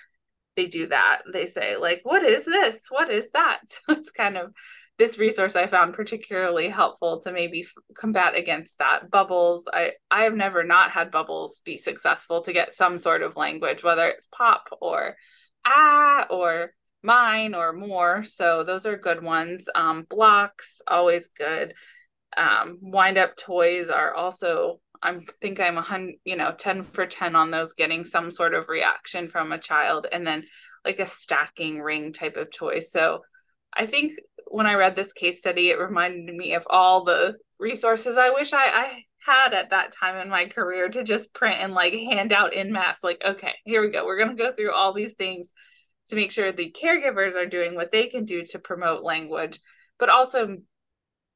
they 0.56 0.66
do 0.66 0.88
that. 0.88 1.22
They 1.32 1.46
say, 1.46 1.76
like, 1.76 2.00
what 2.02 2.24
is 2.24 2.44
this? 2.44 2.86
What 2.90 3.10
is 3.10 3.30
that? 3.30 3.60
So 3.86 3.94
it's 3.94 4.10
kind 4.10 4.36
of 4.36 4.52
this 4.98 5.18
resource 5.18 5.54
I 5.56 5.66
found 5.66 5.94
particularly 5.94 6.68
helpful 6.68 7.20
to 7.20 7.32
maybe 7.32 7.60
f- 7.60 7.72
combat 7.94 8.34
against 8.34 8.78
that. 8.78 9.10
Bubbles, 9.10 9.68
I 9.72 9.92
I 10.10 10.24
have 10.24 10.34
never 10.34 10.64
not 10.64 10.90
had 10.90 11.10
bubbles 11.10 11.60
be 11.64 11.78
successful 11.78 12.42
to 12.42 12.52
get 12.52 12.74
some 12.74 12.98
sort 12.98 13.22
of 13.22 13.36
language, 13.36 13.84
whether 13.84 14.08
it's 14.08 14.26
pop 14.26 14.68
or 14.80 15.16
ah 15.64 16.26
or 16.30 16.72
mine 17.02 17.54
or 17.54 17.72
more. 17.72 18.24
So 18.24 18.64
those 18.64 18.86
are 18.86 18.96
good 18.96 19.22
ones. 19.22 19.68
Um, 19.74 20.04
blocks, 20.08 20.82
always 20.88 21.28
good. 21.28 21.74
Um, 22.36 22.78
wind 22.82 23.18
up 23.18 23.36
toys 23.36 23.88
are 23.88 24.12
also 24.14 24.80
I 25.02 25.20
think 25.40 25.60
I'm 25.60 25.78
a 25.78 25.82
hundred, 25.82 26.16
you 26.24 26.36
know, 26.36 26.52
10 26.56 26.82
for 26.82 27.06
10 27.06 27.36
on 27.36 27.50
those 27.50 27.74
getting 27.74 28.04
some 28.04 28.30
sort 28.30 28.54
of 28.54 28.68
reaction 28.68 29.28
from 29.28 29.52
a 29.52 29.58
child 29.58 30.06
and 30.10 30.26
then 30.26 30.44
like 30.84 30.98
a 30.98 31.06
stacking 31.06 31.80
ring 31.80 32.12
type 32.12 32.36
of 32.36 32.50
toy. 32.50 32.80
So 32.80 33.22
I 33.72 33.86
think 33.86 34.14
when 34.50 34.66
I 34.66 34.74
read 34.74 34.96
this 34.96 35.12
case 35.12 35.40
study, 35.40 35.70
it 35.70 35.78
reminded 35.78 36.34
me 36.34 36.54
of 36.54 36.66
all 36.68 37.04
the 37.04 37.38
resources 37.58 38.16
I 38.16 38.30
wish 38.30 38.52
I, 38.52 38.66
I 38.66 39.02
had 39.18 39.52
at 39.52 39.70
that 39.70 39.92
time 39.92 40.16
in 40.16 40.30
my 40.30 40.46
career 40.46 40.88
to 40.88 41.04
just 41.04 41.34
print 41.34 41.60
and 41.60 41.74
like 41.74 41.92
hand 41.92 42.32
out 42.32 42.54
in 42.54 42.72
mass. 42.72 43.04
Like, 43.04 43.20
okay, 43.24 43.54
here 43.64 43.82
we 43.82 43.90
go. 43.90 44.04
We're 44.06 44.22
going 44.22 44.36
to 44.36 44.42
go 44.42 44.52
through 44.52 44.72
all 44.72 44.92
these 44.92 45.14
things 45.14 45.50
to 46.08 46.16
make 46.16 46.32
sure 46.32 46.50
the 46.50 46.72
caregivers 46.72 47.34
are 47.34 47.46
doing 47.46 47.74
what 47.74 47.90
they 47.90 48.06
can 48.06 48.24
do 48.24 48.42
to 48.46 48.58
promote 48.58 49.02
language, 49.02 49.60
but 49.98 50.08
also 50.08 50.56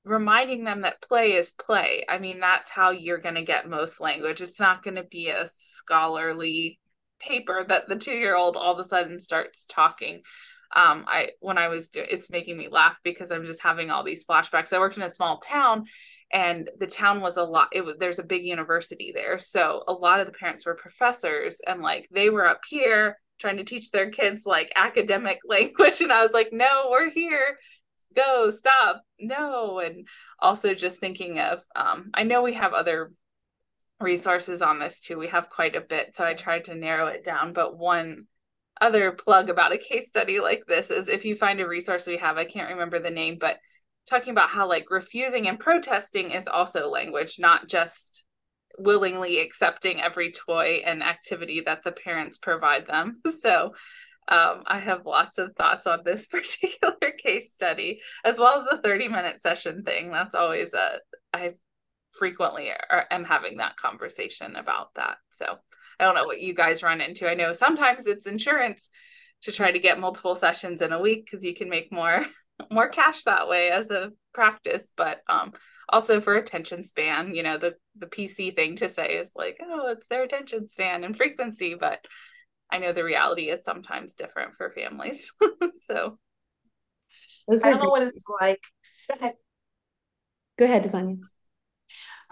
reminding 0.04 0.64
them 0.64 0.80
that 0.80 1.02
play 1.02 1.32
is 1.32 1.52
play. 1.52 2.04
I 2.08 2.18
mean, 2.18 2.40
that's 2.40 2.70
how 2.70 2.90
you're 2.90 3.20
going 3.20 3.34
to 3.36 3.42
get 3.42 3.68
most 3.68 4.00
language. 4.00 4.40
It's 4.40 4.58
not 4.58 4.82
going 4.82 4.96
to 4.96 5.04
be 5.04 5.28
a 5.28 5.46
scholarly 5.54 6.80
paper 7.20 7.64
that 7.68 7.88
the 7.88 7.96
two 7.96 8.12
year 8.12 8.34
old 8.34 8.56
all 8.56 8.72
of 8.72 8.84
a 8.84 8.88
sudden 8.88 9.20
starts 9.20 9.66
talking 9.66 10.22
um 10.74 11.04
i 11.08 11.30
when 11.40 11.58
i 11.58 11.68
was 11.68 11.88
doing 11.88 12.06
it's 12.10 12.30
making 12.30 12.56
me 12.56 12.68
laugh 12.68 12.98
because 13.02 13.30
i'm 13.30 13.46
just 13.46 13.62
having 13.62 13.90
all 13.90 14.02
these 14.02 14.24
flashbacks. 14.24 14.72
I 14.72 14.78
worked 14.78 14.96
in 14.96 15.02
a 15.02 15.10
small 15.10 15.38
town 15.38 15.86
and 16.32 16.70
the 16.78 16.86
town 16.86 17.20
was 17.20 17.36
a 17.36 17.44
lot 17.44 17.68
it 17.72 17.84
was 17.84 17.96
there's 17.98 18.18
a 18.18 18.24
big 18.24 18.44
university 18.44 19.12
there. 19.14 19.38
So 19.38 19.84
a 19.86 19.92
lot 19.92 20.20
of 20.20 20.26
the 20.26 20.32
parents 20.32 20.64
were 20.64 20.74
professors 20.74 21.60
and 21.66 21.82
like 21.82 22.08
they 22.10 22.30
were 22.30 22.46
up 22.46 22.62
here 22.66 23.18
trying 23.38 23.58
to 23.58 23.64
teach 23.64 23.90
their 23.90 24.10
kids 24.10 24.44
like 24.46 24.72
academic 24.74 25.40
language. 25.46 26.00
And 26.00 26.12
i 26.12 26.22
was 26.22 26.32
like 26.32 26.48
no 26.52 26.88
we're 26.90 27.10
here. 27.10 27.58
Go 28.16 28.50
stop. 28.50 29.02
No. 29.20 29.78
And 29.78 30.06
also 30.38 30.74
just 30.74 30.98
thinking 30.98 31.38
of 31.38 31.62
um 31.76 32.10
i 32.14 32.22
know 32.22 32.42
we 32.42 32.54
have 32.54 32.72
other 32.72 33.12
resources 34.00 34.62
on 34.62 34.80
this 34.80 35.00
too. 35.00 35.18
We 35.18 35.28
have 35.28 35.50
quite 35.50 35.76
a 35.76 35.80
bit. 35.82 36.16
So 36.16 36.24
i 36.24 36.34
tried 36.34 36.64
to 36.64 36.74
narrow 36.74 37.08
it 37.08 37.24
down 37.24 37.52
but 37.52 37.76
one 37.76 38.26
other 38.80 39.12
plug 39.12 39.48
about 39.48 39.72
a 39.72 39.78
case 39.78 40.08
study 40.08 40.40
like 40.40 40.64
this 40.66 40.90
is 40.90 41.08
if 41.08 41.24
you 41.24 41.36
find 41.36 41.60
a 41.60 41.68
resource 41.68 42.06
we 42.06 42.16
have, 42.16 42.36
I 42.36 42.44
can't 42.44 42.70
remember 42.70 42.98
the 42.98 43.10
name, 43.10 43.38
but 43.38 43.58
talking 44.08 44.30
about 44.30 44.50
how 44.50 44.68
like 44.68 44.90
refusing 44.90 45.48
and 45.48 45.58
protesting 45.58 46.30
is 46.30 46.48
also 46.48 46.88
language, 46.88 47.36
not 47.38 47.68
just 47.68 48.24
willingly 48.78 49.38
accepting 49.40 50.00
every 50.00 50.32
toy 50.32 50.82
and 50.84 51.02
activity 51.02 51.60
that 51.60 51.84
the 51.84 51.92
parents 51.92 52.38
provide 52.38 52.86
them. 52.86 53.20
So 53.40 53.74
um, 54.28 54.62
I 54.66 54.78
have 54.78 55.04
lots 55.04 55.38
of 55.38 55.54
thoughts 55.56 55.86
on 55.86 56.00
this 56.04 56.26
particular 56.28 57.12
case 57.18 57.52
study, 57.52 58.00
as 58.24 58.38
well 58.38 58.56
as 58.56 58.64
the 58.64 58.78
30 58.78 59.08
minute 59.08 59.40
session 59.40 59.82
thing. 59.82 60.10
That's 60.10 60.34
always 60.34 60.74
a, 60.74 61.00
I 61.32 61.54
frequently 62.12 62.70
am 63.10 63.24
having 63.24 63.56
that 63.56 63.76
conversation 63.76 64.54
about 64.54 64.94
that. 64.94 65.16
So 65.30 65.58
I 66.02 66.06
don't 66.06 66.16
know 66.16 66.24
what 66.24 66.40
you 66.40 66.52
guys 66.52 66.82
run 66.82 67.00
into. 67.00 67.30
I 67.30 67.34
know 67.34 67.52
sometimes 67.52 68.06
it's 68.06 68.26
insurance 68.26 68.88
to 69.42 69.52
try 69.52 69.70
to 69.70 69.78
get 69.78 70.00
multiple 70.00 70.34
sessions 70.34 70.82
in 70.82 70.92
a 70.92 71.00
week 71.00 71.24
because 71.24 71.44
you 71.44 71.54
can 71.54 71.68
make 71.68 71.92
more 71.92 72.26
more 72.70 72.88
cash 72.88 73.22
that 73.22 73.48
way 73.48 73.70
as 73.70 73.88
a 73.90 74.10
practice. 74.34 74.90
But 74.96 75.20
um 75.28 75.52
also 75.88 76.20
for 76.20 76.34
attention 76.34 76.82
span 76.82 77.34
you 77.34 77.42
know 77.42 77.58
the 77.58 77.74
the 77.98 78.06
pc 78.06 78.56
thing 78.56 78.76
to 78.76 78.88
say 78.88 79.18
is 79.18 79.30
like 79.36 79.58
oh 79.62 79.90
it's 79.90 80.06
their 80.06 80.22
attention 80.22 80.68
span 80.68 81.04
and 81.04 81.16
frequency. 81.16 81.74
But 81.74 82.04
i 82.68 82.78
know 82.78 82.92
the 82.92 83.04
reality 83.04 83.48
is 83.50 83.60
sometimes 83.64 84.14
different 84.14 84.54
for 84.54 84.70
families. 84.70 85.32
So 85.90 86.18
i 87.48 87.70
don't 87.70 87.82
know 87.82 87.90
what 87.90 88.02
it's 88.02 88.24
like. 88.40 88.62
Go 89.08 89.14
ahead. 89.20 89.34
Go 90.58 90.64
ahead 90.64 90.82
Tasanya. 90.82 91.18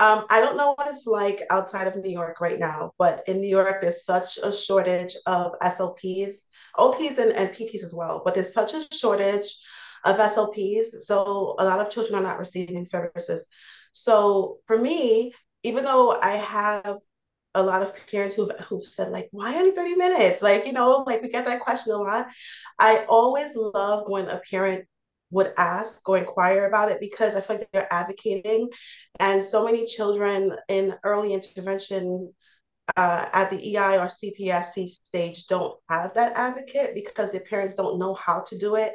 Um, 0.00 0.24
I 0.30 0.40
don't 0.40 0.56
know 0.56 0.72
what 0.72 0.88
it's 0.88 1.06
like 1.06 1.42
outside 1.50 1.86
of 1.86 1.94
New 1.94 2.10
York 2.10 2.40
right 2.40 2.58
now, 2.58 2.92
but 2.98 3.22
in 3.28 3.40
New 3.42 3.48
York, 3.48 3.82
there's 3.82 4.04
such 4.04 4.38
a 4.38 4.50
shortage 4.50 5.14
of 5.26 5.52
SLPs, 5.60 6.46
OTs, 6.78 7.18
and, 7.18 7.32
and 7.34 7.50
PTs 7.50 7.84
as 7.84 7.92
well. 7.92 8.22
But 8.24 8.32
there's 8.32 8.54
such 8.54 8.72
a 8.72 8.82
shortage 8.94 9.44
of 10.06 10.18
SLPs. 10.18 11.02
So 11.02 11.54
a 11.58 11.64
lot 11.66 11.80
of 11.80 11.90
children 11.90 12.18
are 12.18 12.22
not 12.22 12.38
receiving 12.38 12.86
services. 12.86 13.46
So 13.92 14.60
for 14.66 14.78
me, 14.78 15.34
even 15.64 15.84
though 15.84 16.18
I 16.18 16.36
have 16.36 16.96
a 17.54 17.62
lot 17.62 17.82
of 17.82 17.92
parents 18.10 18.34
who've, 18.34 18.50
who've 18.68 18.82
said 18.82 19.10
like 19.10 19.28
why 19.32 19.56
only 19.56 19.72
30 19.72 19.96
minutes 19.96 20.40
like 20.40 20.66
you 20.66 20.72
know 20.72 21.02
like 21.06 21.20
we 21.20 21.28
get 21.28 21.44
that 21.44 21.60
question 21.60 21.92
a 21.92 21.96
lot 21.96 22.28
i 22.78 23.04
always 23.08 23.56
love 23.56 24.04
when 24.08 24.28
a 24.28 24.40
parent 24.48 24.86
would 25.30 25.52
ask 25.56 26.08
or 26.08 26.18
inquire 26.18 26.66
about 26.66 26.90
it 26.90 27.00
because 27.00 27.34
I 27.34 27.40
feel 27.40 27.56
like 27.56 27.70
they're 27.72 27.92
advocating. 27.92 28.68
And 29.18 29.44
so 29.44 29.64
many 29.64 29.86
children 29.86 30.56
in 30.68 30.96
early 31.04 31.32
intervention 31.32 32.32
uh, 32.96 33.26
at 33.32 33.50
the 33.50 33.76
EI 33.76 33.98
or 33.98 34.06
CPSE 34.06 34.88
stage 34.88 35.46
don't 35.46 35.74
have 35.88 36.14
that 36.14 36.36
advocate 36.36 36.94
because 36.94 37.32
their 37.32 37.42
parents 37.42 37.74
don't 37.74 37.98
know 37.98 38.14
how 38.14 38.40
to 38.48 38.58
do 38.58 38.76
it 38.76 38.94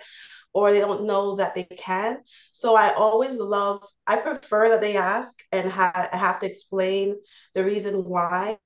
or 0.54 0.72
they 0.72 0.80
don't 0.80 1.06
know 1.06 1.36
that 1.36 1.54
they 1.54 1.66
can. 1.66 2.20
So 2.54 2.76
I 2.76 2.94
always 2.94 3.38
love, 3.38 3.84
I 4.08 4.16
prefer 4.16 4.70
that 4.70 4.82
they 4.82 4.96
ask 4.96 5.36
and 5.52 5.70
ha- 5.70 6.10
have 6.14 6.40
to 6.40 6.46
explain 6.46 7.18
the 7.54 7.66
reason 7.66 8.06
why 8.06 8.58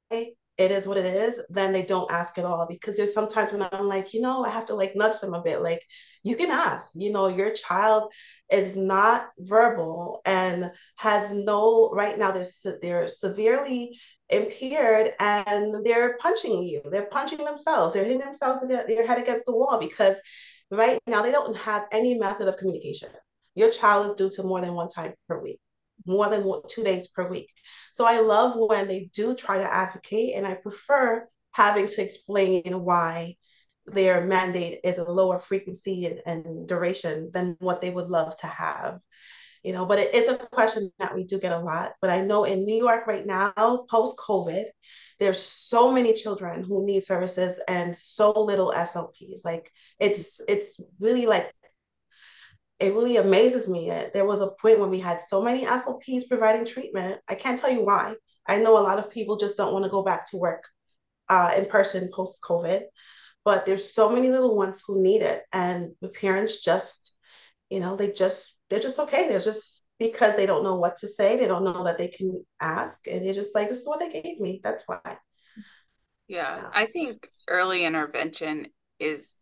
it 0.59 0.71
is 0.71 0.85
what 0.85 0.97
it 0.97 1.05
is, 1.05 1.41
then 1.49 1.71
they 1.73 1.83
don't 1.83 2.11
ask 2.11 2.37
at 2.37 2.45
all. 2.45 2.67
Because 2.69 2.97
there's 2.97 3.13
sometimes 3.13 3.51
when 3.51 3.67
I'm 3.71 3.87
like, 3.87 4.13
you 4.13 4.21
know, 4.21 4.43
I 4.43 4.49
have 4.49 4.65
to 4.67 4.75
like 4.75 4.95
nudge 4.95 5.19
them 5.21 5.33
a 5.33 5.41
bit. 5.41 5.61
Like, 5.61 5.81
you 6.23 6.35
can 6.35 6.51
ask, 6.51 6.91
you 6.95 7.11
know, 7.11 7.27
your 7.27 7.51
child 7.51 8.11
is 8.51 8.75
not 8.75 9.29
verbal 9.39 10.21
and 10.25 10.71
has 10.97 11.31
no, 11.31 11.89
right 11.91 12.19
now, 12.19 12.31
they're, 12.31 12.77
they're 12.81 13.07
severely 13.07 13.97
impaired 14.29 15.13
and 15.19 15.83
they're 15.85 16.17
punching 16.17 16.63
you. 16.63 16.81
They're 16.91 17.09
punching 17.09 17.43
themselves. 17.43 17.93
They're 17.93 18.03
hitting 18.03 18.19
themselves 18.19 18.61
against 18.61 18.87
their 18.87 19.07
head 19.07 19.17
against 19.17 19.45
the 19.45 19.55
wall 19.55 19.79
because 19.79 20.19
right 20.69 20.99
now 21.07 21.21
they 21.21 21.31
don't 21.31 21.55
have 21.55 21.85
any 21.91 22.17
method 22.17 22.47
of 22.47 22.57
communication. 22.57 23.09
Your 23.55 23.71
child 23.71 24.05
is 24.05 24.13
due 24.13 24.29
to 24.31 24.43
more 24.43 24.61
than 24.61 24.73
one 24.73 24.89
time 24.89 25.13
per 25.27 25.41
week, 25.41 25.59
more 26.09 26.29
than 26.29 26.43
two 26.67 26.83
days 26.83 27.07
per 27.07 27.27
week. 27.27 27.51
So 27.93 28.05
I 28.05 28.19
love 28.19 28.55
when 28.57 28.87
they 28.87 29.09
do 29.13 29.35
try 29.35 29.59
to 29.59 29.73
advocate, 29.73 30.33
and 30.35 30.45
I 30.45 30.55
prefer 30.55 31.27
having 31.51 31.87
to 31.87 32.01
explain 32.01 32.83
why 32.83 33.35
their 33.85 34.23
mandate 34.25 34.79
is 34.83 34.97
a 34.97 35.03
lower 35.03 35.39
frequency 35.39 36.05
and, 36.05 36.21
and 36.25 36.67
duration 36.67 37.31
than 37.33 37.55
what 37.59 37.81
they 37.81 37.89
would 37.89 38.07
love 38.07 38.35
to 38.37 38.47
have 38.47 38.99
you 39.63 39.73
know, 39.73 39.85
but 39.85 39.99
it 39.99 40.15
is 40.15 40.27
a 40.27 40.37
question 40.37 40.91
that 40.99 41.13
we 41.13 41.23
do 41.23 41.39
get 41.39 41.51
a 41.51 41.59
lot. 41.59 41.91
But 42.01 42.09
I 42.09 42.21
know 42.21 42.45
in 42.45 42.65
New 42.65 42.75
York 42.75 43.07
right 43.07 43.25
now, 43.25 43.51
post 43.89 44.17
COVID, 44.17 44.65
there's 45.19 45.41
so 45.41 45.91
many 45.91 46.13
children 46.13 46.63
who 46.63 46.85
need 46.85 47.03
services 47.03 47.59
and 47.67 47.95
so 47.95 48.31
little 48.31 48.71
SLPs. 48.71 49.43
Like 49.43 49.71
it's 49.99 50.39
it's 50.47 50.79
really 50.99 51.25
like 51.25 51.53
it 52.79 52.93
really 52.93 53.17
amazes 53.17 53.67
me. 53.67 53.89
There 54.13 54.25
was 54.25 54.41
a 54.41 54.51
point 54.51 54.79
when 54.79 54.89
we 54.89 54.99
had 54.99 55.21
so 55.21 55.41
many 55.41 55.65
SLPs 55.65 56.27
providing 56.27 56.65
treatment. 56.65 57.19
I 57.27 57.35
can't 57.35 57.59
tell 57.59 57.71
you 57.71 57.83
why. 57.83 58.15
I 58.47 58.57
know 58.57 58.77
a 58.77 58.81
lot 58.81 58.99
of 58.99 59.11
people 59.11 59.37
just 59.37 59.57
don't 59.57 59.73
want 59.73 59.85
to 59.85 59.91
go 59.91 60.01
back 60.01 60.29
to 60.31 60.37
work 60.37 60.63
uh, 61.27 61.53
in 61.57 61.65
person 61.65 62.09
post 62.13 62.41
COVID, 62.41 62.83
but 63.43 63.65
there's 63.65 63.93
so 63.93 64.09
many 64.09 64.29
little 64.29 64.55
ones 64.55 64.81
who 64.85 65.01
need 65.01 65.21
it, 65.21 65.43
and 65.51 65.91
the 66.01 66.09
parents 66.09 66.61
just, 66.63 67.15
you 67.69 67.79
know, 67.79 67.95
they 67.95 68.11
just 68.11 68.57
they're 68.69 68.79
just 68.79 68.99
okay. 68.99 69.27
They're 69.27 69.39
just 69.39 69.89
because 69.99 70.35
they 70.35 70.45
don't 70.45 70.63
know 70.63 70.77
what 70.77 70.95
to 70.97 71.07
say. 71.07 71.35
They 71.37 71.47
don't 71.47 71.65
know 71.65 71.83
that 71.83 71.97
they 71.97 72.07
can 72.07 72.43
ask, 72.61 73.07
and 73.07 73.25
they're 73.25 73.33
just 73.33 73.53
like, 73.53 73.69
"This 73.69 73.79
is 73.79 73.87
what 73.87 73.99
they 73.99 74.09
gave 74.09 74.39
me." 74.39 74.61
That's 74.63 74.85
why. 74.87 74.99
Yeah, 76.27 76.57
yeah. 76.57 76.69
I 76.73 76.85
think 76.85 77.27
early 77.47 77.83
intervention 77.83 78.67
is 78.99 79.35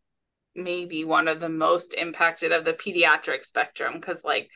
maybe 0.57 1.05
one 1.05 1.27
of 1.27 1.39
the 1.39 1.49
most 1.49 1.93
impacted 1.93 2.51
of 2.51 2.65
the 2.65 2.73
pediatric 2.73 3.45
spectrum 3.45 3.93
because, 3.93 4.23
like, 4.23 4.49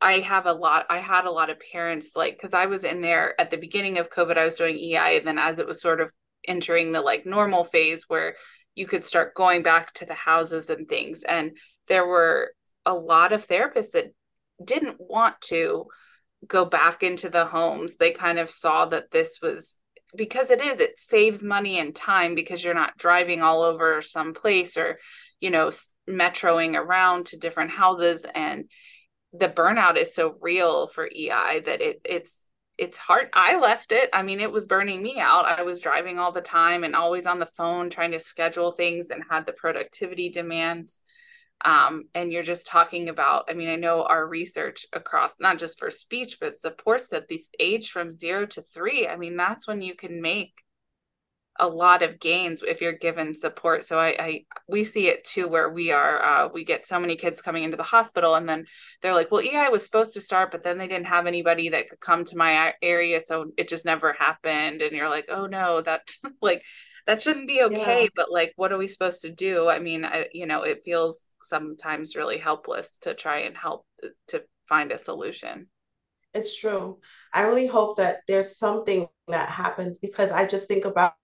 I 0.00 0.20
have 0.20 0.46
a 0.46 0.52
lot. 0.52 0.86
I 0.88 0.98
had 0.98 1.26
a 1.26 1.30
lot 1.30 1.50
of 1.50 1.60
parents 1.72 2.12
like 2.16 2.36
because 2.36 2.54
I 2.54 2.66
was 2.66 2.84
in 2.84 3.02
there 3.02 3.38
at 3.40 3.50
the 3.50 3.58
beginning 3.58 3.98
of 3.98 4.10
COVID. 4.10 4.38
I 4.38 4.44
was 4.44 4.56
doing 4.56 4.78
EI, 4.78 5.18
and 5.18 5.26
then 5.26 5.38
as 5.38 5.58
it 5.58 5.66
was 5.66 5.80
sort 5.80 6.00
of 6.00 6.12
entering 6.48 6.92
the 6.92 7.02
like 7.02 7.26
normal 7.26 7.64
phase 7.64 8.04
where 8.08 8.36
you 8.74 8.86
could 8.86 9.04
start 9.04 9.34
going 9.34 9.62
back 9.62 9.92
to 9.94 10.06
the 10.06 10.14
houses 10.14 10.70
and 10.70 10.88
things, 10.88 11.22
and 11.24 11.56
there 11.88 12.06
were 12.06 12.52
a 12.86 12.94
lot 12.94 13.32
of 13.32 13.46
therapists 13.46 13.92
that 13.92 14.12
didn't 14.64 14.96
want 14.98 15.40
to 15.42 15.86
go 16.46 16.64
back 16.64 17.02
into 17.02 17.28
the 17.28 17.44
homes. 17.44 17.96
They 17.96 18.12
kind 18.12 18.38
of 18.38 18.50
saw 18.50 18.86
that 18.86 19.10
this 19.10 19.38
was 19.42 19.78
because 20.16 20.50
it 20.50 20.60
is, 20.60 20.80
it 20.80 20.98
saves 20.98 21.42
money 21.42 21.78
and 21.78 21.94
time 21.94 22.34
because 22.34 22.64
you're 22.64 22.74
not 22.74 22.96
driving 22.96 23.42
all 23.42 23.62
over 23.62 24.02
some 24.02 24.34
place 24.34 24.76
or, 24.76 24.98
you 25.40 25.50
know, 25.50 25.70
metroing 26.08 26.74
around 26.74 27.26
to 27.26 27.38
different 27.38 27.70
houses. 27.70 28.26
And 28.34 28.70
the 29.32 29.48
burnout 29.48 29.96
is 29.96 30.14
so 30.14 30.36
real 30.40 30.88
for 30.88 31.06
EI 31.06 31.60
that 31.64 31.80
it 31.80 32.00
it's 32.04 32.44
it's 32.78 32.98
hard. 32.98 33.28
I 33.32 33.58
left 33.58 33.90
it. 33.90 34.10
I 34.12 34.22
mean, 34.22 34.38
it 34.40 34.52
was 34.52 34.66
burning 34.66 35.02
me 35.02 35.18
out. 35.18 35.46
I 35.46 35.62
was 35.62 35.80
driving 35.80 36.18
all 36.18 36.32
the 36.32 36.42
time 36.42 36.84
and 36.84 36.94
always 36.94 37.26
on 37.26 37.38
the 37.38 37.46
phone 37.46 37.88
trying 37.88 38.10
to 38.12 38.18
schedule 38.18 38.72
things 38.72 39.10
and 39.10 39.22
had 39.30 39.46
the 39.46 39.52
productivity 39.52 40.28
demands 40.28 41.04
um, 41.64 42.04
and 42.14 42.32
you're 42.32 42.42
just 42.42 42.66
talking 42.66 43.08
about 43.08 43.44
i 43.48 43.54
mean 43.54 43.68
i 43.68 43.76
know 43.76 44.02
our 44.04 44.26
research 44.26 44.86
across 44.92 45.34
not 45.40 45.58
just 45.58 45.78
for 45.78 45.90
speech 45.90 46.38
but 46.40 46.56
supports 46.56 47.08
that 47.08 47.28
these 47.28 47.50
age 47.58 47.90
from 47.90 48.10
zero 48.10 48.46
to 48.46 48.62
three 48.62 49.06
i 49.08 49.16
mean 49.16 49.36
that's 49.36 49.66
when 49.66 49.82
you 49.82 49.94
can 49.94 50.20
make 50.20 50.52
a 51.58 51.68
lot 51.68 52.02
of 52.02 52.20
gains 52.20 52.62
if 52.66 52.80
you're 52.80 52.92
given 52.92 53.34
support. 53.34 53.84
So 53.84 53.98
i, 53.98 54.16
I 54.18 54.44
we 54.68 54.84
see 54.84 55.08
it 55.08 55.24
too 55.24 55.48
where 55.48 55.68
we 55.70 55.92
are 55.92 56.22
uh, 56.22 56.48
we 56.52 56.64
get 56.64 56.86
so 56.86 57.00
many 57.00 57.16
kids 57.16 57.42
coming 57.42 57.64
into 57.64 57.76
the 57.76 57.82
hospital 57.82 58.34
and 58.34 58.48
then 58.48 58.66
they're 59.02 59.14
like 59.14 59.30
well 59.30 59.40
ei 59.40 59.68
was 59.70 59.84
supposed 59.84 60.12
to 60.14 60.20
start 60.20 60.50
but 60.50 60.62
then 60.62 60.78
they 60.78 60.88
didn't 60.88 61.06
have 61.06 61.26
anybody 61.26 61.70
that 61.70 61.88
could 61.88 62.00
come 62.00 62.24
to 62.24 62.36
my 62.36 62.74
area 62.82 63.20
so 63.20 63.46
it 63.56 63.68
just 63.68 63.84
never 63.84 64.12
happened. 64.12 64.82
And 64.82 64.92
you're 64.92 65.08
like 65.08 65.26
oh 65.30 65.46
no 65.46 65.80
that 65.82 66.08
like 66.42 66.62
that 67.06 67.22
shouldn't 67.22 67.46
be 67.46 67.62
okay 67.62 68.02
yeah. 68.02 68.08
but 68.14 68.30
like 68.30 68.52
what 68.56 68.72
are 68.72 68.78
we 68.78 68.88
supposed 68.88 69.22
to 69.22 69.32
do? 69.32 69.68
I 69.68 69.78
mean 69.78 70.04
I, 70.04 70.26
you 70.32 70.46
know 70.46 70.62
it 70.62 70.82
feels 70.84 71.32
sometimes 71.42 72.16
really 72.16 72.38
helpless 72.38 72.98
to 73.02 73.14
try 73.14 73.40
and 73.40 73.56
help 73.56 73.86
uh, 74.02 74.08
to 74.28 74.42
find 74.68 74.92
a 74.92 74.98
solution. 74.98 75.68
It's 76.34 76.58
true. 76.58 76.98
I 77.32 77.42
really 77.42 77.66
hope 77.66 77.96
that 77.96 78.18
there's 78.28 78.58
something 78.58 79.06
that 79.28 79.48
happens 79.48 79.98
because 79.98 80.30
i 80.30 80.46
just 80.46 80.68
think 80.68 80.84
about 80.84 81.14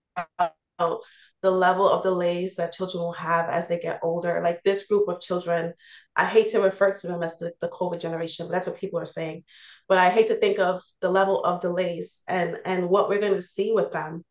the 1.41 1.51
level 1.51 1.89
of 1.89 2.03
delays 2.03 2.55
that 2.55 2.73
children 2.73 3.01
will 3.03 3.13
have 3.13 3.49
as 3.49 3.67
they 3.67 3.79
get 3.79 3.99
older. 4.01 4.41
Like 4.43 4.63
this 4.63 4.85
group 4.87 5.07
of 5.07 5.21
children 5.21 5.73
i 6.15 6.25
hate 6.25 6.49
to 6.49 6.61
refer 6.61 6.93
to 6.93 7.07
them 7.07 7.23
as 7.23 7.35
the, 7.37 7.51
the 7.59 7.69
covid 7.69 7.99
generation 7.99 8.45
but 8.45 8.51
that's 8.53 8.67
what 8.67 8.77
people 8.77 8.99
are 8.99 9.05
saying. 9.05 9.43
But 9.89 9.97
i 9.97 10.09
hate 10.09 10.27
to 10.27 10.35
think 10.35 10.59
of 10.59 10.81
the 11.01 11.09
level 11.09 11.43
of 11.43 11.61
delays 11.61 12.21
and 12.27 12.57
and 12.65 12.89
what 12.89 13.09
we're 13.09 13.19
going 13.19 13.35
to 13.35 13.41
see 13.41 13.73
with 13.73 13.91
them 13.91 14.23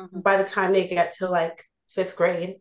mm-hmm. 0.00 0.20
by 0.20 0.36
the 0.36 0.44
time 0.44 0.72
they 0.72 0.86
get 0.86 1.12
to 1.18 1.28
like 1.28 1.64
fifth 1.88 2.16
grade 2.16 2.56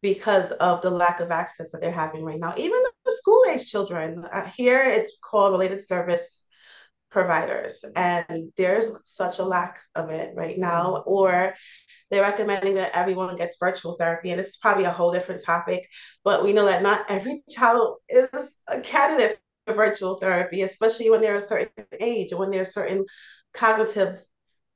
because 0.00 0.50
of 0.52 0.82
the 0.82 0.90
lack 0.90 1.20
of 1.20 1.30
access 1.30 1.70
that 1.70 1.80
they're 1.80 1.92
having 1.92 2.24
right 2.24 2.40
now. 2.40 2.54
Even 2.56 2.82
the 3.04 3.12
school 3.12 3.44
age 3.50 3.70
children, 3.70 4.24
uh, 4.24 4.44
here 4.46 4.82
it's 4.82 5.16
called 5.22 5.52
related 5.52 5.80
service 5.80 6.44
providers, 7.10 7.84
and 7.94 8.52
there's 8.56 8.88
such 9.04 9.38
a 9.38 9.44
lack 9.44 9.80
of 9.94 10.10
it 10.10 10.32
right 10.34 10.58
now. 10.58 10.96
Mm-hmm. 10.96 11.10
Or 11.10 11.54
they're 12.10 12.22
recommending 12.22 12.74
that 12.74 12.94
everyone 12.94 13.36
gets 13.36 13.56
virtual 13.58 13.94
therapy, 13.94 14.30
and 14.30 14.38
this 14.38 14.48
is 14.48 14.56
probably 14.56 14.84
a 14.84 14.90
whole 14.90 15.12
different 15.12 15.42
topic, 15.42 15.88
but 16.24 16.44
we 16.44 16.52
know 16.52 16.66
that 16.66 16.82
not 16.82 17.10
every 17.10 17.42
child 17.50 17.98
is 18.08 18.58
a 18.68 18.80
candidate 18.80 19.38
for 19.66 19.74
virtual 19.74 20.16
therapy, 20.18 20.62
especially 20.62 21.10
when 21.10 21.20
they're 21.20 21.36
a 21.36 21.40
certain 21.40 21.86
age 22.00 22.32
or 22.32 22.38
when 22.38 22.50
they're 22.50 22.64
certain 22.64 23.06
cognitive 23.54 24.20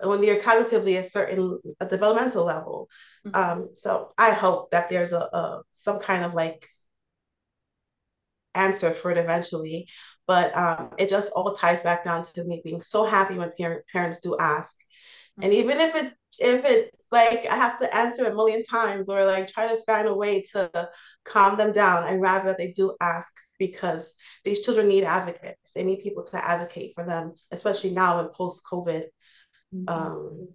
when 0.03 0.21
they're 0.21 0.41
cognitively 0.41 0.99
a 0.99 1.03
certain 1.03 1.59
a 1.81 1.87
developmental 1.87 2.45
level. 2.45 2.89
Mm-hmm. 3.27 3.61
Um, 3.61 3.69
so 3.75 4.11
I 4.19 4.31
hope 4.31 4.71
that 4.71 4.89
there's 4.89 5.13
a, 5.13 5.21
a 5.21 5.63
some 5.73 5.99
kind 5.99 6.25
of 6.25 6.35
like 6.35 6.69
answer 8.55 8.91
for 8.93 9.11
it 9.11 9.19
eventually. 9.19 9.89
But 10.27 10.57
um, 10.57 10.91
it 10.99 11.09
just 11.09 11.31
all 11.33 11.55
ties 11.55 11.83
back 11.83 12.03
down 12.03 12.25
to 12.25 12.45
me 12.45 12.61
being 12.65 12.83
so 12.83 13.05
happy 13.05 13.35
when 13.35 13.53
parent, 13.57 13.85
parents 13.93 14.19
do 14.21 14.37
ask. 14.39 14.75
Mm-hmm. 14.77 15.45
And 15.45 15.53
even 15.53 15.81
if 15.81 15.95
it 15.95 16.13
if 16.39 16.65
it's 16.65 17.09
like 17.13 17.47
I 17.47 17.55
have 17.55 17.79
to 17.79 17.97
answer 17.97 18.25
a 18.25 18.35
million 18.35 18.63
times 18.65 19.09
or 19.09 19.25
like 19.25 19.49
try 19.49 19.69
to 19.69 19.83
find 19.85 20.09
a 20.09 20.15
way 20.15 20.43
to 20.53 20.89
calm 21.25 21.57
them 21.57 21.73
down, 21.73 22.05
I'd 22.05 22.21
rather 22.21 22.47
that 22.47 22.59
they 22.59 22.73
do 22.73 22.97
ask 23.01 23.33
because 23.59 24.15
these 24.45 24.61
children 24.61 24.89
need 24.89 25.05
advocates. 25.05 25.73
They 25.75 25.85
need 25.85 26.03
people 26.03 26.25
to 26.27 26.45
advocate 26.45 26.93
for 26.95 27.05
them, 27.05 27.33
especially 27.51 27.91
now 27.91 28.21
in 28.21 28.29
post 28.29 28.63
COVID. 28.71 29.05
Um, 29.89 30.49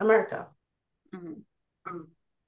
America. 0.00 0.48
Mm-hmm. 1.14 1.28
mm-hmm. 1.28 2.02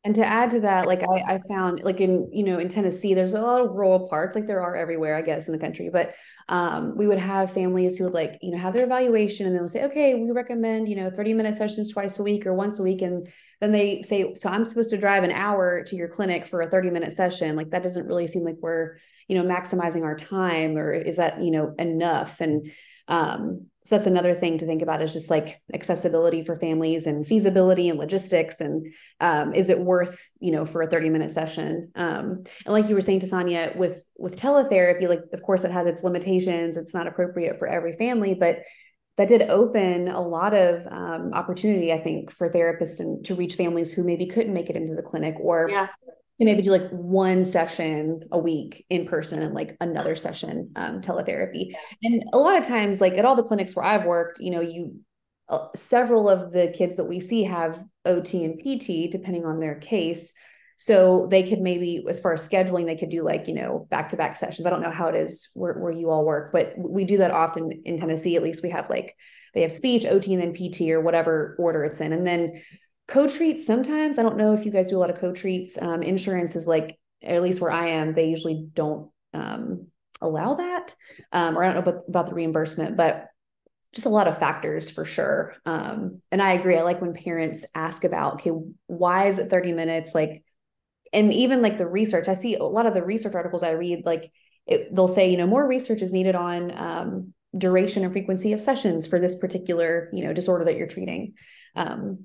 And 0.07 0.15
to 0.17 0.25
add 0.25 0.51
to 0.51 0.61
that, 0.61 0.87
like 0.87 1.03
I, 1.03 1.37
I 1.37 1.41
found 1.49 1.83
like 1.83 1.99
in, 1.99 2.29
you 2.31 2.43
know, 2.43 2.59
in 2.59 2.69
Tennessee, 2.69 3.15
there's 3.15 3.33
a 3.33 3.41
lot 3.41 3.63
of 3.63 3.71
rural 3.71 4.07
parts, 4.07 4.37
like 4.37 4.47
there 4.47 4.61
are 4.61 4.77
everywhere, 4.77 5.17
I 5.17 5.23
guess, 5.23 5.49
in 5.49 5.53
the 5.53 5.59
country. 5.59 5.89
But 5.91 6.15
um, 6.51 6.95
we 6.95 7.07
would 7.07 7.19
have 7.19 7.55
families 7.55 7.97
who 7.97 8.05
would 8.05 8.13
like, 8.13 8.39
you 8.43 8.51
know, 8.51 8.59
have 8.59 8.75
their 8.75 8.85
evaluation 8.85 9.47
and 9.47 9.57
then 9.57 9.67
say, 9.67 9.85
okay, 9.85 10.15
we 10.15 10.31
recommend, 10.31 10.91
you 10.91 10.97
know, 10.97 11.09
30 11.09 11.33
minute 11.33 11.55
sessions 11.55 11.91
twice 11.91 12.19
a 12.19 12.23
week 12.23 12.45
or 12.45 12.53
once 12.53 12.79
a 12.79 12.83
week. 12.83 13.01
And 13.01 13.27
then 13.63 13.73
they 13.73 14.03
say, 14.03 14.35
so 14.35 14.51
I'm 14.51 14.67
supposed 14.67 14.91
to 14.91 14.99
drive 14.99 15.25
an 15.25 15.31
hour 15.31 15.83
to 15.85 15.97
your 15.97 16.09
clinic 16.09 16.47
for 16.47 16.61
a 16.61 16.69
30 16.69 16.91
minute 16.91 17.15
session. 17.15 17.57
Like 17.57 17.71
that 17.71 17.83
doesn't 17.83 18.07
really 18.07 18.27
seem 18.27 18.45
like 18.45 18.59
we're, 18.61 18.99
you 19.27 19.43
know, 19.43 19.49
maximizing 19.49 20.05
our 20.05 20.17
time 20.17 20.77
or 20.77 20.93
is 20.93 21.17
that, 21.17 21.41
you 21.41 21.51
know, 21.51 21.75
enough? 21.79 22.43
And 22.43 22.71
um, 23.09 23.69
so 23.85 23.97
that's 23.97 24.07
another 24.07 24.33
thing 24.33 24.57
to 24.59 24.67
think 24.67 24.81
about 24.81 25.03
is 25.03 25.13
just 25.13 25.31
like 25.31 25.61
accessibility 25.75 26.43
for 26.43 26.57
families 26.57 27.07
and 27.07 27.27
feasibility 27.27 27.91
and 27.91 27.99
logistics 27.99 28.61
and 28.61 28.87
um, 29.21 29.55
is 29.55 29.69
it 29.69 29.79
worth 29.79 30.31
you 30.41 30.51
know 30.51 30.65
for 30.65 30.81
a 30.81 30.87
30 30.87 31.11
minute 31.11 31.31
session? 31.31 31.93
Um, 31.95 32.45
and 32.65 32.73
like 32.73 32.89
you 32.89 32.95
were 32.95 33.03
saying 33.03 33.21
Tasanya 33.21 33.77
with 33.77 34.05
with 34.17 34.41
teletherapy 34.41 35.07
like 35.07 35.21
of 35.33 35.43
course 35.43 35.65
it 35.65 35.71
has 35.71 35.87
its 35.87 36.03
limitations. 36.03 36.79
It's 36.79 36.95
not 36.95 37.07
appropriate 37.07 37.59
for 37.59 37.69
every 37.69 37.93
family 37.93 38.35
but 38.35 38.61
that 39.17 39.29
did 39.29 39.43
open 39.43 40.09
a 40.09 40.21
lot 40.21 40.55
of 40.55 40.85
um, 40.89 41.33
opportunity 41.35 41.93
i 41.93 41.99
think 41.99 42.33
for 42.33 42.49
therapists 42.49 42.99
and 42.99 43.25
to 43.25 43.37
reach 43.37 43.55
families 43.55 43.93
who 43.93 44.03
maybe 44.03 44.27
couldn't 44.27 44.53
make 44.53 44.69
it 44.69 44.75
into 44.75 44.93
the 44.93 45.03
clinic 45.03 45.37
or 45.41 45.69
yeah 45.71 45.87
to 46.39 46.45
maybe 46.45 46.63
do 46.63 46.71
like 46.71 46.91
one 46.91 47.45
session 47.45 48.21
a 48.33 48.39
week 48.39 48.85
in 48.91 49.07
person 49.07 49.41
and 49.41 49.55
like 49.55 49.77
another 49.81 50.17
session 50.17 50.73
um, 50.75 51.01
teletherapy. 51.01 51.75
And 52.03 52.25
a 52.33 52.39
lot 52.39 52.59
of 52.59 52.67
times, 52.67 53.01
like 53.01 53.15
at 53.15 53.25
all 53.25 53.37
the 53.37 53.45
clinics 53.45 53.77
where 53.77 53.85
I've 53.85 54.05
worked, 54.05 54.41
you 54.41 54.51
know, 54.51 54.61
you 54.61 55.01
uh, 55.49 55.69
several 55.77 56.29
of 56.29 56.53
the 56.53 56.73
kids 56.77 56.97
that 56.97 57.05
we 57.05 57.21
see 57.21 57.45
have 57.45 57.83
OT 58.05 58.45
and 58.45 58.59
PT 58.59 59.13
depending 59.13 59.45
on 59.45 59.61
their 59.61 59.75
case. 59.75 60.33
So 60.77 61.29
they 61.31 61.45
could 61.45 61.61
maybe, 61.61 62.05
as 62.09 62.19
far 62.19 62.33
as 62.33 62.49
scheduling, 62.49 62.87
they 62.87 62.97
could 62.97 63.11
do 63.11 63.23
like, 63.23 63.47
you 63.47 63.55
know, 63.55 63.87
back 63.91 64.09
to 64.09 64.17
back 64.17 64.35
sessions. 64.37 64.67
I 64.67 64.71
don't 64.71 64.83
know 64.83 64.91
how 64.91 65.07
it 65.09 65.15
is 65.15 65.51
where, 65.55 65.75
where 65.75 65.93
you 65.93 66.11
all 66.11 66.25
work, 66.25 66.51
but 66.53 66.75
we 66.77 67.05
do 67.05 67.19
that 67.19 67.31
often 67.31 67.83
in 67.85 67.99
Tennessee. 67.99 68.37
At 68.37 68.43
least 68.43 68.63
we 68.63 68.71
have 68.71 68.91
like, 68.91 69.15
they 69.55 69.63
have 69.63 69.71
speech, 69.71 70.05
OT, 70.05 70.35
and 70.35 70.43
then 70.43 70.53
PT 70.53 70.91
or 70.91 71.01
whatever 71.01 71.55
order 71.61 71.85
it's 71.85 72.01
in. 72.01 72.13
And 72.13 72.27
then 72.27 72.61
co-treats 73.07 73.67
sometimes 73.67 74.19
i 74.19 74.23
don't 74.23 74.37
know 74.37 74.53
if 74.53 74.65
you 74.65 74.71
guys 74.71 74.89
do 74.89 74.97
a 74.97 75.01
lot 75.01 75.11
of 75.11 75.19
co-treats 75.19 75.81
um, 75.81 76.03
insurance 76.03 76.57
is 76.57 76.67
like 76.67 76.99
at 77.23 77.43
least 77.43 77.61
where 77.61 77.73
i 77.73 77.89
am 77.89 78.13
they 78.13 78.29
usually 78.29 78.67
don't 78.73 79.11
um, 79.35 79.89
allow 80.21 80.55
that 80.55 80.95
um, 81.33 81.57
or 81.57 81.63
i 81.63 81.67
don't 81.67 81.75
know 81.75 81.91
about, 81.91 82.05
about 82.09 82.27
the 82.27 82.35
reimbursement 82.35 82.97
but 82.97 83.29
just 83.95 84.07
a 84.07 84.11
lot 84.11 84.27
of 84.27 84.39
factors 84.39 84.91
for 84.91 85.05
sure 85.05 85.55
um, 85.67 86.21
and 86.33 86.41
i 86.41 86.53
agree 86.53 86.77
i 86.77 86.83
like 86.83 87.01
when 87.01 87.15
parents 87.15 87.67
ask 87.75 88.05
about 88.05 88.35
okay 88.35 88.53
why 88.87 89.27
is 89.27 89.39
it 89.39 89.51
30 89.51 89.73
minutes 89.73 90.15
like 90.15 90.43
and 91.13 91.33
even 91.33 91.63
like 91.63 91.79
the 91.79 91.87
research 91.87 92.29
i 92.29 92.35
see 92.35 92.57
a 92.57 92.63
lot 92.63 92.87
of 92.87 92.95
the 92.95 93.05
research 93.05 93.35
articles 93.35 93.63
i 93.63 93.71
read 93.71 94.05
like 94.07 94.31
it, 94.67 94.95
they'll 94.95 95.09
say 95.09 95.31
you 95.31 95.37
know 95.37 95.47
more 95.47 95.67
research 95.67 96.01
is 96.01 96.13
needed 96.13 96.35
on 96.35 96.77
um, 96.77 97.35
duration 97.57 98.03
and 98.03 98.13
frequency 98.13 98.53
of 98.53 98.61
sessions 98.61 99.07
for 99.07 99.21
this 99.21 99.37
particular 99.37 100.09
you 100.13 100.25
know 100.25 100.33
disorder 100.33 100.65
that 100.65 100.77
you're 100.77 100.87
treating 100.87 101.35
um, 101.77 102.25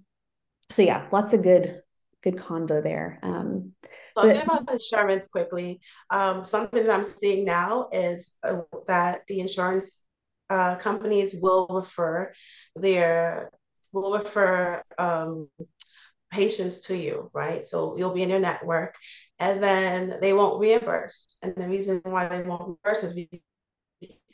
so 0.69 0.81
yeah, 0.81 1.07
lots 1.11 1.33
of 1.33 1.43
good 1.43 1.81
good 2.21 2.35
convo 2.35 2.83
there. 2.83 3.19
Um, 3.23 3.73
Talking 4.15 4.33
but, 4.33 4.43
about 4.43 4.71
insurance 4.71 5.27
quickly, 5.27 5.79
um, 6.09 6.43
something 6.43 6.83
that 6.83 6.93
I'm 6.93 7.03
seeing 7.03 7.45
now 7.45 7.87
is 7.91 8.31
uh, 8.43 8.61
that 8.87 9.21
the 9.27 9.39
insurance 9.39 10.03
uh, 10.49 10.75
companies 10.75 11.35
will 11.39 11.67
refer 11.69 12.33
their 12.75 13.51
will 13.91 14.13
refer 14.13 14.83
um, 14.97 15.49
patients 16.29 16.79
to 16.79 16.97
you, 16.97 17.29
right? 17.33 17.65
So 17.65 17.97
you'll 17.97 18.13
be 18.13 18.23
in 18.23 18.29
your 18.29 18.39
network, 18.39 18.95
and 19.39 19.63
then 19.63 20.17
they 20.21 20.33
won't 20.33 20.59
reimburse. 20.59 21.37
And 21.41 21.55
the 21.55 21.67
reason 21.67 22.01
why 22.03 22.27
they 22.27 22.43
won't 22.43 22.77
reimburse 22.83 23.03
is 23.03 23.13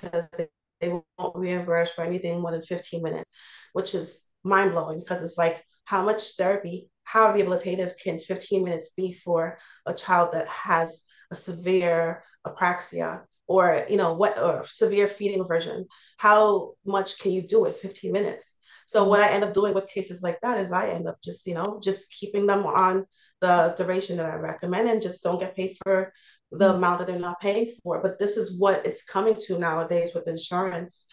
because 0.02 0.30
they, 0.38 0.48
they 0.82 0.90
won't 1.18 1.36
reimburse 1.36 1.92
for 1.92 2.04
anything 2.04 2.42
more 2.42 2.52
than 2.52 2.62
15 2.62 3.02
minutes, 3.02 3.32
which 3.74 3.96
is 3.96 4.24
mind 4.44 4.72
blowing 4.72 5.00
because 5.00 5.22
it's 5.22 5.38
like 5.38 5.64
how 5.86 6.04
much 6.04 6.36
therapy, 6.36 6.90
how 7.04 7.32
rehabilitative 7.34 7.94
can 7.98 8.20
15 8.20 8.64
minutes 8.64 8.90
be 8.96 9.14
for 9.14 9.58
a 9.86 9.94
child 9.94 10.34
that 10.34 10.48
has 10.48 11.04
a 11.32 11.36
severe 11.36 12.24
apraxia 12.46 13.22
or 13.48 13.86
you 13.90 13.98
know 13.98 14.14
what 14.14 14.38
or 14.38 14.66
severe 14.66 15.08
feeding 15.08 15.40
aversion? 15.40 15.86
How 16.18 16.74
much 16.86 17.20
can 17.20 17.32
you 17.32 17.42
do 17.42 17.62
with 17.62 17.80
15 17.80 18.12
minutes? 18.12 18.56
So 18.88 19.04
what 19.08 19.20
i 19.20 19.30
end 19.30 19.44
up 19.44 19.54
doing 19.54 19.74
with 19.74 19.90
cases 19.90 20.22
like 20.22 20.40
that 20.42 20.60
is 20.60 20.72
i 20.72 20.90
end 20.90 21.08
up 21.08 21.18
just 21.24 21.48
you 21.48 21.56
know 21.56 21.80
just 21.84 22.12
keeping 22.12 22.46
them 22.46 22.68
on 22.68 23.06
the 23.42 23.74
duration 23.78 24.18
that 24.18 24.28
i 24.28 24.36
recommend 24.36 24.88
and 24.88 25.02
just 25.02 25.24
don't 25.24 25.40
get 25.40 25.56
paid 25.56 25.76
for 25.84 26.14
the 26.52 26.66
mm-hmm. 26.66 26.78
amount 26.78 27.00
that 27.00 27.08
they're 27.08 27.20
not 27.20 27.42
paying 27.42 27.74
for. 27.84 28.02
But 28.02 28.20
this 28.20 28.38
is 28.38 28.58
what 28.58 28.86
it's 28.86 29.04
coming 29.04 29.36
to 29.42 29.60
nowadays 29.60 30.12
with 30.14 30.28
insurance. 30.28 31.06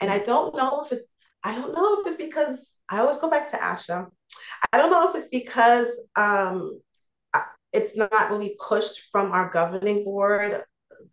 And 0.00 0.10
i 0.10 0.18
don't 0.18 0.54
know 0.56 0.82
if 0.82 0.92
it's 0.92 1.06
i 1.44 1.54
don't 1.54 1.74
know 1.74 2.00
if 2.00 2.06
it's 2.06 2.16
because 2.16 2.80
i 2.88 2.98
always 2.98 3.18
go 3.18 3.28
back 3.28 3.48
to 3.48 3.56
asha 3.56 4.08
I 4.72 4.78
don't 4.78 4.90
know 4.90 5.08
if 5.08 5.14
it's 5.14 5.28
because 5.28 5.98
um, 6.16 6.80
it's 7.72 7.96
not 7.96 8.30
really 8.30 8.56
pushed 8.66 9.10
from 9.12 9.32
our 9.32 9.50
governing 9.50 10.04
board 10.04 10.62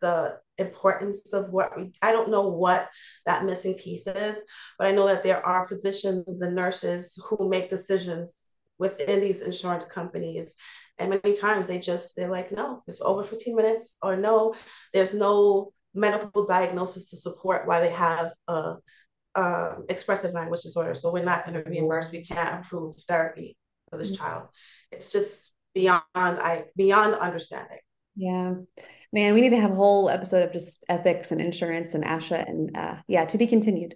the 0.01 0.38
importance 0.57 1.34
of 1.34 1.49
what 1.49 1.78
we 1.78 1.91
I 2.01 2.11
don't 2.11 2.30
know 2.30 2.47
what 2.49 2.89
that 3.26 3.45
missing 3.45 3.76
piece 3.76 4.07
is, 4.07 4.41
but 4.78 4.88
I 4.88 4.91
know 4.91 5.07
that 5.07 5.24
there 5.24 5.45
are 5.45 5.68
physicians 5.68 6.41
and 6.41 6.55
nurses 6.55 7.18
who 7.26 7.47
make 7.47 7.70
decisions 7.70 8.51
within 8.80 9.22
these 9.22 9.41
insurance 9.41 9.86
companies. 9.86 10.55
And 10.99 11.09
many 11.24 11.36
times 11.36 11.68
they 11.68 11.80
just 11.80 12.15
they're 12.15 12.32
like, 12.32 12.51
no, 12.51 12.84
it's 12.88 13.01
over 13.01 13.24
15 13.24 13.55
minutes, 13.55 13.97
or 14.01 14.15
no, 14.15 14.55
there's 14.93 15.13
no 15.13 15.74
medical 15.93 16.45
diagnosis 16.45 17.09
to 17.11 17.18
support 17.18 17.68
why 17.68 17.80
they 17.80 17.91
have 17.91 18.32
a 18.47 18.76
um, 19.38 19.86
expressive 19.88 20.34
language 20.34 20.64
disorder. 20.64 20.96
So 20.96 21.14
we're 21.14 21.24
not 21.24 21.46
going 21.46 21.64
to 21.64 21.70
reimburse. 21.70 22.12
We 22.12 22.26
can't 22.26 22.66
approve 22.66 22.96
therapy 23.08 23.56
for 23.90 23.98
this 23.98 24.12
mm-hmm. 24.12 24.24
child. 24.24 24.48
It's 24.92 25.12
just 25.12 25.54
beyond 25.76 26.02
I 26.16 26.66
beyond 26.76 27.14
understanding. 27.16 27.78
Yeah, 28.16 28.56
man, 29.14 29.36
we 29.36 29.42
need 29.42 29.52
to 29.52 29.62
have 29.62 29.72
a 29.72 29.76
whole 29.76 30.10
episode 30.10 30.44
of 30.44 30.52
just 30.52 30.84
ethics 30.90 31.32
and 31.32 31.40
insurance 31.40 31.94
and 31.94 32.04
ASHA 32.04 32.50
and 32.50 32.76
uh, 32.76 32.96
yeah, 33.08 33.26
to 33.26 33.38
be 33.38 33.46
continued. 33.46 33.96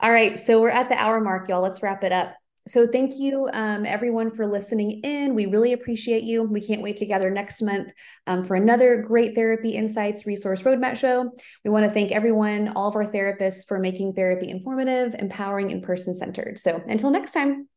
All 0.00 0.10
right, 0.10 0.38
so 0.38 0.60
we're 0.60 0.70
at 0.70 0.88
the 0.88 0.94
hour 0.94 1.20
mark, 1.20 1.48
y'all. 1.48 1.60
Let's 1.60 1.82
wrap 1.82 2.02
it 2.02 2.12
up. 2.12 2.34
So 2.68 2.86
thank 2.86 3.18
you, 3.18 3.48
um, 3.52 3.86
everyone, 3.86 4.30
for 4.30 4.46
listening 4.46 5.00
in. 5.02 5.34
We 5.34 5.46
really 5.46 5.72
appreciate 5.72 6.22
you. 6.22 6.42
We 6.42 6.60
can't 6.60 6.82
wait 6.82 6.98
to 6.98 7.06
gather 7.06 7.30
next 7.30 7.62
month 7.62 7.92
um, 8.26 8.44
for 8.44 8.54
another 8.56 9.02
great 9.02 9.34
Therapy 9.34 9.70
Insights 9.70 10.26
Resource 10.26 10.62
Roadmap 10.62 10.96
show. 10.96 11.30
We 11.64 11.70
want 11.70 11.86
to 11.86 11.90
thank 11.90 12.12
everyone, 12.12 12.68
all 12.76 12.88
of 12.88 12.96
our 12.96 13.06
therapists, 13.06 13.66
for 13.66 13.78
making 13.78 14.12
therapy 14.12 14.48
informative, 14.50 15.14
empowering, 15.18 15.72
and 15.72 15.82
person 15.82 16.14
centered. 16.14 16.58
So 16.58 16.82
until 16.86 17.10
next 17.10 17.32
time. 17.32 17.68